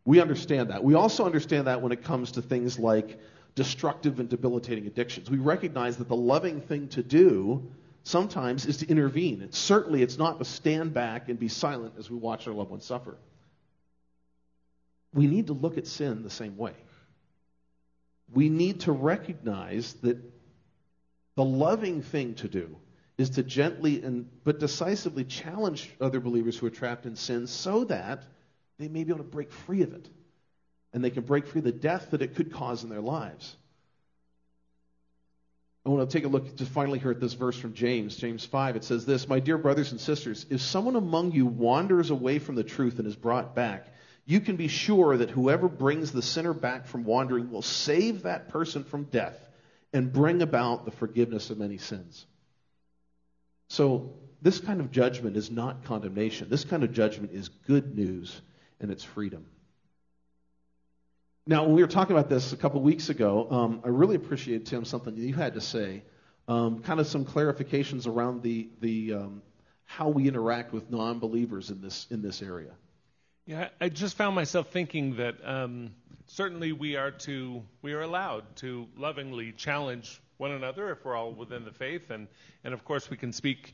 We 0.05 0.21
understand 0.21 0.69
that. 0.69 0.83
We 0.83 0.93
also 0.93 1.25
understand 1.25 1.65
that 1.65 1.81
when 1.81 1.91
it 1.91 2.03
comes 2.03 2.33
to 2.33 2.41
things 2.43 2.77
like 2.77 3.19
destructive 3.55 4.19
and 4.19 4.29
debilitating 4.29 4.85
addictions. 4.85 5.31
We 5.31 5.39
recognize 5.39 5.97
that 5.97 6.07
the 6.07 6.15
loving 6.15 6.61
thing 6.61 6.87
to 6.89 7.01
do 7.01 7.67
sometimes 8.03 8.67
is 8.67 8.77
to 8.77 8.87
intervene. 8.87 9.47
Certainly 9.51 10.03
it's 10.03 10.19
not 10.19 10.37
to 10.37 10.45
stand 10.45 10.93
back 10.93 11.29
and 11.29 11.39
be 11.39 11.47
silent 11.47 11.95
as 11.97 12.11
we 12.11 12.17
watch 12.17 12.47
our 12.47 12.53
loved 12.53 12.69
ones 12.69 12.85
suffer. 12.85 13.17
We 15.13 15.27
need 15.27 15.47
to 15.47 15.53
look 15.53 15.77
at 15.77 15.87
sin 15.87 16.23
the 16.23 16.29
same 16.29 16.57
way. 16.57 16.73
We 18.33 18.49
need 18.49 18.81
to 18.81 18.91
recognize 18.91 19.93
that 20.01 20.17
the 21.35 21.45
loving 21.45 22.01
thing 22.01 22.35
to 22.35 22.47
do 22.47 22.77
is 23.17 23.31
to 23.31 23.43
gently 23.43 24.03
and 24.03 24.29
but 24.43 24.59
decisively 24.59 25.23
challenge 25.23 25.89
other 26.01 26.19
believers 26.19 26.57
who 26.57 26.67
are 26.67 26.71
trapped 26.71 27.05
in 27.05 27.15
sin 27.15 27.47
so 27.47 27.83
that 27.85 28.23
they 28.77 28.87
may 28.87 29.03
be 29.03 29.11
able 29.11 29.23
to 29.23 29.29
break 29.29 29.51
free 29.51 29.81
of 29.81 29.93
it 29.93 30.07
and 30.93 31.03
they 31.03 31.09
can 31.09 31.23
break 31.23 31.47
free 31.47 31.61
the 31.61 31.71
death 31.71 32.11
that 32.11 32.21
it 32.21 32.35
could 32.35 32.51
cause 32.51 32.83
in 32.83 32.89
their 32.89 33.01
lives. 33.01 33.55
I 35.85 35.89
want 35.89 36.09
to 36.09 36.17
take 36.17 36.25
a 36.25 36.27
look 36.27 36.57
to 36.57 36.65
finally 36.65 36.99
here 36.99 37.11
at 37.11 37.21
this 37.21 37.33
verse 37.33 37.55
from 37.55 37.73
James, 37.73 38.17
James 38.17 38.43
5. 38.43 38.75
It 38.75 38.83
says 38.83 39.05
this 39.05 39.29
My 39.29 39.39
dear 39.39 39.57
brothers 39.57 39.91
and 39.91 40.01
sisters, 40.01 40.45
if 40.49 40.59
someone 40.59 40.97
among 40.97 41.31
you 41.31 41.45
wanders 41.45 42.09
away 42.09 42.39
from 42.39 42.55
the 42.55 42.63
truth 42.63 42.99
and 42.99 43.07
is 43.07 43.15
brought 43.15 43.55
back, 43.55 43.87
you 44.27 44.41
can 44.41 44.57
be 44.57 44.67
sure 44.67 45.15
that 45.17 45.29
whoever 45.29 45.69
brings 45.69 46.11
the 46.11 46.21
sinner 46.21 46.53
back 46.53 46.85
from 46.85 47.05
wandering 47.05 47.49
will 47.49 47.61
save 47.61 48.23
that 48.23 48.49
person 48.49 48.83
from 48.83 49.05
death 49.05 49.39
and 49.93 50.11
bring 50.11 50.41
about 50.41 50.83
the 50.83 50.91
forgiveness 50.91 51.49
of 51.49 51.57
many 51.57 51.77
sins. 51.77 52.25
So, 53.69 54.13
this 54.41 54.59
kind 54.59 54.81
of 54.81 54.91
judgment 54.91 55.35
is 55.37 55.49
not 55.49 55.85
condemnation. 55.85 56.49
This 56.49 56.65
kind 56.65 56.83
of 56.83 56.91
judgment 56.91 57.31
is 57.33 57.47
good 57.47 57.95
news 57.95 58.41
and 58.79 58.91
it's 58.91 59.03
freedom. 59.03 59.45
Now, 61.47 61.63
when 61.63 61.73
we 61.73 61.81
were 61.81 61.87
talking 61.87 62.15
about 62.15 62.29
this 62.29 62.51
a 62.51 62.57
couple 62.57 62.81
weeks 62.81 63.07
ago, 63.09 63.47
um, 63.49 63.81
I 63.85 63.87
really 63.87 64.17
appreciated, 64.17 64.67
Tim, 64.67 64.83
something 64.83 65.15
you 65.15 65.33
had 65.33 65.53
to 65.53 65.61
say. 65.61 66.03
Um, 66.49 66.83
kind 66.83 66.99
of 66.99 67.07
some 67.07 67.25
clarifications 67.25 68.05
around 68.05 68.43
the, 68.43 68.69
the 68.81 69.13
um, 69.13 69.41
how 69.85 70.09
we 70.09 70.27
interact 70.27 70.73
with 70.73 70.91
non-believers 70.91 71.71
in 71.71 71.81
this 71.81 72.07
in 72.11 72.21
this 72.21 72.41
area. 72.41 72.73
Yeah, 73.47 73.69
I 73.79 73.87
just 73.87 74.17
found 74.17 74.35
myself 74.35 74.71
thinking 74.71 75.15
that 75.15 75.35
um, 75.41 75.91
certainly 76.25 76.73
we 76.73 76.97
are 76.97 77.11
to 77.11 77.63
we 77.81 77.93
are 77.93 78.01
allowed 78.01 78.43
to 78.57 78.89
lovingly 78.97 79.53
challenge 79.53 80.21
one 80.35 80.51
another 80.51 80.91
if 80.91 81.05
we're 81.05 81.15
all 81.15 81.31
within 81.31 81.63
the 81.63 81.71
faith, 81.71 82.11
and 82.11 82.27
and 82.65 82.73
of 82.73 82.83
course 82.83 83.09
we 83.09 83.15
can 83.15 83.31
speak 83.31 83.73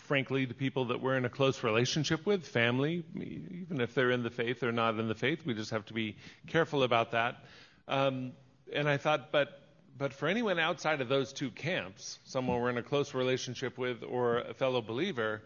frankly 0.00 0.46
to 0.46 0.52
people 0.52 0.88
that 0.88 1.00
we're 1.00 1.16
in 1.16 1.24
a 1.24 1.30
close 1.30 1.64
relationship 1.64 2.26
with, 2.26 2.46
family, 2.46 3.02
even 3.14 3.80
if 3.80 3.94
they're 3.94 4.10
in 4.10 4.22
the 4.22 4.28
faith 4.28 4.62
or 4.62 4.70
not 4.70 4.98
in 4.98 5.08
the 5.08 5.14
faith. 5.14 5.46
We 5.46 5.54
just 5.54 5.70
have 5.70 5.86
to 5.86 5.94
be 5.94 6.16
careful 6.48 6.82
about 6.82 7.12
that. 7.12 7.42
Um, 7.88 8.32
and 8.70 8.86
I 8.86 8.98
thought, 8.98 9.32
but 9.32 9.62
but 9.96 10.12
for 10.12 10.28
anyone 10.28 10.58
outside 10.58 11.00
of 11.00 11.08
those 11.08 11.32
two 11.32 11.50
camps, 11.50 12.18
someone 12.24 12.60
we're 12.60 12.68
in 12.68 12.76
a 12.76 12.82
close 12.82 13.14
relationship 13.14 13.78
with 13.78 14.02
or 14.02 14.40
a 14.40 14.52
fellow 14.52 14.82
believer, 14.82 15.40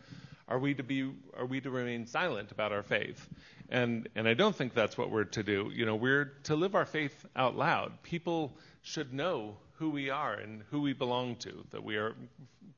are 0.49 0.59
we 0.59 0.75
to 0.75 0.83
be 0.83 1.11
are 1.37 1.47
we 1.47 1.61
to 1.61 1.71
remain 1.71 2.07
silent 2.07 2.53
about 2.53 2.73
our 2.73 2.83
faith? 2.83 3.29
And 3.69 4.09
and 4.15 4.29
I 4.29 4.35
don't 4.35 4.55
think 4.55 4.75
that's 4.75 4.99
what 4.99 5.11
we're 5.11 5.25
to 5.25 5.43
do. 5.43 5.71
You 5.75 5.87
know, 5.87 5.97
we're 5.97 6.33
to 6.45 6.57
live 6.57 6.75
our 6.75 6.87
faith 6.87 7.27
out 7.35 7.57
loud. 7.57 8.03
People 8.03 8.53
should 8.83 9.13
know 9.13 9.57
who 9.79 9.91
we 9.91 10.11
are 10.11 10.35
and 10.35 10.63
who 10.71 10.81
we 10.83 10.93
belong 10.93 11.37
to, 11.37 11.65
that 11.71 11.83
we 11.83 11.97
are 11.97 12.15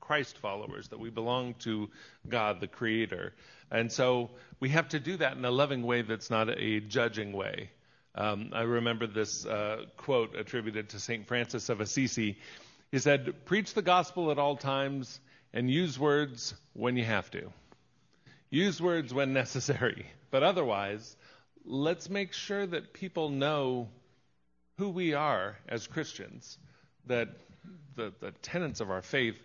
Christ 0.00 0.38
followers, 0.38 0.88
that 0.88 1.00
we 1.00 1.10
belong 1.10 1.54
to 1.60 1.90
God 2.28 2.60
the 2.60 2.68
creator. 2.68 3.34
And 3.70 3.90
so 3.90 4.30
we 4.60 4.68
have 4.70 4.88
to 4.90 5.00
do 5.00 5.16
that 5.16 5.36
in 5.36 5.44
a 5.44 5.50
loving 5.50 5.82
way 5.82 6.02
that's 6.02 6.30
not 6.30 6.48
a 6.48 6.80
judging 6.80 7.32
way. 7.32 7.70
Um, 8.14 8.50
I 8.52 8.62
remember 8.62 9.06
this 9.06 9.44
uh, 9.44 9.84
quote 9.96 10.36
attributed 10.36 10.90
to 10.90 11.00
St. 11.00 11.26
Francis 11.26 11.68
of 11.68 11.80
Assisi. 11.80 12.38
He 12.90 12.98
said, 12.98 13.44
Preach 13.44 13.74
the 13.74 13.82
gospel 13.82 14.30
at 14.30 14.38
all 14.38 14.56
times 14.56 15.20
and 15.56 15.70
use 15.70 15.98
words 15.98 16.52
when 16.74 16.98
you 16.98 17.04
have 17.04 17.30
to. 17.30 17.50
Use 18.50 18.78
words 18.78 19.14
when 19.14 19.32
necessary. 19.42 20.04
But 20.30 20.42
otherwise, 20.42 21.16
let's 21.64 22.10
make 22.10 22.34
sure 22.34 22.66
that 22.66 22.92
people 22.92 23.30
know 23.30 23.88
who 24.76 24.90
we 24.90 25.14
are 25.14 25.56
as 25.66 25.86
Christians, 25.86 26.58
that 27.06 27.30
the, 27.94 28.12
the 28.20 28.32
tenets 28.42 28.80
of 28.80 28.90
our 28.90 29.00
faith 29.00 29.38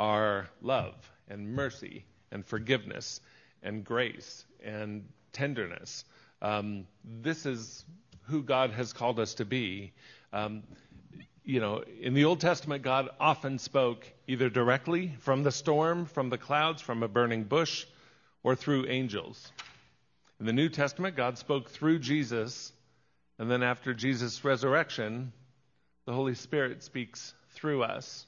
are 0.00 0.48
love 0.62 0.94
and 1.28 1.54
mercy 1.54 2.04
and 2.32 2.44
forgiveness 2.44 3.20
and 3.62 3.84
grace 3.84 4.44
and 4.64 5.08
tenderness. 5.32 6.04
Um, 6.42 6.88
this 7.04 7.46
is 7.46 7.84
who 8.22 8.42
God 8.42 8.72
has 8.72 8.92
called 8.92 9.20
us 9.20 9.34
to 9.34 9.44
be. 9.44 9.92
Um, 10.32 10.64
you 11.44 11.60
know, 11.60 11.82
in 12.00 12.14
the 12.14 12.24
Old 12.24 12.40
Testament, 12.40 12.82
God 12.82 13.08
often 13.18 13.58
spoke 13.58 14.06
either 14.26 14.48
directly 14.48 15.12
from 15.20 15.42
the 15.42 15.50
storm, 15.50 16.06
from 16.06 16.30
the 16.30 16.38
clouds, 16.38 16.80
from 16.80 17.02
a 17.02 17.08
burning 17.08 17.44
bush, 17.44 17.84
or 18.42 18.54
through 18.54 18.86
angels. 18.86 19.50
In 20.38 20.46
the 20.46 20.52
New 20.52 20.68
Testament, 20.68 21.16
God 21.16 21.38
spoke 21.38 21.70
through 21.70 21.98
Jesus, 21.98 22.72
and 23.38 23.50
then 23.50 23.62
after 23.62 23.94
Jesus' 23.94 24.44
resurrection, 24.44 25.32
the 26.04 26.12
Holy 26.12 26.34
Spirit 26.34 26.82
speaks 26.82 27.34
through 27.50 27.82
us. 27.82 28.26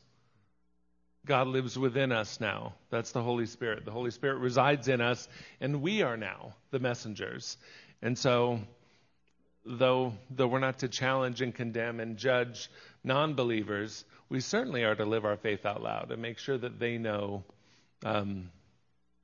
God 1.27 1.47
lives 1.47 1.79
within 1.79 2.13
us 2.13 2.39
now. 2.41 2.75
That's 2.91 3.13
the 3.13 3.23
Holy 3.23 3.47
Spirit. 3.47 3.85
The 3.85 3.91
Holy 3.91 4.11
Spirit 4.11 4.39
resides 4.39 4.89
in 4.89 5.01
us, 5.01 5.29
and 5.61 5.83
we 5.83 6.03
are 6.03 6.17
now 6.17 6.55
the 6.71 6.79
messengers. 6.79 7.57
And 8.03 8.19
so, 8.19 8.61
though, 9.65 10.15
though 10.31 10.47
we're 10.47 10.59
not 10.59 10.81
to 10.81 10.89
challenge 10.89 11.41
and 11.41 11.55
condemn 11.55 12.01
and 12.01 12.17
judge 12.17 12.71
non 13.03 13.35
believers, 13.35 14.05
we 14.29 14.41
certainly 14.41 14.85
are 14.85 14.95
to 14.95 15.05
live 15.05 15.25
our 15.25 15.37
faith 15.37 15.67
out 15.67 15.83
loud 15.83 16.11
and 16.11 16.21
make 16.21 16.39
sure 16.39 16.59
that 16.59 16.79
they 16.79 16.99
know 16.99 17.45
um, 18.05 18.51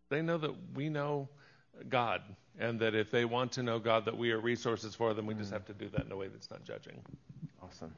they 0.09 0.23
know 0.23 0.39
that 0.39 0.55
we 0.75 0.89
know 0.89 1.29
God 1.89 2.23
and 2.59 2.81
that 2.81 2.95
if 2.95 3.11
they 3.11 3.25
want 3.25 3.53
to 3.53 3.63
know 3.63 3.79
God 3.79 4.07
that 4.07 4.17
we 4.17 4.33
are 4.33 4.41
resources 4.41 4.95
for 4.95 5.15
them 5.15 5.27
we 5.27 5.35
just 5.35 5.53
have 5.53 5.67
to 5.67 5.75
do 5.75 5.89
that 5.91 6.05
in 6.05 6.13
a 6.13 6.17
way 6.17 6.29
that's 6.29 6.51
not 6.51 6.65
judging. 6.65 7.01
Awesome. 7.63 7.95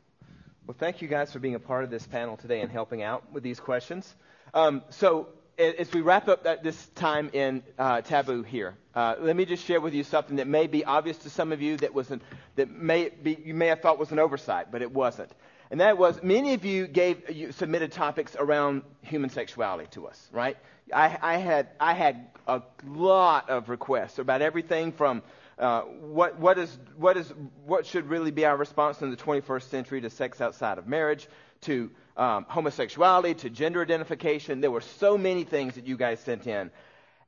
Well, 0.67 0.77
thank 0.79 1.03
you 1.03 1.09
guys 1.09 1.33
for 1.33 1.41
being 1.41 1.57
a 1.57 1.61
part 1.61 1.83
of 1.83 1.91
this 1.91 2.07
panel 2.07 2.37
today 2.37 2.61
and 2.61 2.71
helping 2.71 3.03
out 3.03 3.33
with 3.33 3.43
these 3.43 3.59
questions. 3.59 4.15
Um, 4.55 4.83
so, 4.91 5.29
as 5.59 5.93
we 5.93 6.01
wrap 6.01 6.29
up 6.29 6.45
this 6.63 6.87
time 6.95 7.31
in 7.33 7.63
uh, 7.79 8.01
taboo 8.01 8.43
here, 8.43 8.75
uh, 8.95 9.17
let 9.21 9.37
me 9.37 9.45
just 9.45 9.65
share 9.65 9.81
with 9.81 9.95
you 9.95 10.05
something 10.05 10.37
that 10.37 10.47
may 10.47 10.67
be 10.67 10.85
obvious 10.85 11.19
to 11.19 11.31
some 11.31 11.53
of 11.53 11.63
you 11.63 11.77
that 11.79 11.95
was 11.95 12.13
that 12.57 12.71
may 12.71 13.09
be, 13.09 13.39
you 13.45 13.55
may 13.55 13.67
have 13.69 13.81
thought 13.81 13.99
was 13.99 14.13
an 14.13 14.19
oversight, 14.19 14.71
but 14.71 14.83
it 14.83 14.93
wasn't 14.93 15.31
and 15.73 15.81
that 15.81 15.97
was 15.97 16.23
many 16.23 16.53
of 16.53 16.67
you 16.67 16.87
gave 16.87 17.31
you 17.31 17.51
submitted 17.51 17.91
topics 17.91 18.37
around 18.39 18.83
human 19.01 19.31
sexuality 19.31 19.89
to 19.93 20.07
us, 20.07 20.29
right? 20.31 20.59
I, 20.95 21.19
I 21.23 21.37
had 21.39 21.69
I 21.81 21.95
had 21.95 22.27
a 22.47 22.61
lot 22.87 23.49
of 23.49 23.71
requests 23.71 24.19
about 24.19 24.43
everything 24.43 24.93
from 24.93 25.23
uh, 25.59 25.81
what 25.81 26.39
what 26.39 26.59
is 26.59 26.79
what 26.97 27.17
is 27.17 27.33
what 27.65 27.87
should 27.87 28.11
really 28.11 28.31
be 28.31 28.45
our 28.45 28.57
response 28.57 29.01
in 29.01 29.11
the 29.11 29.17
21st 29.17 29.63
century 29.63 30.03
to 30.03 30.11
sex 30.11 30.43
outside 30.43 30.77
of 30.77 30.87
marriage, 30.87 31.27
to 31.63 31.91
um, 32.17 32.47
homosexuality, 32.49 33.35
to 33.35 33.51
gender 33.51 33.83
identification. 33.83 34.61
There 34.61 34.71
were 34.71 34.81
so 34.81 35.17
many 35.17 35.45
things 35.45 35.75
that 35.75 35.87
you 35.87 35.97
guys 35.97 36.21
sent 36.21 36.47
in, 36.47 36.71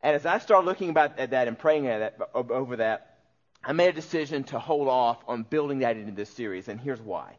and 0.03 0.17
as 0.17 0.27
I 0.27 0.39
started 0.39 0.67
looking 0.67 0.91
about 0.91 1.19
at 1.19 1.31
that 1.31 1.49
and 1.49 1.59
praying 1.59 1.87
at 1.87 2.19
that, 2.19 2.29
over 2.35 2.77
that, 2.77 3.19
I 3.63 3.73
made 3.73 3.89
a 3.89 3.93
decision 3.93 4.45
to 4.45 4.59
hold 4.59 4.89
off 4.89 5.23
on 5.27 5.43
building 5.43 5.79
that 5.81 5.97
into 5.97 6.13
this 6.13 6.31
series, 6.31 6.69
and 6.69 6.81
here's 6.81 7.01
why 7.01 7.37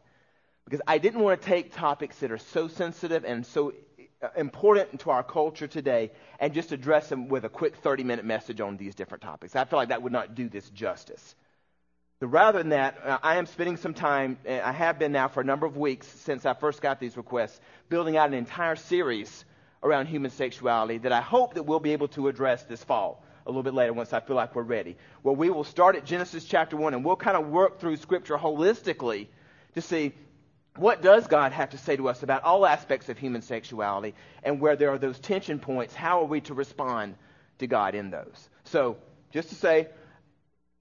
because 0.66 0.80
I 0.86 0.98
didn't 0.98 1.20
want 1.20 1.40
to 1.40 1.46
take 1.46 1.72
topics 1.72 2.18
that 2.18 2.32
are 2.32 2.38
so 2.38 2.68
sensitive 2.68 3.24
and 3.24 3.46
so 3.46 3.72
uh, 4.20 4.28
important 4.36 5.00
to 5.00 5.10
our 5.10 5.22
culture 5.22 5.68
today 5.68 6.10
and 6.40 6.52
just 6.52 6.72
address 6.72 7.08
them 7.08 7.28
with 7.28 7.44
a 7.44 7.48
quick 7.48 7.76
30 7.76 8.02
minute 8.02 8.24
message 8.24 8.60
on 8.60 8.76
these 8.76 8.94
different 8.94 9.22
topics. 9.22 9.54
I 9.54 9.64
feel 9.64 9.78
like 9.78 9.90
that 9.90 10.02
would 10.02 10.12
not 10.12 10.34
do 10.34 10.48
this 10.48 10.68
justice. 10.70 11.34
Rather 12.20 12.58
than 12.58 12.70
that, 12.70 12.96
uh, 13.04 13.18
I 13.22 13.36
am 13.36 13.44
spending 13.44 13.76
some 13.76 13.92
time, 13.92 14.38
I 14.48 14.72
have 14.72 14.98
been 14.98 15.12
now 15.12 15.28
for 15.28 15.42
a 15.42 15.44
number 15.44 15.66
of 15.66 15.76
weeks 15.76 16.06
since 16.06 16.46
I 16.46 16.54
first 16.54 16.80
got 16.80 16.98
these 16.98 17.14
requests, 17.16 17.60
building 17.90 18.16
out 18.16 18.28
an 18.28 18.34
entire 18.34 18.76
series 18.76 19.44
around 19.82 20.06
human 20.06 20.30
sexuality 20.30 20.96
that 20.98 21.12
I 21.12 21.20
hope 21.20 21.54
that 21.54 21.64
we'll 21.64 21.78
be 21.78 21.92
able 21.92 22.08
to 22.08 22.28
address 22.28 22.62
this 22.62 22.82
fall 22.82 23.22
a 23.44 23.50
little 23.50 23.62
bit 23.62 23.74
later 23.74 23.92
once 23.92 24.14
I 24.14 24.20
feel 24.20 24.34
like 24.34 24.54
we're 24.54 24.62
ready. 24.62 24.96
Well, 25.22 25.36
we 25.36 25.50
will 25.50 25.62
start 25.62 25.94
at 25.94 26.06
Genesis 26.06 26.46
chapter 26.46 26.74
1 26.74 26.94
and 26.94 27.04
we'll 27.04 27.16
kind 27.16 27.36
of 27.36 27.48
work 27.48 27.80
through 27.80 27.96
Scripture 27.96 28.38
holistically 28.38 29.26
to 29.74 29.82
see 29.82 30.14
what 30.76 31.02
does 31.02 31.26
God 31.26 31.52
have 31.52 31.70
to 31.70 31.78
say 31.78 31.96
to 31.96 32.08
us 32.08 32.22
about 32.22 32.44
all 32.44 32.64
aspects 32.64 33.10
of 33.10 33.18
human 33.18 33.42
sexuality 33.42 34.14
and 34.42 34.58
where 34.58 34.74
there 34.74 34.88
are 34.88 34.98
those 34.98 35.18
tension 35.18 35.58
points? 35.58 35.94
How 35.94 36.22
are 36.22 36.26
we 36.26 36.40
to 36.42 36.54
respond 36.54 37.14
to 37.58 37.66
God 37.66 37.94
in 37.94 38.10
those? 38.10 38.48
So, 38.64 38.96
just 39.32 39.50
to 39.50 39.54
say, 39.54 39.88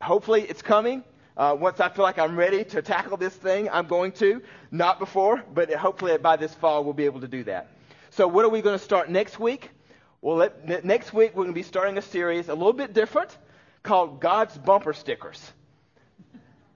hopefully 0.02 0.42
it's 0.44 0.62
coming. 0.62 1.04
Uh, 1.38 1.56
once 1.60 1.82
I 1.82 1.90
feel 1.90 2.04
like 2.04 2.18
I'm 2.18 2.38
ready 2.38 2.64
to 2.64 2.82
tackle 2.82 3.18
this 3.18 3.34
thing, 3.34 3.70
I'm 3.70 3.88
going 3.88 4.14
to. 4.14 4.42
Not 4.72 5.00
before, 5.00 5.44
but 5.54 5.72
hopefully 5.74 6.18
by 6.18 6.38
this 6.38 6.54
fall 6.54 6.84
we'll 6.84 6.94
be 6.94 7.06
able 7.06 7.22
to 7.22 7.28
do 7.28 7.44
that. 7.44 7.72
So, 8.12 8.28
what 8.28 8.46
are 8.46 8.50
we 8.50 8.62
going 8.62 8.78
to 8.78 8.84
start 8.84 9.10
next 9.10 9.40
week? 9.40 9.70
Well, 10.22 10.38
let, 10.38 10.86
next 10.86 11.14
week 11.14 11.32
we're 11.36 11.44
going 11.44 11.54
to 11.54 11.60
be 11.60 11.64
starting 11.64 11.98
a 11.98 12.02
series 12.02 12.48
a 12.48 12.54
little 12.54 12.74
bit 12.74 12.94
different 12.94 13.38
called 13.84 14.22
God's 14.22 14.58
Bumper 14.58 14.94
Stickers. 14.94 15.52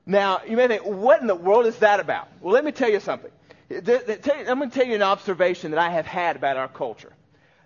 Now, 0.06 0.42
you 0.48 0.58
may 0.58 0.68
think, 0.68 0.84
what 0.86 1.22
in 1.22 1.28
the 1.28 1.36
world 1.36 1.66
is 1.66 1.78
that 1.78 2.00
about? 2.00 2.28
Well, 2.42 2.54
let 2.54 2.66
me 2.66 2.72
tell 2.72 2.90
you 2.90 3.00
something. 3.00 3.32
I'm 3.72 3.84
going 3.84 4.70
to 4.70 4.70
tell 4.70 4.86
you 4.86 4.96
an 4.96 5.04
observation 5.04 5.72
that 5.72 5.80
I 5.80 5.90
have 5.90 6.06
had 6.06 6.36
about 6.36 6.58
our 6.58 6.68
culture. 6.68 7.14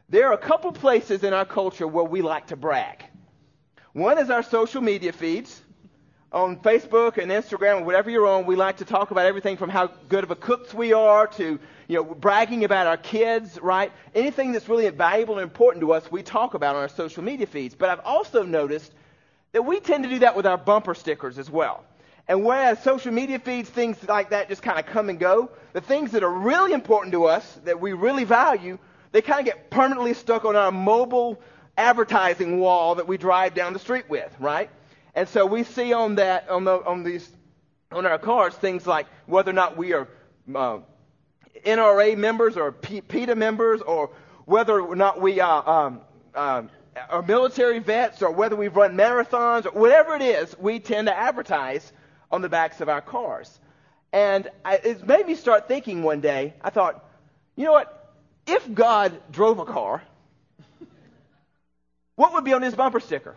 There 0.09 0.27
are 0.27 0.33
a 0.33 0.37
couple 0.37 0.71
places 0.73 1.23
in 1.23 1.33
our 1.33 1.45
culture 1.45 1.87
where 1.87 2.03
we 2.03 2.21
like 2.21 2.47
to 2.47 2.55
brag. 2.55 3.03
One 3.93 4.17
is 4.19 4.29
our 4.29 4.43
social 4.43 4.81
media 4.81 5.13
feeds. 5.13 5.61
On 6.33 6.57
Facebook 6.57 7.19
and 7.19 7.31
Instagram 7.31 7.81
or 7.81 7.83
whatever 7.83 8.09
you're 8.09 8.25
on, 8.25 8.47
we 8.47 8.55
like 8.55 8.77
to 8.77 8.85
talk 8.85 9.11
about 9.11 9.27
everything 9.27 9.55
from 9.55 9.69
how 9.69 9.91
good 10.09 10.23
of 10.23 10.31
a 10.31 10.35
cooks 10.35 10.73
we 10.73 10.91
are 10.91 11.27
to, 11.27 11.59
you 11.87 11.95
know, 11.95 12.03
bragging 12.03 12.63
about 12.63 12.87
our 12.87 12.97
kids, 12.97 13.59
right? 13.61 13.91
Anything 14.15 14.51
that's 14.51 14.67
really 14.67 14.89
valuable 14.89 15.35
and 15.35 15.43
important 15.43 15.81
to 15.81 15.93
us, 15.93 16.11
we 16.11 16.23
talk 16.23 16.55
about 16.55 16.75
on 16.75 16.81
our 16.81 16.89
social 16.89 17.23
media 17.23 17.45
feeds. 17.45 17.75
But 17.75 17.89
I've 17.89 18.03
also 18.03 18.41
noticed 18.41 18.91
that 19.51 19.61
we 19.61 19.79
tend 19.79 20.05
to 20.05 20.09
do 20.09 20.19
that 20.19 20.35
with 20.35 20.47
our 20.47 20.57
bumper 20.57 20.95
stickers 20.95 21.37
as 21.37 21.51
well. 21.51 21.83
And 22.27 22.43
whereas 22.43 22.81
social 22.81 23.13
media 23.13 23.37
feeds, 23.37 23.69
things 23.69 24.03
like 24.09 24.31
that 24.31 24.49
just 24.49 24.63
kind 24.63 24.79
of 24.79 24.87
come 24.87 25.09
and 25.09 25.19
go, 25.19 25.51
the 25.73 25.81
things 25.81 26.13
that 26.13 26.23
are 26.23 26.33
really 26.33 26.73
important 26.73 27.11
to 27.11 27.25
us, 27.25 27.59
that 27.65 27.79
we 27.79 27.93
really 27.93 28.23
value, 28.23 28.79
they 29.11 29.21
kind 29.21 29.39
of 29.39 29.45
get 29.45 29.69
permanently 29.69 30.15
stuck 30.15 30.45
on 30.45 30.55
our 30.55 30.71
mobile 30.71 31.39
advertising 31.77 32.59
wall 32.59 32.95
that 32.95 33.07
we 33.07 33.17
drive 33.17 33.53
down 33.53 33.73
the 33.73 33.79
street 33.79 34.09
with, 34.09 34.35
right? 34.39 34.71
And 35.15 35.27
so 35.29 35.45
we 35.45 35.63
see 35.63 35.93
on 35.93 36.15
that, 36.15 36.49
on, 36.49 36.63
the, 36.63 36.83
on 36.85 37.03
these, 37.03 37.29
on 37.91 38.05
our 38.05 38.17
cars, 38.17 38.53
things 38.55 38.87
like 38.87 39.05
whether 39.25 39.51
or 39.51 39.53
not 39.53 39.77
we 39.77 39.93
are 39.93 40.07
uh, 40.53 40.79
NRA 41.65 42.17
members 42.17 42.57
or 42.57 42.71
P- 42.71 43.01
PETA 43.01 43.35
members, 43.35 43.81
or 43.81 44.09
whether 44.45 44.81
or 44.81 44.95
not 44.95 45.21
we 45.21 45.39
are, 45.39 45.69
um, 45.69 46.01
uh, 46.33 46.63
are 47.09 47.21
military 47.21 47.79
vets, 47.79 48.21
or 48.21 48.31
whether 48.31 48.55
we've 48.55 48.75
run 48.75 48.95
marathons, 48.95 49.65
or 49.65 49.71
whatever 49.71 50.15
it 50.15 50.21
is, 50.21 50.55
we 50.57 50.79
tend 50.79 51.07
to 51.07 51.17
advertise 51.17 51.91
on 52.31 52.41
the 52.41 52.49
backs 52.49 52.81
of 52.81 52.89
our 52.89 53.01
cars. 53.01 53.59
And 54.11 54.47
I, 54.65 54.75
it 54.75 55.07
made 55.07 55.25
me 55.25 55.35
start 55.35 55.67
thinking 55.67 56.03
one 56.03 56.21
day. 56.21 56.53
I 56.61 56.69
thought, 56.69 57.03
you 57.55 57.65
know 57.65 57.71
what? 57.71 57.99
If 58.45 58.71
God 58.73 59.13
drove 59.31 59.59
a 59.59 59.65
car, 59.65 60.03
what 62.15 62.33
would 62.33 62.43
be 62.43 62.53
on 62.53 62.61
his 62.61 62.75
bumper 62.75 62.99
sticker? 62.99 63.35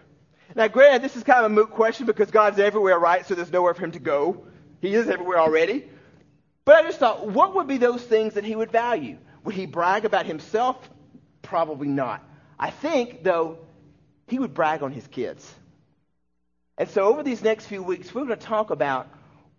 Now, 0.56 0.68
granted, 0.68 1.02
this 1.02 1.16
is 1.16 1.22
kind 1.22 1.40
of 1.44 1.52
a 1.52 1.54
moot 1.54 1.70
question 1.70 2.06
because 2.06 2.30
God's 2.30 2.58
everywhere, 2.58 2.98
right? 2.98 3.26
So 3.26 3.34
there's 3.34 3.52
nowhere 3.52 3.74
for 3.74 3.84
him 3.84 3.92
to 3.92 3.98
go. 3.98 4.46
He 4.80 4.94
is 4.94 5.06
everywhere 5.06 5.38
already. 5.38 5.84
But 6.64 6.76
I 6.76 6.82
just 6.84 6.98
thought, 6.98 7.28
what 7.28 7.54
would 7.54 7.68
be 7.68 7.76
those 7.76 8.02
things 8.02 8.34
that 8.34 8.44
he 8.44 8.56
would 8.56 8.72
value? 8.72 9.18
Would 9.44 9.54
he 9.54 9.66
brag 9.66 10.06
about 10.06 10.24
himself? 10.24 10.76
Probably 11.42 11.88
not. 11.88 12.26
I 12.58 12.70
think, 12.70 13.22
though, 13.22 13.58
he 14.28 14.38
would 14.38 14.54
brag 14.54 14.82
on 14.82 14.92
his 14.92 15.06
kids. 15.06 15.46
And 16.78 16.88
so 16.88 17.04
over 17.04 17.22
these 17.22 17.42
next 17.42 17.66
few 17.66 17.82
weeks, 17.82 18.14
we're 18.14 18.24
going 18.24 18.38
to 18.38 18.46
talk 18.46 18.70
about 18.70 19.08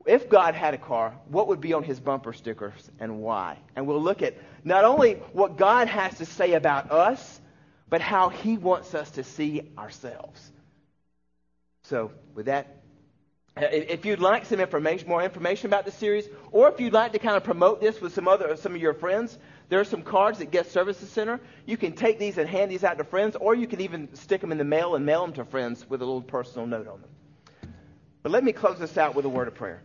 if 0.08 0.30
God 0.30 0.56
had 0.56 0.74
a 0.74 0.80
car, 0.80 1.14
what 1.28 1.48
would 1.50 1.62
be 1.62 1.74
on 1.74 1.84
his 1.84 2.00
bumper 2.00 2.34
stickers 2.34 2.89
and 3.00 3.20
why? 3.20 3.60
And 3.76 3.86
we'll 3.86 4.02
look 4.02 4.24
at 4.24 4.34
not 4.64 4.84
only 4.84 5.14
what 5.34 5.58
God 5.58 5.89
has 5.89 6.18
to 6.18 6.26
say 6.26 6.54
about 6.54 6.91
us, 6.91 7.39
but 7.88 8.02
how 8.02 8.30
he 8.30 8.58
wants 8.58 8.95
us 8.95 9.12
to 9.12 9.24
see 9.24 9.62
ourselves. 9.78 10.52
So, 11.88 12.12
with 12.36 12.48
that, 12.48 12.82
uh, 13.56 13.62
if 13.72 14.06
you'd 14.06 14.20
like 14.20 14.46
some 14.46 14.60
information, 14.60 15.08
more 15.08 15.24
information 15.24 15.68
about 15.68 15.86
the 15.86 15.92
series, 15.92 16.28
or 16.52 16.68
if 16.68 16.82
you'd 16.82 16.92
like 16.92 17.14
to 17.14 17.20
kind 17.20 17.38
of 17.38 17.46
promote 17.46 17.80
this 17.80 18.02
with 18.02 18.14
some 18.14 18.28
other, 18.28 18.58
some 18.58 18.76
of 18.76 18.82
your 18.82 18.94
friends, 18.94 19.38
there 19.70 19.80
are 19.80 19.86
some 19.86 20.02
cards 20.02 20.42
at 20.42 20.52
Guest 20.52 20.74
Services 20.74 21.10
Center. 21.10 21.40
You 21.66 21.78
can 21.78 21.94
take 21.94 22.20
these 22.20 22.38
and 22.38 22.50
hand 22.50 22.70
these 22.70 22.84
out 22.84 22.98
to 22.98 23.06
friends, 23.06 23.38
or 23.38 23.56
you 23.56 23.68
can 23.68 23.80
even 23.80 24.14
stick 24.16 24.42
them 24.42 24.52
in 24.52 24.58
the 24.58 24.66
mail 24.66 24.96
and 24.96 25.06
mail 25.06 25.22
them 25.22 25.34
to 25.36 25.46
friends 25.46 25.90
with 25.90 26.02
a 26.02 26.06
little 26.06 26.22
personal 26.22 26.68
note 26.68 26.90
on 26.90 27.00
them. 27.00 27.10
But 28.22 28.34
let 28.34 28.44
me 28.44 28.52
close 28.52 28.80
this 28.80 28.98
out 28.98 29.16
with 29.16 29.24
a 29.24 29.30
word 29.30 29.48
of 29.48 29.56
prayer. 29.56 29.82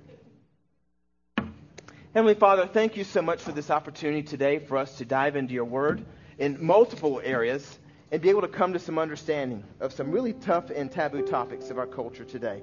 Heavenly 2.14 2.34
Father, 2.34 2.66
thank 2.66 2.96
you 2.96 3.04
so 3.04 3.22
much 3.22 3.40
for 3.40 3.52
this 3.52 3.70
opportunity 3.70 4.24
today 4.24 4.58
for 4.58 4.76
us 4.76 4.98
to 4.98 5.04
dive 5.04 5.36
into 5.36 5.54
your 5.54 5.66
word 5.66 6.04
in 6.36 6.66
multiple 6.66 7.20
areas 7.22 7.78
and 8.12 8.20
be 8.20 8.28
able 8.28 8.42
to 8.42 8.48
come 8.48 8.74
to 8.74 8.78
some 8.78 8.98
understanding 8.98 9.64
of 9.80 9.90
some 9.92 10.12
really 10.12 10.34
tough 10.34 10.68
and 10.68 10.92
taboo 10.92 11.22
topics 11.22 11.70
of 11.70 11.78
our 11.78 11.86
culture 11.86 12.24
today. 12.24 12.62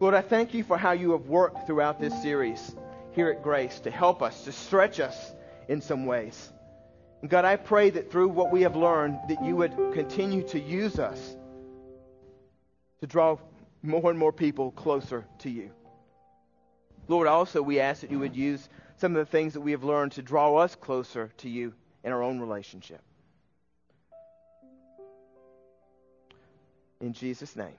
Lord, 0.00 0.14
I 0.14 0.20
thank 0.20 0.52
you 0.52 0.64
for 0.64 0.76
how 0.76 0.92
you 0.92 1.12
have 1.12 1.26
worked 1.26 1.66
throughout 1.66 2.00
this 2.00 2.22
series 2.22 2.74
here 3.12 3.30
at 3.30 3.42
Grace 3.42 3.78
to 3.80 3.90
help 3.90 4.20
us, 4.20 4.44
to 4.44 4.52
stretch 4.52 4.98
us 4.98 5.32
in 5.68 5.80
some 5.80 6.06
ways. 6.06 6.52
And 7.20 7.30
God, 7.30 7.44
I 7.44 7.54
pray 7.54 7.90
that 7.90 8.10
through 8.10 8.28
what 8.28 8.50
we 8.50 8.62
have 8.62 8.74
learned, 8.74 9.18
that 9.28 9.44
you 9.44 9.54
would 9.56 9.74
continue 9.92 10.42
to 10.48 10.60
use 10.60 10.98
us 10.98 11.36
to 13.00 13.06
draw 13.06 13.38
more 13.82 14.10
and 14.10 14.18
more 14.18 14.32
people 14.32 14.72
closer 14.72 15.24
to 15.38 15.50
you. 15.50 15.70
Lord, 17.06 17.28
also 17.28 17.62
we 17.62 17.78
ask 17.78 18.00
that 18.00 18.10
you 18.10 18.18
would 18.18 18.34
use 18.34 18.68
some 18.96 19.14
of 19.14 19.24
the 19.24 19.30
things 19.30 19.54
that 19.54 19.60
we 19.60 19.70
have 19.70 19.84
learned 19.84 20.12
to 20.12 20.22
draw 20.22 20.56
us 20.56 20.74
closer 20.74 21.30
to 21.38 21.48
you 21.48 21.74
in 22.02 22.12
our 22.12 22.22
own 22.24 22.40
relationship. 22.40 23.00
In 27.00 27.12
Jesus' 27.12 27.56
name. 27.56 27.76